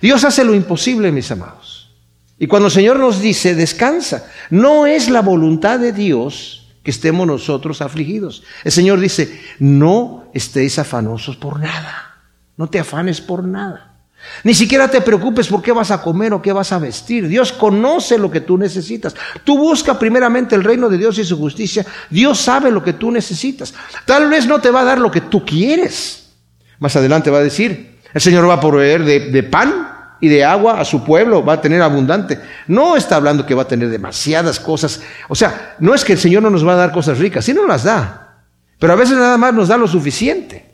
Dios 0.00 0.24
hace 0.24 0.44
lo 0.44 0.54
imposible, 0.54 1.10
mis 1.10 1.30
amados. 1.30 1.90
Y 2.38 2.46
cuando 2.46 2.66
el 2.66 2.72
Señor 2.72 2.98
nos 2.98 3.20
dice, 3.20 3.54
descansa, 3.54 4.30
no 4.50 4.86
es 4.86 5.08
la 5.08 5.22
voluntad 5.22 5.78
de 5.78 5.92
Dios 5.92 6.72
que 6.82 6.90
estemos 6.90 7.26
nosotros 7.26 7.80
afligidos. 7.80 8.42
El 8.64 8.72
Señor 8.72 9.00
dice, 9.00 9.40
no 9.58 10.30
estéis 10.34 10.78
afanosos 10.78 11.36
por 11.36 11.58
nada. 11.58 12.22
No 12.56 12.68
te 12.68 12.78
afanes 12.78 13.20
por 13.20 13.42
nada. 13.42 13.93
Ni 14.42 14.54
siquiera 14.54 14.88
te 14.88 15.00
preocupes 15.00 15.48
por 15.48 15.62
qué 15.62 15.72
vas 15.72 15.90
a 15.90 16.02
comer 16.02 16.32
o 16.32 16.42
qué 16.42 16.52
vas 16.52 16.72
a 16.72 16.78
vestir. 16.78 17.28
Dios 17.28 17.52
conoce 17.52 18.18
lo 18.18 18.30
que 18.30 18.40
tú 18.40 18.58
necesitas. 18.58 19.14
Tú 19.44 19.56
busca 19.56 19.98
primeramente 19.98 20.54
el 20.54 20.64
reino 20.64 20.88
de 20.88 20.98
Dios 20.98 21.18
y 21.18 21.24
su 21.24 21.38
justicia. 21.38 21.84
Dios 22.10 22.38
sabe 22.38 22.70
lo 22.70 22.82
que 22.82 22.92
tú 22.92 23.10
necesitas. 23.10 23.74
Tal 24.04 24.28
vez 24.28 24.46
no 24.46 24.60
te 24.60 24.70
va 24.70 24.80
a 24.80 24.84
dar 24.84 24.98
lo 24.98 25.10
que 25.10 25.22
tú 25.22 25.44
quieres. 25.44 26.32
Más 26.78 26.94
adelante 26.96 27.30
va 27.30 27.38
a 27.38 27.42
decir, 27.42 27.98
el 28.12 28.20
Señor 28.20 28.48
va 28.48 28.54
a 28.54 28.60
proveer 28.60 29.04
de, 29.04 29.42
pan 29.42 29.88
y 30.20 30.28
de 30.28 30.44
agua 30.44 30.80
a 30.80 30.84
su 30.84 31.04
pueblo, 31.04 31.44
va 31.44 31.54
a 31.54 31.60
tener 31.60 31.80
abundante. 31.80 32.38
No 32.66 32.96
está 32.96 33.16
hablando 33.16 33.46
que 33.46 33.54
va 33.54 33.62
a 33.62 33.68
tener 33.68 33.88
demasiadas 33.88 34.60
cosas. 34.60 35.00
O 35.28 35.34
sea, 35.34 35.76
no 35.78 35.94
es 35.94 36.04
que 36.04 36.12
el 36.14 36.18
Señor 36.18 36.42
no 36.42 36.50
nos 36.50 36.66
va 36.66 36.74
a 36.74 36.76
dar 36.76 36.92
cosas 36.92 37.18
ricas, 37.18 37.44
sí 37.44 37.54
nos 37.54 37.66
las 37.66 37.84
da. 37.84 38.42
Pero 38.78 38.92
a 38.92 38.96
veces 38.96 39.16
nada 39.16 39.38
más 39.38 39.54
nos 39.54 39.68
da 39.68 39.76
lo 39.76 39.88
suficiente. 39.88 40.73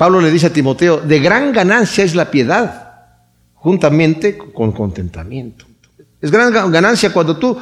Pablo 0.00 0.22
le 0.22 0.30
dice 0.30 0.46
a 0.46 0.50
Timoteo, 0.50 0.98
de 1.02 1.20
gran 1.20 1.52
ganancia 1.52 2.02
es 2.02 2.14
la 2.14 2.30
piedad, 2.30 2.90
juntamente 3.52 4.38
con 4.38 4.72
contentamiento. 4.72 5.66
Es 6.22 6.30
gran 6.30 6.72
ganancia 6.72 7.12
cuando 7.12 7.36
tú, 7.36 7.58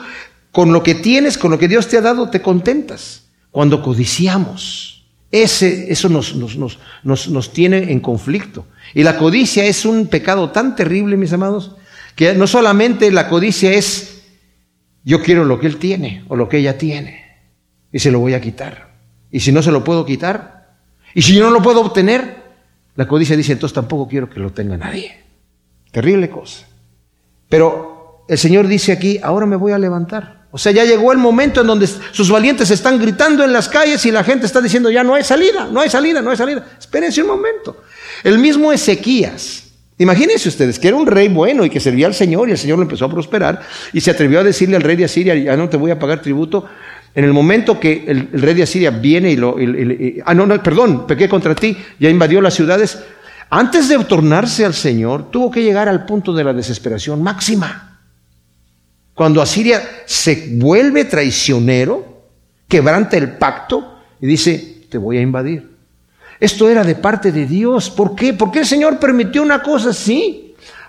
con 0.52 0.72
lo 0.72 0.80
que 0.80 0.94
tienes, 0.94 1.36
con 1.36 1.50
lo 1.50 1.58
que 1.58 1.66
Dios 1.66 1.88
te 1.88 1.98
ha 1.98 2.00
dado, 2.00 2.30
te 2.30 2.40
contentas. 2.40 3.24
Cuando 3.50 3.82
codiciamos, 3.82 5.04
ese, 5.32 5.90
eso 5.90 6.08
nos, 6.08 6.36
nos, 6.36 6.56
nos, 7.02 7.28
nos 7.28 7.52
tiene 7.52 7.90
en 7.90 7.98
conflicto. 7.98 8.66
Y 8.94 9.02
la 9.02 9.18
codicia 9.18 9.64
es 9.64 9.84
un 9.84 10.06
pecado 10.06 10.50
tan 10.50 10.76
terrible, 10.76 11.16
mis 11.16 11.32
amados, 11.32 11.74
que 12.14 12.34
no 12.34 12.46
solamente 12.46 13.10
la 13.10 13.28
codicia 13.28 13.72
es, 13.72 14.22
yo 15.02 15.24
quiero 15.24 15.44
lo 15.44 15.58
que 15.58 15.66
él 15.66 15.78
tiene 15.78 16.24
o 16.28 16.36
lo 16.36 16.48
que 16.48 16.58
ella 16.58 16.78
tiene, 16.78 17.20
y 17.92 17.98
se 17.98 18.12
lo 18.12 18.20
voy 18.20 18.34
a 18.34 18.40
quitar. 18.40 18.94
Y 19.28 19.40
si 19.40 19.50
no 19.50 19.60
se 19.60 19.72
lo 19.72 19.82
puedo 19.82 20.06
quitar, 20.06 20.57
y 21.14 21.22
si 21.22 21.34
yo 21.34 21.44
no 21.44 21.50
lo 21.50 21.62
puedo 21.62 21.80
obtener, 21.80 22.42
la 22.96 23.06
codicia 23.06 23.36
dice, 23.36 23.52
entonces 23.52 23.74
tampoco 23.74 24.08
quiero 24.08 24.28
que 24.28 24.40
lo 24.40 24.50
tenga 24.50 24.76
nadie. 24.76 25.24
Terrible 25.90 26.28
cosa. 26.28 26.66
Pero 27.48 28.24
el 28.28 28.38
Señor 28.38 28.66
dice 28.66 28.92
aquí, 28.92 29.18
ahora 29.22 29.46
me 29.46 29.56
voy 29.56 29.72
a 29.72 29.78
levantar. 29.78 30.46
O 30.50 30.58
sea, 30.58 30.72
ya 30.72 30.84
llegó 30.84 31.12
el 31.12 31.18
momento 31.18 31.60
en 31.60 31.66
donde 31.66 31.86
sus 31.86 32.30
valientes 32.30 32.70
están 32.70 32.98
gritando 32.98 33.44
en 33.44 33.52
las 33.52 33.68
calles 33.68 34.04
y 34.06 34.10
la 34.10 34.24
gente 34.24 34.46
está 34.46 34.60
diciendo, 34.60 34.90
ya 34.90 35.04
no 35.04 35.14
hay 35.14 35.24
salida, 35.24 35.68
no 35.70 35.80
hay 35.80 35.90
salida, 35.90 36.22
no 36.22 36.30
hay 36.30 36.36
salida. 36.36 36.66
Espérense 36.78 37.20
un 37.22 37.28
momento. 37.28 37.82
El 38.24 38.38
mismo 38.38 38.72
Ezequías, 38.72 39.68
Imagínense 40.00 40.48
ustedes 40.48 40.78
que 40.78 40.86
era 40.86 40.96
un 40.96 41.06
rey 41.06 41.26
bueno 41.26 41.64
y 41.64 41.70
que 41.70 41.80
servía 41.80 42.06
al 42.06 42.14
Señor 42.14 42.48
y 42.48 42.52
el 42.52 42.58
Señor 42.58 42.78
lo 42.78 42.82
empezó 42.82 43.06
a 43.06 43.10
prosperar 43.10 43.62
y 43.92 44.00
se 44.00 44.12
atrevió 44.12 44.38
a 44.38 44.44
decirle 44.44 44.76
al 44.76 44.82
rey 44.82 44.94
de 44.94 45.04
Asiria, 45.04 45.34
ya 45.34 45.56
no 45.56 45.68
te 45.68 45.76
voy 45.76 45.90
a 45.90 45.98
pagar 45.98 46.22
tributo, 46.22 46.66
en 47.18 47.24
el 47.24 47.32
momento 47.32 47.80
que 47.80 48.04
el, 48.06 48.28
rey 48.30 48.54
de 48.54 48.62
Asiria 48.62 48.92
viene 48.92 49.32
y 49.32 49.36
lo... 49.36 49.56
ah, 50.24 50.34
no, 50.34 50.46
no, 50.46 50.62
perdón, 50.62 51.04
pequé 51.04 51.28
contra 51.28 51.52
ti, 51.52 51.76
ya 51.98 52.08
invadió 52.08 52.40
las 52.40 52.54
ciudades. 52.54 52.96
Antes 53.50 53.88
de 53.88 53.98
tornarse 54.04 54.64
al 54.64 54.72
Señor, 54.72 55.28
tuvo 55.28 55.50
que 55.50 55.64
llegar 55.64 55.88
al 55.88 56.06
punto 56.06 56.32
de 56.32 56.44
la 56.44 56.52
desesperación 56.52 57.20
máxima. 57.20 57.98
Cuando 59.14 59.42
Asiria 59.42 59.82
se 60.06 60.50
vuelve 60.58 61.06
traicionero, 61.06 62.22
quebranta 62.68 63.16
el 63.16 63.32
pacto 63.32 63.98
y 64.20 64.26
dice, 64.28 64.84
te 64.88 64.96
voy 64.96 65.16
a 65.16 65.20
invadir. 65.20 65.76
Esto 66.38 66.68
era 66.68 66.84
de 66.84 66.94
parte 66.94 67.32
de 67.32 67.46
Dios. 67.46 67.90
¿Por 67.90 68.14
qué? 68.14 68.32
¿Por 68.32 68.52
qué 68.52 68.60
el 68.60 68.66
Señor 68.66 69.00
permitió 69.00 69.42
una 69.42 69.60
cosa 69.60 69.90
así? 69.90 70.47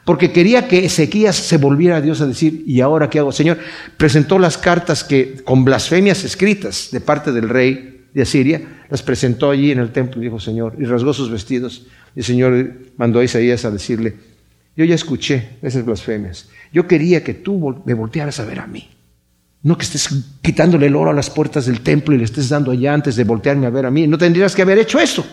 Porque 0.10 0.32
quería 0.32 0.68
que 0.68 0.84
Ezequías 0.84 1.36
se 1.36 1.58
volviera 1.58 1.98
a 1.98 2.02
Dios 2.02 2.20
a 2.20 2.26
decir, 2.26 2.64
¿y 2.66 2.82
ahora 2.82 3.12
qué 3.12 3.20
hago? 3.20 3.32
Señor, 3.32 3.60
presentó 3.96 4.40
las 4.40 4.58
cartas 4.58 5.04
que 5.04 5.44
con 5.44 5.64
blasfemias 5.64 6.24
escritas 6.24 6.90
de 6.92 7.00
parte 7.00 7.32
del 7.32 7.48
rey 7.48 8.08
de 8.12 8.24
Asiria, 8.24 8.60
las 8.90 9.04
presentó 9.04 9.52
allí 9.52 9.70
en 9.70 9.78
el 9.78 9.92
templo 9.92 10.20
y 10.20 10.24
dijo, 10.24 10.40
Señor, 10.40 10.74
y 10.80 10.86
rasgó 10.86 11.14
sus 11.14 11.30
vestidos. 11.30 11.86
Y 12.16 12.22
el 12.22 12.26
Señor 12.26 12.74
mandó 12.98 13.20
a 13.20 13.24
Isaías 13.24 13.66
a 13.66 13.70
decirle, 13.70 14.16
yo 14.76 14.84
ya 14.84 14.96
escuché 14.96 15.50
esas 15.62 15.86
blasfemias. 15.86 16.50
Yo 16.74 16.88
quería 16.88 17.24
que 17.24 17.36
tú 17.36 17.80
me 17.86 17.94
voltearas 17.94 18.40
a 18.40 18.46
ver 18.46 18.62
a 18.62 18.66
mí. 18.66 18.90
No 19.62 19.78
que 19.78 19.84
estés 19.84 20.10
quitándole 20.42 20.88
el 20.88 20.96
oro 20.96 21.12
a 21.12 21.14
las 21.14 21.30
puertas 21.30 21.68
del 21.68 21.82
templo 21.82 22.16
y 22.16 22.18
le 22.18 22.24
estés 22.24 22.50
dando 22.50 22.72
allá 22.72 22.96
antes 22.96 23.16
de 23.16 23.26
voltearme 23.26 23.68
a 23.68 23.70
ver 23.70 23.86
a 23.86 23.92
mí. 23.92 24.08
No 24.08 24.18
tendrías 24.18 24.56
que 24.56 24.64
haber 24.64 24.80
hecho 24.80 25.00
eso. 25.00 25.24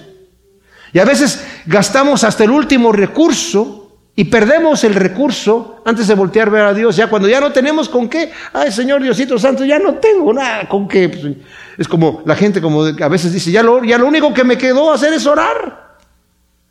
Y 0.93 0.99
a 0.99 1.07
veces 1.07 1.43
gastamos 1.65 2.25
hasta 2.25 2.45
el 2.45 2.51
último 2.51 2.93
recurso 2.93 3.85
y 4.18 4.24
perdemos 4.24 4.83
el 4.83 4.94
recurso 4.94 5.83
antes 5.85 6.09
de 6.09 6.14
voltear 6.14 6.48
a 6.48 6.50
ver 6.50 6.62
a 6.62 6.74
Dios, 6.74 6.96
ya 6.96 7.07
cuando 7.09 7.29
ya 7.29 7.38
no 7.38 7.52
tenemos 7.52 7.87
con 7.87 8.09
qué, 8.09 8.33
ay 8.55 8.72
Señor 8.72 9.02
Diosito 9.02 9.38
Santo, 9.38 9.62
ya 9.62 9.79
no 9.79 9.96
tengo 9.96 10.33
nada 10.33 10.66
con 10.66 10.88
qué. 10.88 11.11
Pues, 11.11 11.35
es 11.76 11.87
como 11.87 12.22
la 12.24 12.35
gente 12.35 12.62
como 12.62 12.83
a 12.83 13.09
veces 13.09 13.35
dice, 13.35 13.50
ya 13.52 13.62
lo, 13.62 13.85
ya 13.85 13.98
lo 13.98 14.07
único 14.07 14.33
que 14.33 14.42
me 14.42 14.57
quedó 14.57 14.90
hacer 14.90 15.12
es 15.12 15.26
orar. 15.26 15.98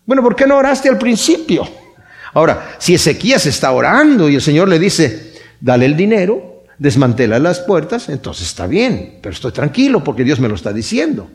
Bueno, 0.07 0.23
¿por 0.23 0.35
qué 0.35 0.47
no 0.47 0.57
oraste 0.57 0.89
al 0.89 0.97
principio? 0.97 1.67
Ahora, 2.33 2.75
si 2.79 2.95
Ezequías 2.95 3.45
está 3.45 3.71
orando 3.71 4.27
y 4.27 4.35
el 4.35 4.41
Señor 4.41 4.67
le 4.67 4.79
dice, 4.79 5.35
dale 5.61 5.85
el 5.85 5.95
dinero, 5.95 6.63
desmantela 6.79 7.37
las 7.37 7.59
puertas, 7.59 8.09
entonces 8.09 8.47
está 8.47 8.65
bien, 8.65 9.19
pero 9.21 9.33
estoy 9.33 9.51
tranquilo 9.51 10.03
porque 10.03 10.23
Dios 10.23 10.39
me 10.39 10.49
lo 10.49 10.55
está 10.55 10.73
diciendo. 10.73 11.29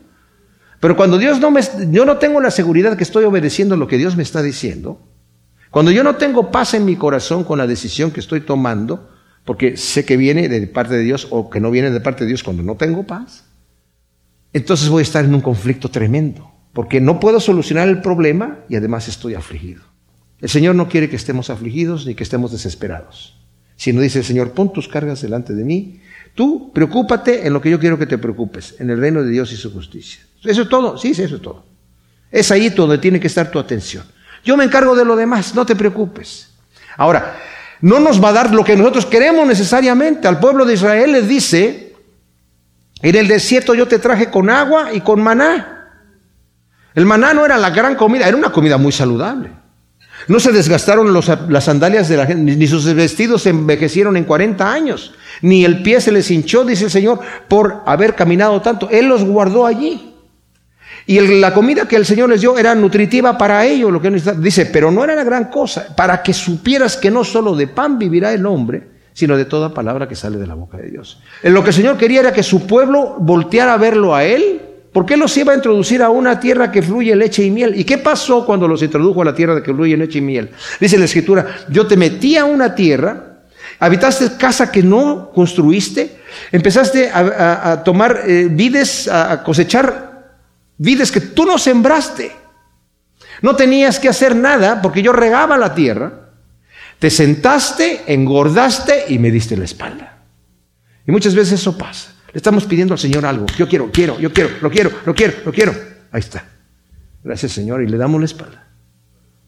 Pero 0.81 0.97
cuando 0.97 1.17
Dios 1.17 1.39
no 1.39 1.51
me, 1.51 1.61
yo 1.89 2.03
no 2.03 2.17
tengo 2.17 2.41
la 2.41 2.51
seguridad 2.51 2.97
que 2.97 3.03
estoy 3.03 3.23
obedeciendo 3.23 3.77
lo 3.77 3.87
que 3.87 3.97
Dios 3.97 4.17
me 4.17 4.23
está 4.23 4.41
diciendo, 4.41 4.99
cuando 5.71 5.91
yo 5.91 6.03
no 6.03 6.17
tengo 6.17 6.51
paz 6.51 6.73
en 6.73 6.83
mi 6.83 6.97
corazón 6.97 7.45
con 7.45 7.57
la 7.57 7.65
decisión 7.65 8.11
que 8.11 8.19
estoy 8.19 8.41
tomando, 8.41 9.09
porque 9.45 9.77
sé 9.77 10.05
que 10.05 10.17
viene 10.17 10.49
de 10.49 10.67
parte 10.67 10.95
de 10.95 11.03
Dios 11.03 11.27
o 11.31 11.49
que 11.49 11.61
no 11.61 11.71
viene 11.71 11.89
de 11.89 12.01
parte 12.01 12.25
de 12.25 12.27
Dios 12.27 12.43
cuando 12.43 12.61
no 12.61 12.75
tengo 12.75 13.07
paz, 13.07 13.45
entonces 14.51 14.89
voy 14.89 14.99
a 14.99 15.03
estar 15.03 15.23
en 15.23 15.33
un 15.33 15.39
conflicto 15.39 15.89
tremendo, 15.89 16.51
porque 16.73 16.99
no 16.99 17.21
puedo 17.21 17.39
solucionar 17.39 17.87
el 17.87 18.01
problema 18.01 18.59
y 18.67 18.75
además 18.75 19.07
estoy 19.07 19.33
afligido. 19.33 19.81
El 20.41 20.49
Señor 20.49 20.75
no 20.75 20.89
quiere 20.89 21.09
que 21.09 21.15
estemos 21.15 21.49
afligidos 21.49 22.05
ni 22.05 22.15
que 22.15 22.23
estemos 22.23 22.51
desesperados, 22.51 23.39
sino 23.77 24.01
dice 24.01 24.19
el 24.19 24.25
Señor, 24.25 24.51
pon 24.51 24.73
tus 24.73 24.89
cargas 24.89 25.21
delante 25.21 25.53
de 25.53 25.63
mí, 25.63 26.01
tú 26.35 26.71
preocúpate 26.73 27.47
en 27.47 27.53
lo 27.53 27.61
que 27.61 27.69
yo 27.69 27.79
quiero 27.79 27.97
que 27.97 28.07
te 28.07 28.17
preocupes, 28.17 28.75
en 28.79 28.89
el 28.89 28.99
reino 28.99 29.23
de 29.23 29.29
Dios 29.29 29.53
y 29.53 29.55
su 29.55 29.71
justicia. 29.71 30.21
Eso 30.43 30.63
es 30.63 30.69
todo, 30.69 30.97
sí, 30.97 31.13
sí, 31.13 31.23
eso 31.23 31.37
es 31.37 31.41
todo. 31.41 31.65
Es 32.29 32.51
ahí 32.51 32.69
donde 32.69 32.97
tiene 32.97 33.21
que 33.21 33.27
estar 33.27 33.49
tu 33.49 33.57
atención. 33.57 34.03
Yo 34.43 34.57
me 34.57 34.63
encargo 34.63 34.95
de 34.95 35.05
lo 35.05 35.15
demás, 35.15 35.53
no 35.55 35.65
te 35.65 35.75
preocupes. 35.75 36.49
Ahora, 36.97 37.37
no 37.81 37.99
nos 37.99 38.23
va 38.23 38.29
a 38.29 38.33
dar 38.33 38.53
lo 38.53 38.63
que 38.63 38.75
nosotros 38.75 39.05
queremos 39.05 39.45
necesariamente. 39.47 40.27
Al 40.27 40.39
pueblo 40.39 40.65
de 40.65 40.73
Israel 40.73 41.11
les 41.11 41.27
dice, 41.27 41.95
en 43.01 43.15
el 43.15 43.27
desierto 43.27 43.73
yo 43.73 43.87
te 43.87 43.99
traje 43.99 44.29
con 44.29 44.49
agua 44.49 44.93
y 44.93 45.01
con 45.01 45.21
maná. 45.21 45.77
El 46.93 47.05
maná 47.05 47.33
no 47.33 47.45
era 47.45 47.57
la 47.57 47.69
gran 47.69 47.95
comida, 47.95 48.27
era 48.27 48.37
una 48.37 48.51
comida 48.51 48.77
muy 48.77 48.91
saludable. 48.91 49.51
No 50.27 50.39
se 50.39 50.51
desgastaron 50.51 51.11
las 51.13 51.63
sandalias 51.63 52.07
de 52.07 52.17
la 52.17 52.27
gente, 52.27 52.55
ni 52.55 52.67
sus 52.67 52.93
vestidos 52.93 53.43
se 53.43 53.49
envejecieron 53.49 54.17
en 54.17 54.25
40 54.25 54.71
años, 54.71 55.13
ni 55.41 55.65
el 55.65 55.81
pie 55.81 55.99
se 55.99 56.11
les 56.11 56.29
hinchó, 56.29 56.63
dice 56.63 56.85
el 56.85 56.91
Señor, 56.91 57.19
por 57.47 57.81
haber 57.87 58.13
caminado 58.13 58.61
tanto. 58.61 58.87
Él 58.91 59.07
los 59.07 59.23
guardó 59.23 59.65
allí. 59.65 60.10
Y 61.05 61.19
la 61.39 61.53
comida 61.53 61.87
que 61.87 61.95
el 61.95 62.05
Señor 62.05 62.29
les 62.29 62.41
dio 62.41 62.57
era 62.57 62.75
nutritiva 62.75 63.37
para 63.37 63.65
ellos, 63.65 63.91
lo 63.91 64.01
que 64.01 64.11
dice, 64.37 64.67
pero 64.67 64.91
no 64.91 65.03
era 65.03 65.15
la 65.15 65.23
gran 65.23 65.45
cosa, 65.45 65.95
para 65.95 66.21
que 66.21 66.33
supieras 66.33 66.95
que 66.97 67.09
no 67.09 67.23
solo 67.23 67.55
de 67.55 67.67
pan 67.67 67.97
vivirá 67.97 68.31
el 68.33 68.45
hombre, 68.45 68.83
sino 69.13 69.35
de 69.35 69.45
toda 69.45 69.73
palabra 69.73 70.07
que 70.07 70.15
sale 70.15 70.37
de 70.37 70.47
la 70.47 70.55
boca 70.55 70.77
de 70.77 70.89
Dios. 70.89 71.19
En 71.43 71.53
lo 71.53 71.63
que 71.63 71.71
el 71.71 71.75
Señor 71.75 71.97
quería 71.97 72.21
era 72.21 72.33
que 72.33 72.43
su 72.43 72.65
pueblo 72.65 73.15
volteara 73.19 73.73
a 73.73 73.77
verlo 73.77 74.15
a 74.15 74.23
Él, 74.23 74.61
porque 74.93 75.15
Él 75.15 75.21
los 75.21 75.35
iba 75.37 75.53
a 75.53 75.55
introducir 75.55 76.01
a 76.01 76.09
una 76.09 76.39
tierra 76.39 76.71
que 76.71 76.81
fluye 76.81 77.15
leche 77.15 77.43
y 77.43 77.51
miel. 77.51 77.79
¿Y 77.79 77.83
qué 77.83 77.97
pasó 77.97 78.45
cuando 78.45 78.67
los 78.67 78.83
introdujo 78.83 79.21
a 79.21 79.25
la 79.25 79.35
tierra 79.35 79.55
de 79.55 79.63
que 79.63 79.73
fluye 79.73 79.97
leche 79.97 80.19
y 80.19 80.21
miel? 80.21 80.49
Dice 80.79 80.97
la 80.97 81.05
Escritura, 81.05 81.47
yo 81.69 81.87
te 81.87 81.97
metí 81.97 82.37
a 82.37 82.45
una 82.45 82.75
tierra, 82.75 83.39
habitaste 83.79 84.37
casa 84.37 84.71
que 84.71 84.83
no 84.83 85.31
construiste, 85.33 86.17
empezaste 86.51 87.09
a, 87.11 87.81
tomar 87.83 88.21
eh, 88.27 88.47
vides, 88.49 89.07
a 89.07 89.43
cosechar 89.43 90.10
vides 90.81 91.11
que 91.11 91.21
tú 91.21 91.45
no 91.45 91.57
sembraste. 91.57 92.31
No 93.41 93.55
tenías 93.55 93.99
que 93.99 94.09
hacer 94.09 94.35
nada 94.35 94.81
porque 94.81 95.01
yo 95.01 95.13
regaba 95.13 95.57
la 95.57 95.73
tierra. 95.75 96.31
Te 96.99 97.09
sentaste, 97.09 98.03
engordaste 98.07 99.05
y 99.09 99.19
me 99.19 99.31
diste 99.31 99.55
la 99.57 99.65
espalda. 99.65 100.23
Y 101.07 101.11
muchas 101.11 101.35
veces 101.35 101.53
eso 101.53 101.77
pasa. 101.77 102.13
Le 102.33 102.37
estamos 102.37 102.65
pidiendo 102.65 102.93
al 102.93 102.99
Señor 102.99 103.25
algo. 103.25 103.45
Yo 103.57 103.67
quiero, 103.67 103.91
quiero, 103.91 104.19
yo 104.19 104.31
quiero, 104.31 104.49
lo 104.61 104.69
quiero, 104.69 104.91
lo 105.05 105.13
quiero, 105.13 105.33
lo 105.45 105.51
quiero. 105.51 105.73
Ahí 106.11 106.19
está. 106.19 106.45
Gracias 107.23 107.51
Señor. 107.51 107.83
Y 107.83 107.87
le 107.87 107.97
damos 107.97 108.19
la 108.19 108.25
espalda. 108.25 108.67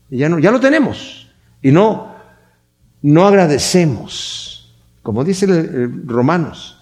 Y 0.10 0.18
ya 0.18 0.30
no, 0.30 0.40
ya 0.40 0.52
lo 0.52 0.60
tenemos. 0.60 1.32
Y 1.62 1.72
no, 1.72 2.16
no 3.02 3.28
agradecemos. 3.28 4.76
Como 5.02 5.24
dice 5.24 5.48
Romanos, 6.06 6.78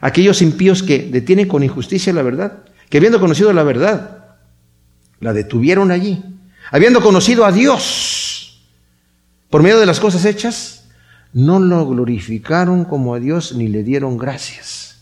aquellos 0.00 0.42
impíos 0.42 0.82
que 0.82 1.08
detienen 1.10 1.48
con 1.48 1.62
injusticia 1.62 2.12
la 2.12 2.22
verdad, 2.22 2.64
que 2.92 2.98
habiendo 2.98 3.20
conocido 3.20 3.50
la 3.54 3.62
verdad, 3.62 4.18
la 5.18 5.32
detuvieron 5.32 5.90
allí, 5.90 6.22
habiendo 6.70 7.00
conocido 7.00 7.46
a 7.46 7.50
Dios 7.50 8.68
por 9.48 9.62
medio 9.62 9.80
de 9.80 9.86
las 9.86 9.98
cosas 9.98 10.26
hechas, 10.26 10.84
no 11.32 11.58
lo 11.58 11.88
glorificaron 11.88 12.84
como 12.84 13.14
a 13.14 13.18
Dios 13.18 13.54
ni 13.54 13.68
le 13.68 13.82
dieron 13.82 14.18
gracias. 14.18 14.98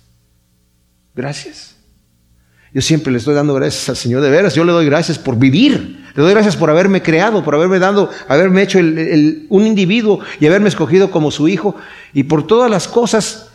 Gracias. 1.16 1.74
Yo 2.72 2.80
siempre 2.80 3.10
le 3.10 3.18
estoy 3.18 3.34
dando 3.34 3.54
gracias 3.54 3.88
al 3.88 3.96
Señor 3.96 4.22
de 4.22 4.30
veras. 4.30 4.54
Yo 4.54 4.64
le 4.64 4.70
doy 4.70 4.86
gracias 4.86 5.18
por 5.18 5.36
vivir. 5.36 6.06
Le 6.14 6.22
doy 6.22 6.30
gracias 6.30 6.54
por 6.54 6.70
haberme 6.70 7.02
creado, 7.02 7.42
por 7.42 7.56
haberme 7.56 7.80
dado, 7.80 8.08
haberme 8.28 8.62
hecho 8.62 8.78
un 8.78 9.66
individuo 9.66 10.20
y 10.38 10.46
haberme 10.46 10.68
escogido 10.68 11.10
como 11.10 11.32
su 11.32 11.48
hijo 11.48 11.74
y 12.12 12.22
por 12.22 12.46
todas 12.46 12.70
las 12.70 12.86
cosas 12.86 13.48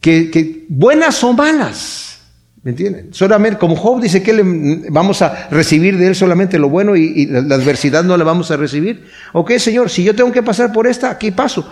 que, 0.00 0.64
buenas 0.68 1.24
o 1.24 1.32
malas. 1.32 2.13
¿Me 2.64 2.70
entienden? 2.70 3.12
Solamente, 3.12 3.58
como 3.58 3.76
Job 3.76 4.00
dice 4.00 4.22
que 4.22 4.32
le, 4.32 4.42
vamos 4.88 5.20
a 5.20 5.48
recibir 5.50 5.98
de 5.98 6.06
él 6.08 6.14
solamente 6.14 6.58
lo 6.58 6.70
bueno 6.70 6.96
y, 6.96 7.26
la 7.26 7.56
adversidad 7.56 8.02
no 8.02 8.16
la 8.16 8.24
vamos 8.24 8.50
a 8.50 8.56
recibir. 8.56 9.04
Ok, 9.34 9.52
Señor, 9.58 9.90
si 9.90 10.02
yo 10.02 10.14
tengo 10.14 10.32
que 10.32 10.42
pasar 10.42 10.72
por 10.72 10.86
esta, 10.86 11.10
aquí 11.10 11.30
paso. 11.30 11.70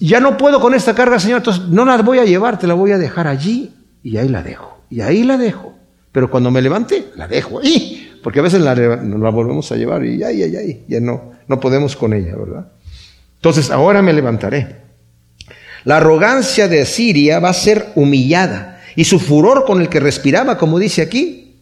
Ya 0.00 0.20
no 0.20 0.36
puedo 0.36 0.60
con 0.60 0.74
esta 0.74 0.94
carga, 0.94 1.18
Señor, 1.18 1.38
entonces 1.38 1.64
no 1.68 1.86
la 1.86 1.96
voy 2.02 2.18
a 2.18 2.26
llevar, 2.26 2.58
te 2.58 2.66
la 2.66 2.74
voy 2.74 2.92
a 2.92 2.98
dejar 2.98 3.26
allí 3.26 3.72
y 4.02 4.18
ahí 4.18 4.28
la 4.28 4.42
dejo. 4.42 4.82
Y 4.90 5.00
ahí 5.00 5.22
la 5.24 5.38
dejo. 5.38 5.74
Pero 6.12 6.30
cuando 6.30 6.50
me 6.50 6.60
levante, 6.60 7.06
la 7.16 7.26
dejo 7.26 7.60
ahí, 7.60 8.12
porque 8.22 8.40
a 8.40 8.42
veces 8.42 8.60
la, 8.60 8.74
la 8.74 9.30
volvemos 9.30 9.72
a 9.72 9.76
llevar 9.76 10.04
y 10.04 10.22
ay, 10.22 10.42
ay, 10.42 10.56
ay, 10.56 10.84
ya 10.88 11.00
no, 11.00 11.32
no 11.48 11.58
podemos 11.58 11.96
con 11.96 12.12
ella, 12.12 12.36
¿verdad? 12.36 12.70
Entonces, 13.36 13.70
ahora 13.70 14.02
me 14.02 14.12
levantaré. 14.12 14.82
La 15.84 15.96
arrogancia 15.96 16.68
de 16.68 16.82
Asiria 16.82 17.40
va 17.40 17.48
a 17.48 17.54
ser 17.54 17.88
humillada 17.94 18.71
y 18.96 19.04
su 19.04 19.18
furor 19.18 19.64
con 19.64 19.80
el 19.80 19.88
que 19.88 20.00
respiraba, 20.00 20.58
como 20.58 20.78
dice 20.78 21.02
aquí, 21.02 21.60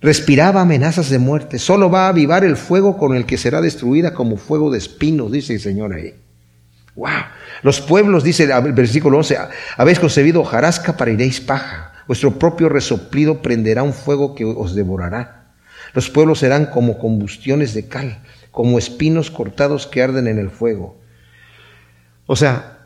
respiraba 0.00 0.62
amenazas 0.62 1.10
de 1.10 1.18
muerte. 1.18 1.58
Solo 1.58 1.90
va 1.90 2.06
a 2.06 2.08
avivar 2.08 2.44
el 2.44 2.56
fuego 2.56 2.96
con 2.96 3.14
el 3.14 3.26
que 3.26 3.38
será 3.38 3.60
destruida 3.60 4.14
como 4.14 4.36
fuego 4.36 4.70
de 4.70 4.78
espinos, 4.78 5.30
dice 5.30 5.54
el 5.54 5.60
Señor 5.60 5.92
ahí. 5.92 6.14
¡Wow! 6.96 7.08
Los 7.62 7.80
pueblos, 7.80 8.24
dice 8.24 8.44
el 8.44 8.72
versículo 8.72 9.18
11, 9.18 9.38
habéis 9.76 10.00
concebido 10.00 10.44
jarasca 10.44 10.96
para 10.96 11.10
iréis 11.10 11.40
paja. 11.40 11.92
Vuestro 12.06 12.38
propio 12.38 12.68
resoplido 12.68 13.40
prenderá 13.40 13.82
un 13.82 13.92
fuego 13.92 14.34
que 14.34 14.44
os 14.44 14.74
devorará. 14.74 15.52
Los 15.94 16.10
pueblos 16.10 16.40
serán 16.40 16.66
como 16.66 16.98
combustiones 16.98 17.74
de 17.74 17.86
cal, 17.86 18.22
como 18.50 18.78
espinos 18.78 19.30
cortados 19.30 19.86
que 19.86 20.02
arden 20.02 20.26
en 20.26 20.38
el 20.38 20.50
fuego. 20.50 21.00
O 22.26 22.36
sea, 22.36 22.79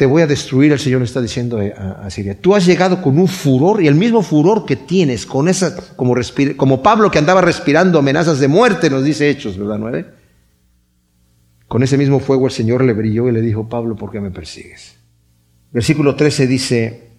te 0.00 0.06
voy 0.06 0.22
a 0.22 0.26
destruir, 0.26 0.72
el 0.72 0.78
Señor 0.78 1.02
está 1.02 1.20
diciendo 1.20 1.60
a, 1.76 2.08
Siria. 2.08 2.34
Tú 2.34 2.54
has 2.54 2.64
llegado 2.64 3.02
con 3.02 3.18
un 3.18 3.28
furor 3.28 3.82
y 3.82 3.86
el 3.86 3.96
mismo 3.96 4.22
furor 4.22 4.64
que 4.64 4.74
tienes, 4.74 5.26
con 5.26 5.46
esa, 5.46 5.76
como, 5.94 6.14
como 6.56 6.82
Pablo 6.82 7.10
que 7.10 7.18
andaba 7.18 7.42
respirando 7.42 7.98
amenazas 7.98 8.40
de 8.40 8.48
muerte, 8.48 8.88
nos 8.88 9.04
dice 9.04 9.28
Hechos, 9.28 9.58
¿verdad? 9.58 9.76
Nueve. 9.78 10.06
Con 11.68 11.82
ese 11.82 11.98
mismo 11.98 12.18
fuego 12.18 12.46
el 12.46 12.52
Señor 12.52 12.82
le 12.82 12.94
brilló 12.94 13.28
y 13.28 13.32
le 13.32 13.42
dijo, 13.42 13.68
Pablo, 13.68 13.94
¿por 13.94 14.10
qué 14.10 14.22
me 14.22 14.30
persigues? 14.30 14.96
Versículo 15.70 16.16
13 16.16 16.46
dice, 16.46 17.10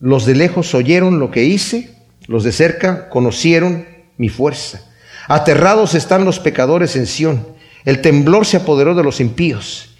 los 0.00 0.24
de 0.24 0.34
lejos 0.34 0.74
oyeron 0.74 1.18
lo 1.18 1.30
que 1.30 1.44
hice, 1.44 1.94
los 2.26 2.42
de 2.42 2.52
cerca 2.52 3.10
conocieron 3.10 3.84
mi 4.16 4.30
fuerza. 4.30 4.80
Aterrados 5.28 5.94
están 5.94 6.24
los 6.24 6.40
pecadores 6.40 6.96
en 6.96 7.04
Sión. 7.04 7.46
El 7.84 8.00
temblor 8.00 8.46
se 8.46 8.56
apoderó 8.56 8.94
de 8.94 9.04
los 9.04 9.20
impíos. 9.20 9.93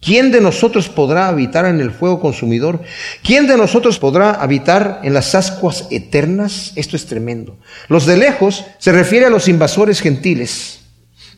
¿Quién 0.00 0.30
de 0.30 0.40
nosotros 0.40 0.88
podrá 0.88 1.28
habitar 1.28 1.64
en 1.66 1.80
el 1.80 1.90
fuego 1.90 2.20
consumidor? 2.20 2.80
¿Quién 3.22 3.48
de 3.48 3.56
nosotros 3.56 3.98
podrá 3.98 4.30
habitar 4.30 5.00
en 5.02 5.12
las 5.12 5.34
ascuas 5.34 5.88
eternas? 5.90 6.72
Esto 6.76 6.94
es 6.96 7.06
tremendo. 7.06 7.58
Los 7.88 8.06
de 8.06 8.16
lejos 8.16 8.64
se 8.78 8.92
refiere 8.92 9.26
a 9.26 9.30
los 9.30 9.48
invasores 9.48 10.00
gentiles 10.00 10.80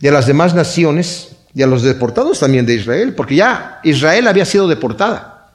y 0.01 0.09
a 0.09 0.13
las 0.13 0.27
demás 0.27 0.55
naciones 0.55 1.37
y 1.55 1.63
a 1.63 1.67
los 1.67 1.83
deportados 1.83 2.39
también 2.41 2.67
de 2.67 2.75
Israel, 2.75 3.15
porque 3.15 3.37
ya 3.37 3.81
Israel 3.83 4.29
había 4.29 4.45
sido 4.45 4.69
deportada. 4.69 5.53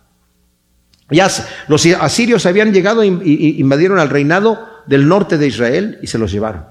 Ya 1.12 1.30
los 1.68 1.86
asirios 1.86 2.48
habían 2.48 2.74
llegado 2.74 3.04
e 3.04 3.08
invadieron 3.08 4.00
al 4.00 4.10
reinado 4.10 4.68
del 4.88 5.08
norte 5.08 5.38
de 5.38 5.48
Israel 5.48 6.00
y 6.02 6.08
se 6.08 6.18
los 6.18 6.32
llevaron. 6.32 6.66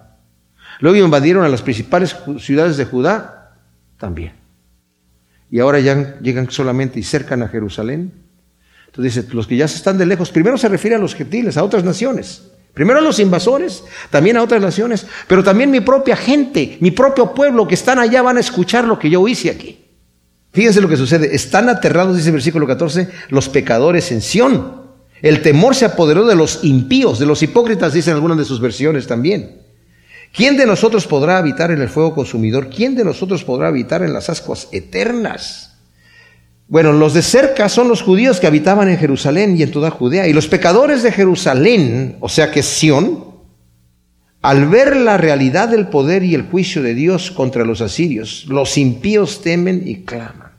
Luego 0.80 0.98
invadieron 0.98 1.44
a 1.44 1.48
las 1.48 1.62
principales 1.62 2.16
ciudades 2.40 2.76
de 2.76 2.84
Judá 2.84 3.52
también. 3.96 4.43
Y 5.50 5.60
ahora 5.60 5.80
ya 5.80 6.18
llegan 6.20 6.50
solamente 6.50 6.98
y 6.98 7.02
cercan 7.02 7.42
a 7.42 7.48
Jerusalén. 7.48 8.12
Entonces 8.86 9.14
dice, 9.14 9.34
los 9.34 9.46
que 9.46 9.56
ya 9.56 9.64
están 9.64 9.98
de 9.98 10.06
lejos, 10.06 10.30
primero 10.30 10.56
se 10.56 10.68
refiere 10.68 10.96
a 10.96 11.00
los 11.00 11.14
gentiles, 11.14 11.56
a 11.56 11.64
otras 11.64 11.84
naciones. 11.84 12.50
Primero 12.74 12.98
a 12.98 13.02
los 13.02 13.20
invasores, 13.20 13.84
también 14.10 14.36
a 14.36 14.42
otras 14.42 14.60
naciones, 14.60 15.06
pero 15.28 15.44
también 15.44 15.70
mi 15.70 15.80
propia 15.80 16.16
gente, 16.16 16.76
mi 16.80 16.90
propio 16.90 17.32
pueblo 17.32 17.68
que 17.68 17.74
están 17.74 18.00
allá 18.00 18.20
van 18.20 18.36
a 18.36 18.40
escuchar 18.40 18.84
lo 18.84 18.98
que 18.98 19.10
yo 19.10 19.26
hice 19.28 19.50
aquí. 19.50 19.84
Fíjense 20.52 20.80
lo 20.80 20.88
que 20.88 20.96
sucede. 20.96 21.34
Están 21.34 21.68
aterrados, 21.68 22.16
dice 22.16 22.28
el 22.28 22.34
versículo 22.34 22.66
14, 22.66 23.08
los 23.28 23.48
pecadores 23.48 24.10
en 24.12 24.22
Sión. 24.22 24.82
El 25.22 25.42
temor 25.42 25.74
se 25.74 25.84
apoderó 25.84 26.26
de 26.26 26.36
los 26.36 26.64
impíos, 26.64 27.18
de 27.18 27.26
los 27.26 27.42
hipócritas, 27.42 27.92
dicen 27.92 28.14
algunas 28.14 28.38
de 28.38 28.44
sus 28.44 28.60
versiones 28.60 29.06
también. 29.06 29.63
¿Quién 30.34 30.56
de 30.56 30.66
nosotros 30.66 31.06
podrá 31.06 31.38
habitar 31.38 31.70
en 31.70 31.80
el 31.80 31.88
fuego 31.88 32.12
consumidor? 32.12 32.68
¿Quién 32.68 32.96
de 32.96 33.04
nosotros 33.04 33.44
podrá 33.44 33.68
habitar 33.68 34.02
en 34.02 34.12
las 34.12 34.28
ascuas 34.28 34.68
eternas? 34.72 35.76
Bueno, 36.66 36.92
los 36.92 37.14
de 37.14 37.22
cerca 37.22 37.68
son 37.68 37.86
los 37.88 38.02
judíos 38.02 38.40
que 38.40 38.48
habitaban 38.48 38.88
en 38.88 38.98
Jerusalén 38.98 39.56
y 39.56 39.62
en 39.62 39.70
toda 39.70 39.90
Judea. 39.90 40.26
Y 40.26 40.32
los 40.32 40.48
pecadores 40.48 41.04
de 41.04 41.12
Jerusalén, 41.12 42.16
o 42.18 42.28
sea 42.28 42.50
que 42.50 42.64
Sión, 42.64 43.26
al 44.42 44.66
ver 44.66 44.96
la 44.96 45.18
realidad 45.18 45.68
del 45.68 45.86
poder 45.86 46.24
y 46.24 46.34
el 46.34 46.42
juicio 46.42 46.82
de 46.82 46.94
Dios 46.94 47.30
contra 47.30 47.64
los 47.64 47.80
asirios, 47.80 48.46
los 48.48 48.76
impíos 48.76 49.40
temen 49.40 49.84
y 49.86 50.02
claman. 50.02 50.52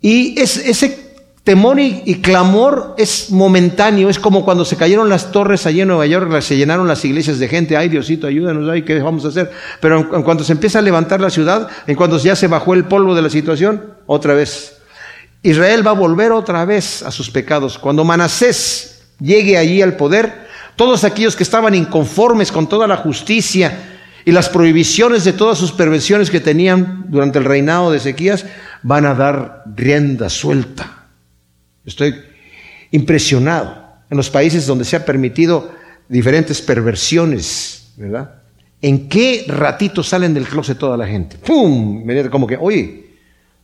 Y 0.00 0.40
ese 0.40 1.07
temor 1.48 1.80
y, 1.80 2.16
clamor 2.16 2.94
es 2.98 3.30
momentáneo, 3.30 4.10
es 4.10 4.18
como 4.18 4.44
cuando 4.44 4.66
se 4.66 4.76
cayeron 4.76 5.08
las 5.08 5.32
torres 5.32 5.64
allí 5.64 5.80
en 5.80 5.88
Nueva 5.88 6.04
York, 6.04 6.42
se 6.42 6.58
llenaron 6.58 6.86
las 6.86 7.02
iglesias 7.06 7.38
de 7.38 7.48
gente, 7.48 7.74
ay 7.74 7.88
Diosito, 7.88 8.26
ayúdanos, 8.26 8.68
ay, 8.68 8.82
¿qué 8.82 9.00
vamos 9.00 9.24
a 9.24 9.28
hacer? 9.28 9.50
Pero 9.80 10.14
en, 10.14 10.22
cuanto 10.24 10.44
se 10.44 10.52
empieza 10.52 10.80
a 10.80 10.82
levantar 10.82 11.22
la 11.22 11.30
ciudad, 11.30 11.66
en 11.86 11.96
cuanto 11.96 12.18
ya 12.18 12.36
se 12.36 12.48
bajó 12.48 12.74
el 12.74 12.84
polvo 12.84 13.14
de 13.14 13.22
la 13.22 13.30
situación, 13.30 13.94
otra 14.04 14.34
vez. 14.34 14.76
Israel 15.42 15.86
va 15.86 15.92
a 15.92 15.94
volver 15.94 16.32
otra 16.32 16.66
vez 16.66 17.02
a 17.02 17.10
sus 17.10 17.30
pecados. 17.30 17.78
Cuando 17.78 18.04
Manasés 18.04 19.04
llegue 19.18 19.56
allí 19.56 19.80
al 19.80 19.96
poder, 19.96 20.48
todos 20.76 21.02
aquellos 21.04 21.34
que 21.34 21.44
estaban 21.44 21.74
inconformes 21.74 22.52
con 22.52 22.68
toda 22.68 22.86
la 22.86 22.98
justicia, 22.98 23.96
y 24.26 24.32
las 24.32 24.50
prohibiciones 24.50 25.24
de 25.24 25.32
todas 25.32 25.56
sus 25.56 25.72
perversiones 25.72 26.30
que 26.30 26.40
tenían 26.40 27.06
durante 27.08 27.38
el 27.38 27.46
reinado 27.46 27.90
de 27.90 27.96
Ezequías 27.96 28.44
van 28.82 29.06
a 29.06 29.14
dar 29.14 29.62
rienda 29.64 30.28
suelta. 30.28 30.97
Estoy 31.88 32.14
impresionado 32.90 33.88
en 34.10 34.16
los 34.16 34.30
países 34.30 34.66
donde 34.66 34.84
se 34.84 34.96
ha 34.96 35.04
permitido 35.04 35.72
diferentes 36.08 36.62
perversiones, 36.62 37.92
¿verdad? 37.96 38.34
¿En 38.80 39.08
qué 39.08 39.44
ratito 39.48 40.02
salen 40.02 40.34
del 40.34 40.46
closet 40.46 40.78
toda 40.78 40.96
la 40.96 41.06
gente? 41.06 41.36
¡Pum! 41.38 42.06
Como 42.30 42.46
que, 42.46 42.56
oye, 42.56 43.06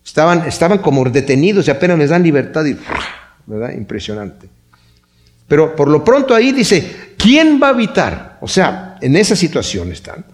estaban, 0.04 0.46
estaban 0.46 0.78
como 0.78 1.04
detenidos 1.04 1.68
y 1.68 1.70
apenas 1.70 1.98
les 1.98 2.10
dan 2.10 2.22
libertad 2.22 2.64
y, 2.64 2.76
¿verdad? 3.46 3.72
Impresionante. 3.72 4.48
Pero 5.46 5.76
por 5.76 5.88
lo 5.88 6.02
pronto 6.02 6.34
ahí 6.34 6.52
dice, 6.52 7.14
¿quién 7.16 7.60
va 7.62 7.68
a 7.68 7.70
habitar? 7.70 8.38
O 8.40 8.48
sea, 8.48 8.96
en 9.00 9.16
esa 9.16 9.36
situación 9.36 9.92
están. 9.92 10.24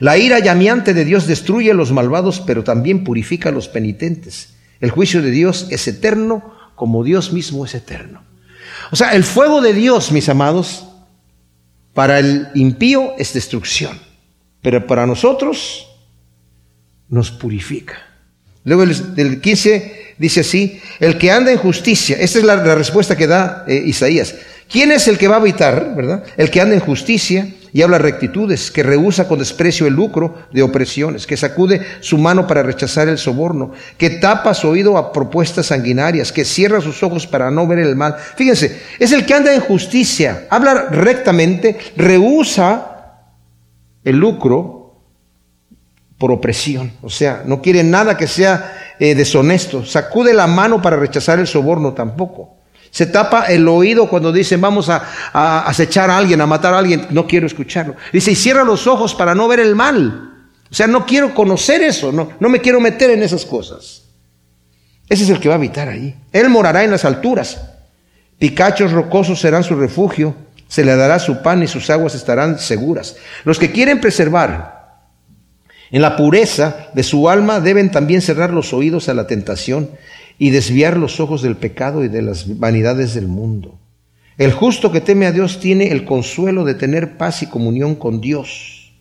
La 0.00 0.18
ira 0.18 0.40
llameante 0.40 0.94
de 0.94 1.04
Dios 1.04 1.26
destruye 1.26 1.70
a 1.70 1.74
los 1.74 1.92
malvados, 1.92 2.40
pero 2.40 2.64
también 2.64 3.04
purifica 3.04 3.50
a 3.50 3.52
los 3.52 3.68
penitentes. 3.68 4.54
El 4.82 4.90
juicio 4.90 5.22
de 5.22 5.30
Dios 5.30 5.68
es 5.70 5.86
eterno 5.88 6.54
como 6.74 7.04
Dios 7.04 7.32
mismo 7.32 7.64
es 7.64 7.74
eterno. 7.74 8.24
O 8.90 8.96
sea, 8.96 9.14
el 9.14 9.22
fuego 9.22 9.62
de 9.62 9.72
Dios, 9.72 10.10
mis 10.10 10.28
amados, 10.28 10.88
para 11.94 12.18
el 12.18 12.48
impío 12.54 13.14
es 13.16 13.32
destrucción, 13.32 13.98
pero 14.60 14.84
para 14.86 15.06
nosotros 15.06 15.86
nos 17.08 17.30
purifica. 17.30 17.94
Luego 18.64 18.82
el, 18.82 19.40
15 19.40 20.14
dice 20.18 20.40
así, 20.40 20.80
el 20.98 21.16
que 21.16 21.30
anda 21.30 21.52
en 21.52 21.58
justicia, 21.58 22.16
esta 22.18 22.40
es 22.40 22.44
la, 22.44 22.56
respuesta 22.74 23.16
que 23.16 23.28
da 23.28 23.64
eh, 23.68 23.82
Isaías. 23.86 24.34
¿Quién 24.72 24.90
es 24.90 25.06
el 25.06 25.18
que 25.18 25.28
va 25.28 25.34
a 25.34 25.38
habitar, 25.38 25.94
verdad? 25.94 26.24
El 26.38 26.50
que 26.50 26.62
anda 26.62 26.74
en 26.74 26.80
justicia 26.80 27.46
y 27.74 27.82
habla 27.82 27.98
rectitudes, 27.98 28.70
que 28.70 28.82
rehúsa 28.82 29.28
con 29.28 29.38
desprecio 29.38 29.86
el 29.86 29.92
lucro 29.92 30.34
de 30.50 30.62
opresiones, 30.62 31.26
que 31.26 31.36
sacude 31.36 31.82
su 32.00 32.16
mano 32.16 32.46
para 32.46 32.62
rechazar 32.62 33.06
el 33.08 33.18
soborno, 33.18 33.72
que 33.98 34.08
tapa 34.08 34.54
su 34.54 34.68
oído 34.68 34.96
a 34.96 35.12
propuestas 35.12 35.66
sanguinarias, 35.66 36.32
que 36.32 36.46
cierra 36.46 36.80
sus 36.80 37.02
ojos 37.02 37.26
para 37.26 37.50
no 37.50 37.66
ver 37.66 37.80
el 37.80 37.96
mal. 37.96 38.16
Fíjense, 38.36 38.80
es 38.98 39.12
el 39.12 39.26
que 39.26 39.34
anda 39.34 39.54
en 39.54 39.60
justicia, 39.60 40.46
habla 40.48 40.88
rectamente, 40.90 41.76
rehúsa 41.94 43.26
el 44.04 44.16
lucro 44.16 45.02
por 46.16 46.32
opresión, 46.32 46.92
o 47.02 47.10
sea, 47.10 47.42
no 47.44 47.60
quiere 47.60 47.84
nada 47.84 48.16
que 48.16 48.26
sea 48.26 48.94
eh, 48.98 49.14
deshonesto, 49.14 49.84
sacude 49.84 50.32
la 50.32 50.46
mano 50.46 50.80
para 50.80 50.96
rechazar 50.96 51.38
el 51.40 51.46
soborno 51.46 51.92
tampoco 51.92 52.61
Se 52.92 53.06
tapa 53.06 53.46
el 53.46 53.66
oído 53.68 54.06
cuando 54.06 54.30
dicen 54.30 54.60
vamos 54.60 54.90
a, 54.90 55.02
acechar 55.66 56.10
a 56.10 56.18
alguien, 56.18 56.42
a 56.42 56.46
matar 56.46 56.74
a 56.74 56.78
alguien. 56.78 57.06
No 57.08 57.26
quiero 57.26 57.46
escucharlo. 57.46 57.96
Dice, 58.12 58.32
y 58.32 58.34
cierra 58.36 58.64
los 58.64 58.86
ojos 58.86 59.14
para 59.14 59.34
no 59.34 59.48
ver 59.48 59.60
el 59.60 59.74
mal. 59.74 60.30
O 60.70 60.74
sea, 60.74 60.86
no 60.86 61.06
quiero 61.06 61.34
conocer 61.34 61.82
eso, 61.82 62.12
no, 62.12 62.32
no 62.38 62.48
me 62.50 62.60
quiero 62.60 62.80
meter 62.80 63.10
en 63.10 63.22
esas 63.22 63.46
cosas. 63.46 64.02
Ese 65.08 65.24
es 65.24 65.30
el 65.30 65.40
que 65.40 65.48
va 65.48 65.54
a 65.54 65.58
habitar 65.58 65.88
ahí. 65.88 66.14
Él 66.32 66.50
morará 66.50 66.84
en 66.84 66.90
las 66.90 67.06
alturas. 67.06 67.62
Picachos 68.38 68.92
rocosos 68.92 69.40
serán 69.40 69.64
su 69.64 69.74
refugio. 69.74 70.34
Se 70.68 70.84
le 70.84 70.94
dará 70.94 71.18
su 71.18 71.40
pan 71.40 71.62
y 71.62 71.68
sus 71.68 71.88
aguas 71.88 72.14
estarán 72.14 72.58
seguras. 72.58 73.16
Los 73.44 73.58
que 73.58 73.72
quieren 73.72 74.02
preservar 74.02 74.82
en 75.90 76.02
la 76.02 76.14
pureza 76.16 76.88
de 76.92 77.02
su 77.02 77.30
alma 77.30 77.60
deben 77.60 77.90
también 77.90 78.20
cerrar 78.20 78.50
los 78.50 78.74
oídos 78.74 79.08
a 79.08 79.14
la 79.14 79.26
tentación 79.26 79.90
y 80.38 80.50
desviar 80.50 80.96
los 80.96 81.20
ojos 81.20 81.42
del 81.42 81.56
pecado 81.56 82.04
y 82.04 82.08
de 82.08 82.22
las 82.22 82.58
vanidades 82.58 83.14
del 83.14 83.28
mundo. 83.28 83.78
El 84.38 84.52
justo 84.52 84.90
que 84.90 85.00
teme 85.00 85.26
a 85.26 85.32
Dios 85.32 85.60
tiene 85.60 85.88
el 85.88 86.04
consuelo 86.04 86.64
de 86.64 86.74
tener 86.74 87.16
paz 87.16 87.42
y 87.42 87.46
comunión 87.46 87.94
con 87.94 88.20
Dios, 88.20 88.92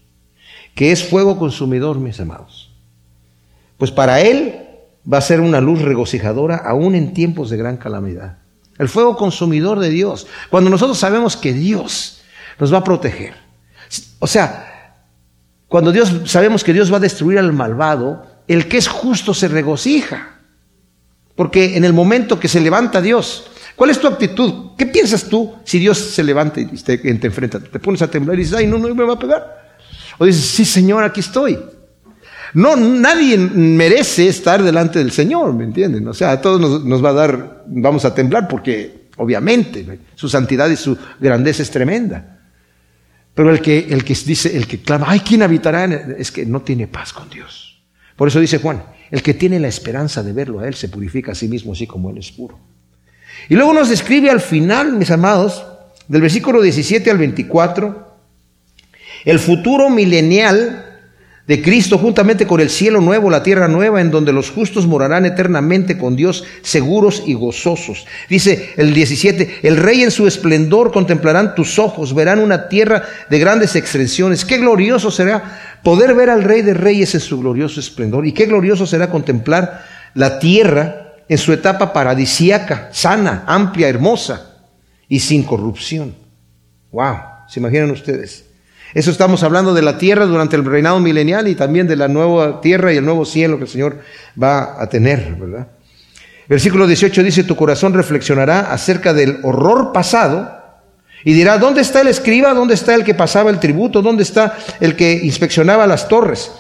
que 0.76 0.92
es 0.92 1.04
fuego 1.04 1.38
consumidor, 1.40 2.00
mis 2.00 2.20
amados. 2.20 2.72
Pues 3.78 3.92
para 3.92 4.22
Él 4.22 4.68
va 5.12 5.18
a 5.18 5.22
ser 5.22 5.42
una 5.42 5.62
luz 5.62 5.82
regocijadora 5.82 6.58
aún 6.58 6.96
en 6.96 7.14
tiempos 7.14 7.50
de 7.50 7.58
gran 7.58 7.78
calamidad. 7.78 8.38
El 8.78 8.90
fuego 8.90 9.16
consumidor 9.16 9.80
de 9.80 9.90
Dios. 9.90 10.28
Cuando 10.50 10.70
nosotros 10.70 10.98
sabemos 10.98 11.38
que 11.38 11.54
Dios 11.54 12.22
nos 12.60 12.74
va 12.74 12.80
a 12.80 12.84
proteger. 12.84 13.34
O 14.20 14.28
sea, 14.28 15.06
cuando 15.68 15.92
Dios 15.92 16.14
sabemos 16.26 16.64
que 16.64 16.74
Dios 16.74 16.92
va 16.92 16.98
a 16.98 17.02
destruir 17.02 17.40
al 17.40 17.54
malvado, 17.54 18.26
el 18.48 18.68
que 18.68 18.78
es 18.78 18.88
justo 18.88 19.34
se 19.34 19.48
regocija. 19.48 20.41
Porque 21.42 21.76
en 21.76 21.84
el 21.84 21.92
momento 21.92 22.40
que 22.40 22.48
se 22.48 22.60
levanta 22.60 23.02
Dios, 23.02 23.50
¿cuál 23.76 23.90
es 23.90 24.00
tu 24.00 24.06
actitud? 24.06 24.76
¿Qué 24.78 24.86
piensas 24.86 25.24
tú 25.24 25.56
si 25.64 25.80
Dios 25.80 25.98
se 25.98 26.24
levanta 26.24 26.62
y 26.62 26.66
te, 26.68 27.00
te 27.00 27.26
enfrenta? 27.26 27.60
Te 27.60 27.80
pones 27.80 28.00
a 28.04 28.12
temblar 28.12 28.36
y 28.36 28.44
dices, 28.44 28.54
ay, 28.54 28.68
no, 28.68 28.78
no 28.78 28.94
me 28.94 29.04
va 29.04 29.14
a 29.14 29.18
pegar. 29.18 29.74
O 30.20 30.26
dices, 30.26 30.46
sí, 30.46 30.66
Señor, 30.66 31.04
aquí 31.04 31.20
estoy. 31.20 31.58
No, 32.54 32.76
nadie 32.76 33.40
merece 33.40 34.28
estar 34.28 34.62
delante 34.62 35.00
del 35.00 35.12
Señor, 35.12 35.52
¿me 35.56 35.64
entienden? 35.64 36.08
O 36.08 36.14
sea, 36.14 36.30
a 36.30 36.42
todos 36.42 36.86
nos, 36.86 37.04
va 37.04 37.10
a 37.10 37.14
dar, 37.14 37.64
vamos 37.66 38.06
a 38.06 38.14
temblar 38.14 38.48
porque, 38.48 39.08
obviamente, 39.18 39.98
su 40.14 40.30
santidad 40.30 40.70
y 40.70 40.76
su 40.76 40.96
grandeza 41.20 41.64
es 41.64 41.72
tremenda. 41.72 42.40
Pero 43.34 43.50
el 43.50 43.62
que, 43.62 43.88
el 43.90 44.04
que 44.04 44.14
dice, 44.14 44.56
el 44.56 44.68
que 44.68 44.84
clama, 44.84 45.08
ay, 45.10 45.22
¿quién 45.22 45.42
habitará? 45.42 45.86
Es 46.20 46.32
que 46.32 46.46
no 46.46 46.62
tiene 46.62 46.86
paz 46.86 47.12
con 47.12 47.32
Dios. 47.32 47.82
Por 48.16 48.28
eso 48.28 48.40
dice 48.40 48.60
Juan, 48.60 48.84
el 49.12 49.22
que 49.22 49.34
tiene 49.34 49.60
la 49.60 49.68
esperanza 49.68 50.24
de 50.24 50.34
verlo 50.34 50.60
a 50.62 50.68
Él 50.68 50.74
se 50.74 50.90
purifica 50.90 51.34
a 51.34 51.36
sí 51.36 51.48
mismo 51.48 51.74
así 51.74 51.86
como 51.86 52.10
Él 52.10 52.18
es 52.18 52.32
puro. 52.32 52.58
Y 53.50 53.56
luego 53.56 53.74
nos 53.74 53.90
describe 53.90 54.30
al 54.30 54.42
final, 54.42 54.94
mis 54.94 55.12
amados, 55.12 55.66
del 56.08 56.22
versículo 56.22 56.62
17 56.62 57.12
al 57.12 57.18
24, 57.18 58.08
el 59.26 59.40
futuro 59.40 59.90
milenial 59.90 60.91
de 61.48 61.62
Cristo 61.62 61.98
juntamente 61.98 62.46
con 62.46 62.62
el 62.62 62.70
cielo 62.70 63.02
nuevo, 63.02 63.30
la 63.30 63.44
tierra 63.44 63.68
nueva, 63.68 64.00
en 64.00 64.12
donde 64.12 64.32
los 64.32 64.52
justos 64.52 64.86
morarán 64.88 65.26
eternamente 65.26 65.98
con 65.98 66.16
Dios, 66.16 66.44
seguros 66.62 67.24
y 67.26 67.34
gozosos. 67.34 68.06
Dice 68.30 68.70
el 68.78 68.94
17, 68.94 69.60
el 69.64 69.78
rey 69.78 70.04
en 70.04 70.12
su 70.12 70.28
esplendor 70.28 70.92
contemplarán 70.92 71.56
tus 71.56 71.80
ojos, 71.80 72.14
verán 72.14 72.40
una 72.40 72.70
tierra 72.70 73.04
de 73.30 73.40
grandes 73.40 73.76
extensiones. 73.76 74.46
Qué 74.46 74.58
glorioso 74.58 75.10
será 75.10 75.80
poder 75.84 76.14
ver 76.14 76.30
al 76.30 76.44
rey 76.44 76.62
de 76.62 76.74
reyes 76.74 77.16
en 77.16 77.22
su 77.22 77.40
glorioso 77.40 77.80
esplendor. 77.80 78.26
Y 78.26 78.34
qué 78.34 78.46
glorioso 78.46 78.86
será 78.86 79.10
contemplar 79.10 79.84
la 80.14 80.40
tierra 80.40 81.16
en 81.28 81.38
su 81.38 81.54
etapa 81.54 81.92
paradisiaca, 81.92 82.90
sana, 82.92 83.44
amplia, 83.48 83.88
hermosa 83.88 84.58
y 85.08 85.20
sin 85.20 85.44
corrupción. 85.44 86.14
Wow, 86.92 87.16
¿se 87.48 87.60
imaginan 87.60 87.92
ustedes? 87.92 88.51
Eso 88.94 89.12
estamos 89.12 89.44
hablando 89.44 89.74
de 89.74 89.82
la 89.82 89.98
tierra 89.98 90.26
durante 90.26 90.56
el 90.56 90.66
reinado 90.66 91.00
milenial 91.00 91.48
y 91.48 91.56
también 91.56 91.88
de 91.88 91.96
la 91.96 92.08
nueva 92.08 92.60
tierra 92.62 92.92
y 92.92 92.98
el 92.98 93.06
nuevo 93.06 93.26
cielo 93.26 93.58
que 93.58 93.64
el 93.64 93.70
Señor 93.70 94.00
va 94.42 94.82
a 94.82 94.88
tener, 94.88 95.36
¿verdad? 95.40 95.68
Versículo 96.50 96.86
18 96.86 97.24
dice, 97.24 97.44
tu 97.46 97.56
corazón 97.56 97.94
reflexionará 97.94 98.72
acerca 98.72 99.14
del 99.14 99.40
horror 99.44 99.94
pasado 99.94 100.60
y 101.24 101.34
dirá, 101.34 101.58
¿dónde 101.58 101.82
está 101.82 102.02
el 102.02 102.08
escriba? 102.08 102.54
¿Dónde 102.54 102.74
está 102.74 102.96
el 102.96 103.04
que 103.04 103.14
pasaba 103.14 103.50
el 103.50 103.60
tributo? 103.60 104.02
¿Dónde 104.02 104.24
está 104.24 104.58
el 104.80 104.96
que 104.96 105.14
inspeccionaba 105.14 105.88
las 105.88 106.08
torres? 106.08 106.52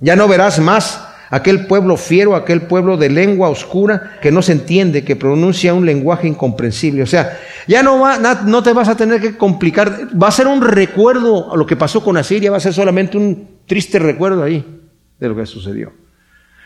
Ya 0.00 0.16
no 0.16 0.28
verás 0.28 0.58
más 0.58 1.00
aquel 1.32 1.66
pueblo 1.66 1.96
fiero, 1.96 2.36
aquel 2.36 2.60
pueblo 2.62 2.98
de 2.98 3.08
lengua 3.08 3.48
oscura 3.48 4.18
que 4.20 4.30
no 4.30 4.42
se 4.42 4.52
entiende, 4.52 5.02
que 5.02 5.16
pronuncia 5.16 5.72
un 5.72 5.86
lenguaje 5.86 6.28
incomprensible. 6.28 7.02
O 7.02 7.06
sea, 7.06 7.38
ya 7.66 7.82
no, 7.82 7.98
va, 7.98 8.18
no 8.18 8.62
te 8.62 8.74
vas 8.74 8.88
a 8.88 8.96
tener 8.96 9.18
que 9.18 9.38
complicar, 9.38 10.08
va 10.10 10.28
a 10.28 10.30
ser 10.30 10.46
un 10.46 10.60
recuerdo 10.60 11.50
a 11.50 11.56
lo 11.56 11.64
que 11.64 11.74
pasó 11.74 12.04
con 12.04 12.18
Asiria, 12.18 12.50
va 12.50 12.58
a 12.58 12.60
ser 12.60 12.74
solamente 12.74 13.16
un 13.16 13.48
triste 13.66 13.98
recuerdo 13.98 14.42
ahí 14.42 14.62
de 15.18 15.28
lo 15.28 15.34
que 15.34 15.46
sucedió. 15.46 15.90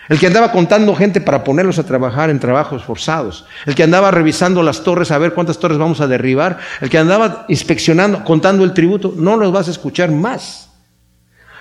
El 0.09 0.19
que 0.19 0.27
andaba 0.27 0.51
contando 0.51 0.97
gente 0.97 1.21
para 1.21 1.45
ponerlos 1.45 1.79
a 1.79 1.87
trabajar 1.87 2.29
en 2.31 2.41
trabajos 2.41 2.83
forzados. 2.83 3.47
El 3.67 3.77
que 3.77 3.85
andaba 3.85 4.11
revisando 4.11 4.64
las 4.64 4.83
torres 4.83 5.12
a 5.12 5.19
ver 5.19 5.33
cuántas 5.33 5.59
torres 5.59 5.79
vamos 5.79 6.01
a 6.01 6.09
derribar. 6.09 6.59
El 6.81 6.91
que 6.91 6.99
andaba 6.99 7.45
inspeccionando, 7.49 8.25
contando 8.25 8.64
el 8.64 8.73
tributo. 8.73 9.14
No 9.17 9.37
los 9.37 9.53
vas 9.53 9.67
a 9.67 9.73
escuchar 9.73 10.11
más. 10.11 10.71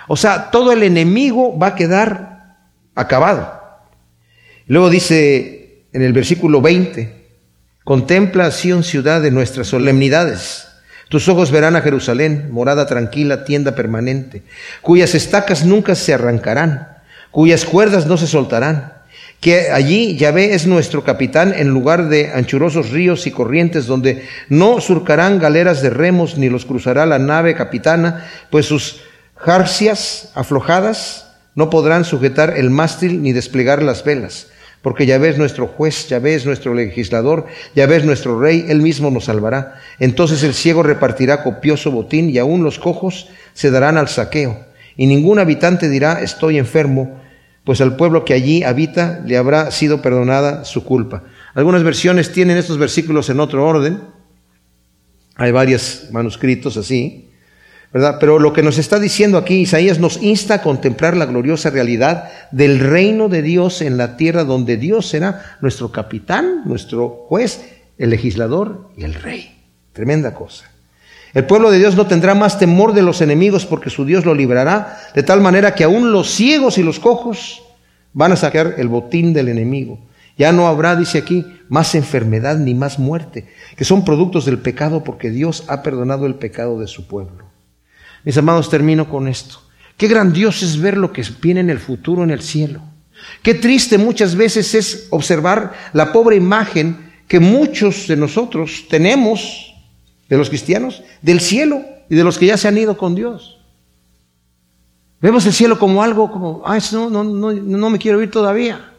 O 0.06 0.16
sea, 0.16 0.50
todo 0.52 0.70
el 0.72 0.84
enemigo 0.84 1.58
va 1.58 1.68
a 1.68 1.74
quedar 1.74 2.35
acabado. 2.96 3.62
Luego 4.66 4.90
dice 4.90 5.84
en 5.92 6.02
el 6.02 6.12
versículo 6.12 6.60
20, 6.60 7.14
contempla 7.84 8.50
Sion 8.50 8.82
ciudad 8.82 9.22
de 9.22 9.30
nuestras 9.30 9.68
solemnidades. 9.68 10.66
Tus 11.08 11.28
ojos 11.28 11.52
verán 11.52 11.76
a 11.76 11.82
Jerusalén, 11.82 12.48
morada 12.50 12.86
tranquila, 12.86 13.44
tienda 13.44 13.76
permanente, 13.76 14.42
cuyas 14.82 15.14
estacas 15.14 15.64
nunca 15.64 15.94
se 15.94 16.12
arrancarán, 16.12 16.88
cuyas 17.30 17.64
cuerdas 17.64 18.06
no 18.06 18.16
se 18.16 18.26
soltarán. 18.26 18.94
Que 19.40 19.70
allí 19.70 20.16
Yahvé 20.16 20.54
es 20.54 20.66
nuestro 20.66 21.04
capitán 21.04 21.54
en 21.56 21.68
lugar 21.68 22.08
de 22.08 22.32
anchurosos 22.32 22.90
ríos 22.90 23.26
y 23.26 23.30
corrientes 23.30 23.86
donde 23.86 24.26
no 24.48 24.80
surcarán 24.80 25.38
galeras 25.38 25.82
de 25.82 25.90
remos 25.90 26.38
ni 26.38 26.48
los 26.48 26.64
cruzará 26.64 27.06
la 27.06 27.18
nave 27.18 27.54
capitana, 27.54 28.26
pues 28.50 28.66
sus 28.66 29.02
jarcias 29.36 30.32
aflojadas 30.34 31.25
no 31.56 31.70
podrán 31.70 32.04
sujetar 32.04 32.54
el 32.56 32.70
mástil 32.70 33.22
ni 33.22 33.32
desplegar 33.32 33.82
las 33.82 34.04
velas, 34.04 34.48
porque 34.82 35.06
ya 35.06 35.18
ves 35.18 35.38
nuestro 35.38 35.66
juez, 35.66 36.06
ya 36.08 36.20
ves 36.20 36.46
nuestro 36.46 36.74
legislador, 36.74 37.46
ya 37.74 37.86
ves 37.86 38.04
nuestro 38.04 38.38
rey, 38.38 38.66
él 38.68 38.82
mismo 38.82 39.10
nos 39.10 39.24
salvará. 39.24 39.80
Entonces 39.98 40.44
el 40.44 40.54
ciego 40.54 40.84
repartirá 40.84 41.42
copioso 41.42 41.90
botín 41.90 42.30
y 42.30 42.38
aún 42.38 42.62
los 42.62 42.78
cojos 42.78 43.28
se 43.54 43.72
darán 43.72 43.96
al 43.96 44.06
saqueo. 44.06 44.64
Y 44.96 45.06
ningún 45.06 45.38
habitante 45.38 45.88
dirá 45.88 46.22
estoy 46.22 46.58
enfermo, 46.58 47.20
pues 47.64 47.80
al 47.80 47.96
pueblo 47.96 48.24
que 48.24 48.34
allí 48.34 48.62
habita 48.62 49.20
le 49.24 49.36
habrá 49.36 49.70
sido 49.70 50.02
perdonada 50.02 50.64
su 50.64 50.84
culpa. 50.84 51.24
Algunas 51.54 51.82
versiones 51.82 52.32
tienen 52.32 52.58
estos 52.58 52.76
versículos 52.76 53.30
en 53.30 53.40
otro 53.40 53.66
orden. 53.66 54.02
Hay 55.36 55.52
varios 55.52 56.08
manuscritos 56.12 56.76
así. 56.76 57.25
Pero 57.92 58.38
lo 58.38 58.52
que 58.52 58.62
nos 58.62 58.78
está 58.78 58.98
diciendo 58.98 59.38
aquí 59.38 59.54
Isaías 59.54 59.98
nos 59.98 60.22
insta 60.22 60.54
a 60.54 60.62
contemplar 60.62 61.16
la 61.16 61.26
gloriosa 61.26 61.70
realidad 61.70 62.30
del 62.50 62.78
reino 62.80 63.28
de 63.28 63.42
Dios 63.42 63.80
en 63.80 63.96
la 63.96 64.16
tierra 64.16 64.44
donde 64.44 64.76
Dios 64.76 65.08
será 65.08 65.56
nuestro 65.60 65.92
capitán, 65.92 66.62
nuestro 66.66 67.08
juez, 67.28 67.60
el 67.98 68.10
legislador 68.10 68.90
y 68.96 69.04
el 69.04 69.14
rey. 69.14 69.56
Tremenda 69.92 70.34
cosa. 70.34 70.70
El 71.32 71.44
pueblo 71.44 71.70
de 71.70 71.78
Dios 71.78 71.96
no 71.96 72.06
tendrá 72.06 72.34
más 72.34 72.58
temor 72.58 72.92
de 72.92 73.02
los 73.02 73.20
enemigos 73.20 73.66
porque 73.66 73.90
su 73.90 74.04
Dios 74.04 74.24
lo 74.24 74.34
librará, 74.34 74.98
de 75.14 75.22
tal 75.22 75.40
manera 75.40 75.74
que 75.74 75.84
aún 75.84 76.12
los 76.12 76.30
ciegos 76.30 76.78
y 76.78 76.82
los 76.82 76.98
cojos 76.98 77.62
van 78.12 78.32
a 78.32 78.36
sacar 78.36 78.74
el 78.78 78.88
botín 78.88 79.32
del 79.32 79.48
enemigo. 79.48 79.98
Ya 80.38 80.52
no 80.52 80.66
habrá, 80.66 80.96
dice 80.96 81.18
aquí, 81.18 81.46
más 81.68 81.94
enfermedad 81.94 82.56
ni 82.58 82.74
más 82.74 82.98
muerte, 82.98 83.46
que 83.76 83.84
son 83.84 84.04
productos 84.04 84.44
del 84.44 84.58
pecado 84.58 85.02
porque 85.02 85.30
Dios 85.30 85.64
ha 85.68 85.82
perdonado 85.82 86.26
el 86.26 86.34
pecado 86.34 86.78
de 86.78 86.86
su 86.86 87.06
pueblo. 87.06 87.45
Mis 88.26 88.36
amados, 88.36 88.68
termino 88.68 89.08
con 89.08 89.28
esto. 89.28 89.60
Qué 89.96 90.08
grandioso 90.08 90.66
es 90.66 90.80
ver 90.80 90.96
lo 90.96 91.12
que 91.12 91.24
viene 91.40 91.60
en 91.60 91.70
el 91.70 91.78
futuro 91.78 92.24
en 92.24 92.32
el 92.32 92.42
cielo. 92.42 92.82
Qué 93.40 93.54
triste 93.54 93.98
muchas 93.98 94.34
veces 94.34 94.74
es 94.74 95.06
observar 95.10 95.72
la 95.92 96.12
pobre 96.12 96.34
imagen 96.34 97.12
que 97.28 97.38
muchos 97.38 98.08
de 98.08 98.16
nosotros 98.16 98.86
tenemos, 98.90 99.72
de 100.28 100.36
los 100.36 100.48
cristianos, 100.48 101.04
del 101.22 101.40
cielo 101.40 101.82
y 102.10 102.16
de 102.16 102.24
los 102.24 102.36
que 102.36 102.46
ya 102.46 102.56
se 102.56 102.66
han 102.66 102.76
ido 102.76 102.98
con 102.98 103.14
Dios. 103.14 103.60
Vemos 105.20 105.46
el 105.46 105.52
cielo 105.52 105.78
como 105.78 106.02
algo 106.02 106.28
como, 106.32 106.62
ay, 106.66 106.80
no, 106.90 107.08
no, 107.08 107.22
no, 107.22 107.52
no 107.52 107.90
me 107.90 107.98
quiero 107.98 108.20
ir 108.20 108.30
todavía. 108.32 108.92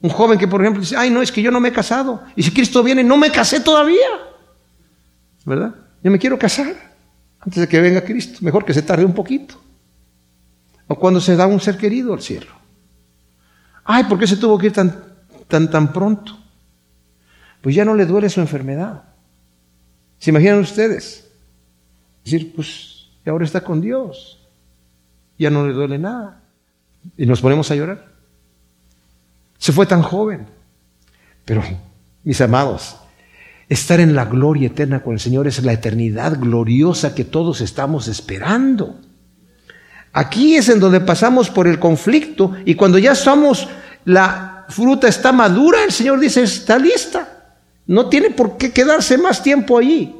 Un 0.00 0.10
joven 0.10 0.40
que, 0.40 0.48
por 0.48 0.60
ejemplo, 0.60 0.80
dice, 0.80 0.96
ay, 0.96 1.08
no, 1.08 1.22
es 1.22 1.30
que 1.30 1.40
yo 1.40 1.52
no 1.52 1.60
me 1.60 1.68
he 1.68 1.72
casado. 1.72 2.20
Y 2.34 2.42
si 2.42 2.50
Cristo 2.50 2.82
viene, 2.82 3.04
no 3.04 3.16
me 3.16 3.30
casé 3.30 3.60
todavía. 3.60 4.08
¿Verdad? 5.44 5.72
Yo 6.02 6.10
me 6.10 6.18
quiero 6.18 6.36
casar 6.36 6.93
antes 7.44 7.60
de 7.60 7.68
que 7.68 7.80
venga 7.80 8.02
Cristo. 8.02 8.38
Mejor 8.42 8.64
que 8.64 8.74
se 8.74 8.82
tarde 8.82 9.04
un 9.04 9.14
poquito. 9.14 9.60
O 10.86 10.94
cuando 10.96 11.20
se 11.20 11.36
da 11.36 11.46
un 11.46 11.60
ser 11.60 11.76
querido 11.76 12.12
al 12.12 12.20
cielo. 12.20 12.52
Ay, 13.84 14.04
¿por 14.04 14.18
qué 14.18 14.26
se 14.26 14.36
tuvo 14.36 14.58
que 14.58 14.66
ir 14.66 14.72
tan, 14.72 15.04
tan, 15.48 15.70
tan 15.70 15.92
pronto? 15.92 16.44
pues 17.64 17.74
ya 17.74 17.86
no 17.86 17.94
le 17.94 18.04
duele 18.04 18.28
su 18.28 18.42
enfermedad. 18.42 19.04
¿Se 20.18 20.28
imaginan 20.28 20.58
ustedes? 20.58 21.26
Decir, 22.22 22.54
pues 22.54 23.08
ahora 23.24 23.46
está 23.46 23.62
con 23.62 23.80
Dios, 23.80 24.38
ya 25.38 25.48
no 25.48 25.66
le 25.66 25.72
duele 25.72 25.98
nada. 25.98 26.42
Y 27.16 27.24
nos 27.24 27.40
ponemos 27.40 27.70
a 27.70 27.74
llorar. 27.74 28.06
Se 29.56 29.72
fue 29.72 29.86
tan 29.86 30.02
joven. 30.02 30.46
Pero, 31.46 31.62
mis 32.22 32.38
amados, 32.42 32.98
estar 33.68 34.00
en 34.00 34.14
la 34.14 34.24
gloria 34.24 34.68
eterna 34.68 35.02
con 35.02 35.14
el 35.14 35.20
Señor 35.20 35.46
es 35.46 35.62
la 35.62 35.72
eternidad 35.72 36.38
gloriosa 36.38 37.14
que 37.14 37.24
todos 37.24 37.60
estamos 37.60 38.08
esperando. 38.08 39.00
Aquí 40.12 40.56
es 40.56 40.68
en 40.68 40.80
donde 40.80 41.00
pasamos 41.00 41.50
por 41.50 41.66
el 41.66 41.78
conflicto 41.78 42.52
y 42.64 42.74
cuando 42.74 42.98
ya 42.98 43.14
somos, 43.14 43.68
la 44.04 44.66
fruta 44.68 45.08
está 45.08 45.32
madura, 45.32 45.82
el 45.84 45.92
Señor 45.92 46.20
dice, 46.20 46.42
está 46.42 46.78
lista. 46.78 47.56
No 47.86 48.08
tiene 48.08 48.30
por 48.30 48.56
qué 48.56 48.72
quedarse 48.72 49.18
más 49.18 49.42
tiempo 49.42 49.78
allí. 49.78 50.14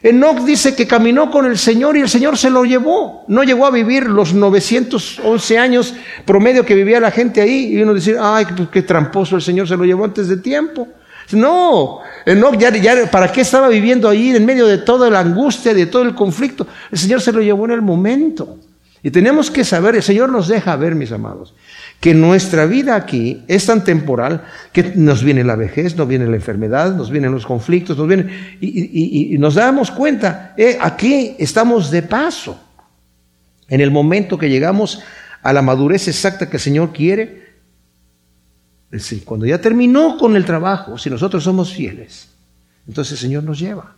Enoch 0.00 0.44
dice 0.44 0.76
que 0.76 0.86
caminó 0.86 1.30
con 1.30 1.44
el 1.44 1.58
Señor 1.58 1.96
y 1.96 2.00
el 2.00 2.08
Señor 2.08 2.38
se 2.38 2.50
lo 2.50 2.64
llevó. 2.64 3.24
No 3.28 3.42
llegó 3.42 3.66
a 3.66 3.70
vivir 3.70 4.06
los 4.06 4.32
911 4.32 5.58
años 5.58 5.94
promedio 6.24 6.64
que 6.64 6.74
vivía 6.74 7.00
la 7.00 7.10
gente 7.10 7.40
ahí. 7.40 7.76
Y 7.76 7.82
uno 7.82 7.94
dice, 7.94 8.16
ay, 8.20 8.46
pues 8.56 8.68
qué 8.68 8.82
tramposo, 8.82 9.36
el 9.36 9.42
Señor 9.42 9.66
se 9.66 9.76
lo 9.76 9.84
llevó 9.84 10.04
antes 10.04 10.28
de 10.28 10.36
tiempo. 10.36 10.88
No, 11.32 12.00
Enoch 12.24 12.56
ya, 12.56 12.74
ya, 12.76 13.10
¿para 13.10 13.30
qué 13.30 13.42
estaba 13.42 13.68
viviendo 13.68 14.08
ahí 14.08 14.34
en 14.34 14.44
medio 14.46 14.66
de 14.66 14.78
toda 14.78 15.10
la 15.10 15.20
angustia, 15.20 15.74
de 15.74 15.86
todo 15.86 16.02
el 16.02 16.14
conflicto? 16.14 16.66
El 16.90 16.98
Señor 16.98 17.20
se 17.20 17.32
lo 17.32 17.42
llevó 17.42 17.66
en 17.66 17.72
el 17.72 17.82
momento. 17.82 18.58
Y 19.02 19.10
tenemos 19.10 19.50
que 19.50 19.64
saber, 19.64 19.94
el 19.94 20.02
Señor 20.02 20.30
nos 20.30 20.48
deja 20.48 20.74
ver, 20.76 20.94
mis 20.94 21.12
amados, 21.12 21.54
que 22.00 22.14
nuestra 22.14 22.66
vida 22.66 22.96
aquí 22.96 23.42
es 23.46 23.66
tan 23.66 23.84
temporal 23.84 24.44
que 24.72 24.92
nos 24.96 25.22
viene 25.22 25.44
la 25.44 25.54
vejez, 25.54 25.96
nos 25.96 26.08
viene 26.08 26.26
la 26.26 26.36
enfermedad, 26.36 26.94
nos 26.94 27.10
vienen 27.10 27.32
los 27.32 27.46
conflictos, 27.46 27.96
nos 27.96 28.08
vienen 28.08 28.58
y, 28.60 29.36
nos 29.38 29.54
damos 29.54 29.90
cuenta, 29.90 30.54
eh, 30.56 30.78
aquí 30.80 31.36
estamos 31.38 31.90
de 31.90 32.02
paso. 32.02 32.60
En 33.68 33.80
el 33.80 33.90
momento 33.90 34.38
que 34.38 34.48
llegamos 34.48 35.00
a 35.42 35.52
la 35.52 35.62
madurez 35.62 36.08
exacta 36.08 36.50
que 36.50 36.56
el 36.56 36.62
Señor 36.62 36.92
quiere, 36.92 37.47
cuando 39.24 39.46
ya 39.46 39.60
terminó 39.60 40.16
con 40.16 40.34
el 40.36 40.44
trabajo, 40.44 40.96
si 40.96 41.10
nosotros 41.10 41.44
somos 41.44 41.72
fieles, 41.72 42.30
entonces 42.86 43.12
el 43.12 43.18
Señor 43.18 43.44
nos 43.44 43.58
lleva. 43.58 43.94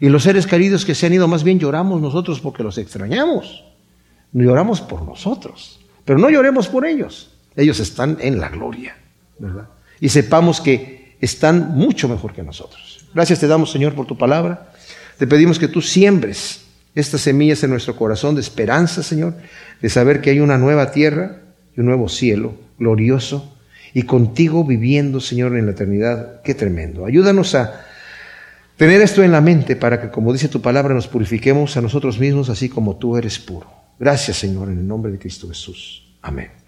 Y 0.00 0.08
los 0.08 0.22
seres 0.22 0.46
queridos 0.46 0.84
que 0.84 0.94
se 0.94 1.06
han 1.06 1.12
ido, 1.12 1.28
más 1.28 1.44
bien 1.44 1.58
lloramos 1.58 2.00
nosotros 2.00 2.40
porque 2.40 2.62
los 2.62 2.78
extrañamos. 2.78 3.64
Lloramos 4.32 4.80
por 4.80 5.02
nosotros. 5.02 5.80
Pero 6.04 6.18
no 6.18 6.28
lloremos 6.30 6.68
por 6.68 6.84
ellos. 6.84 7.30
Ellos 7.54 7.78
están 7.80 8.18
en 8.20 8.40
la 8.40 8.48
gloria, 8.48 8.96
¿verdad? 9.38 9.68
Y 10.00 10.08
sepamos 10.08 10.60
que 10.60 11.16
están 11.20 11.76
mucho 11.76 12.08
mejor 12.08 12.32
que 12.32 12.42
nosotros. 12.42 13.06
Gracias 13.14 13.40
te 13.40 13.46
damos, 13.46 13.70
Señor, 13.70 13.94
por 13.94 14.06
tu 14.06 14.18
palabra. 14.18 14.72
Te 15.18 15.26
pedimos 15.26 15.58
que 15.58 15.68
tú 15.68 15.80
siembres 15.80 16.64
estas 16.94 17.20
semillas 17.20 17.62
en 17.62 17.70
nuestro 17.70 17.94
corazón 17.96 18.34
de 18.34 18.40
esperanza, 18.40 19.02
Señor, 19.02 19.34
de 19.80 19.88
saber 19.88 20.20
que 20.20 20.30
hay 20.30 20.40
una 20.40 20.58
nueva 20.58 20.90
tierra 20.90 21.42
y 21.76 21.80
un 21.80 21.86
nuevo 21.86 22.08
cielo 22.08 22.54
glorioso 22.78 23.53
y 23.94 24.02
contigo 24.02 24.64
viviendo, 24.64 25.20
Señor, 25.20 25.56
en 25.56 25.66
la 25.66 25.72
eternidad. 25.72 26.42
Qué 26.42 26.54
tremendo. 26.54 27.06
Ayúdanos 27.06 27.54
a 27.54 27.86
tener 28.76 29.00
esto 29.00 29.22
en 29.22 29.30
la 29.30 29.40
mente 29.40 29.76
para 29.76 30.00
que, 30.00 30.10
como 30.10 30.32
dice 30.32 30.48
tu 30.48 30.60
palabra, 30.60 30.92
nos 30.92 31.06
purifiquemos 31.06 31.76
a 31.76 31.80
nosotros 31.80 32.18
mismos 32.18 32.50
así 32.50 32.68
como 32.68 32.96
tú 32.96 33.16
eres 33.16 33.38
puro. 33.38 33.70
Gracias, 33.98 34.36
Señor, 34.38 34.68
en 34.68 34.78
el 34.78 34.86
nombre 34.86 35.12
de 35.12 35.18
Cristo 35.20 35.48
Jesús. 35.48 36.16
Amén. 36.20 36.63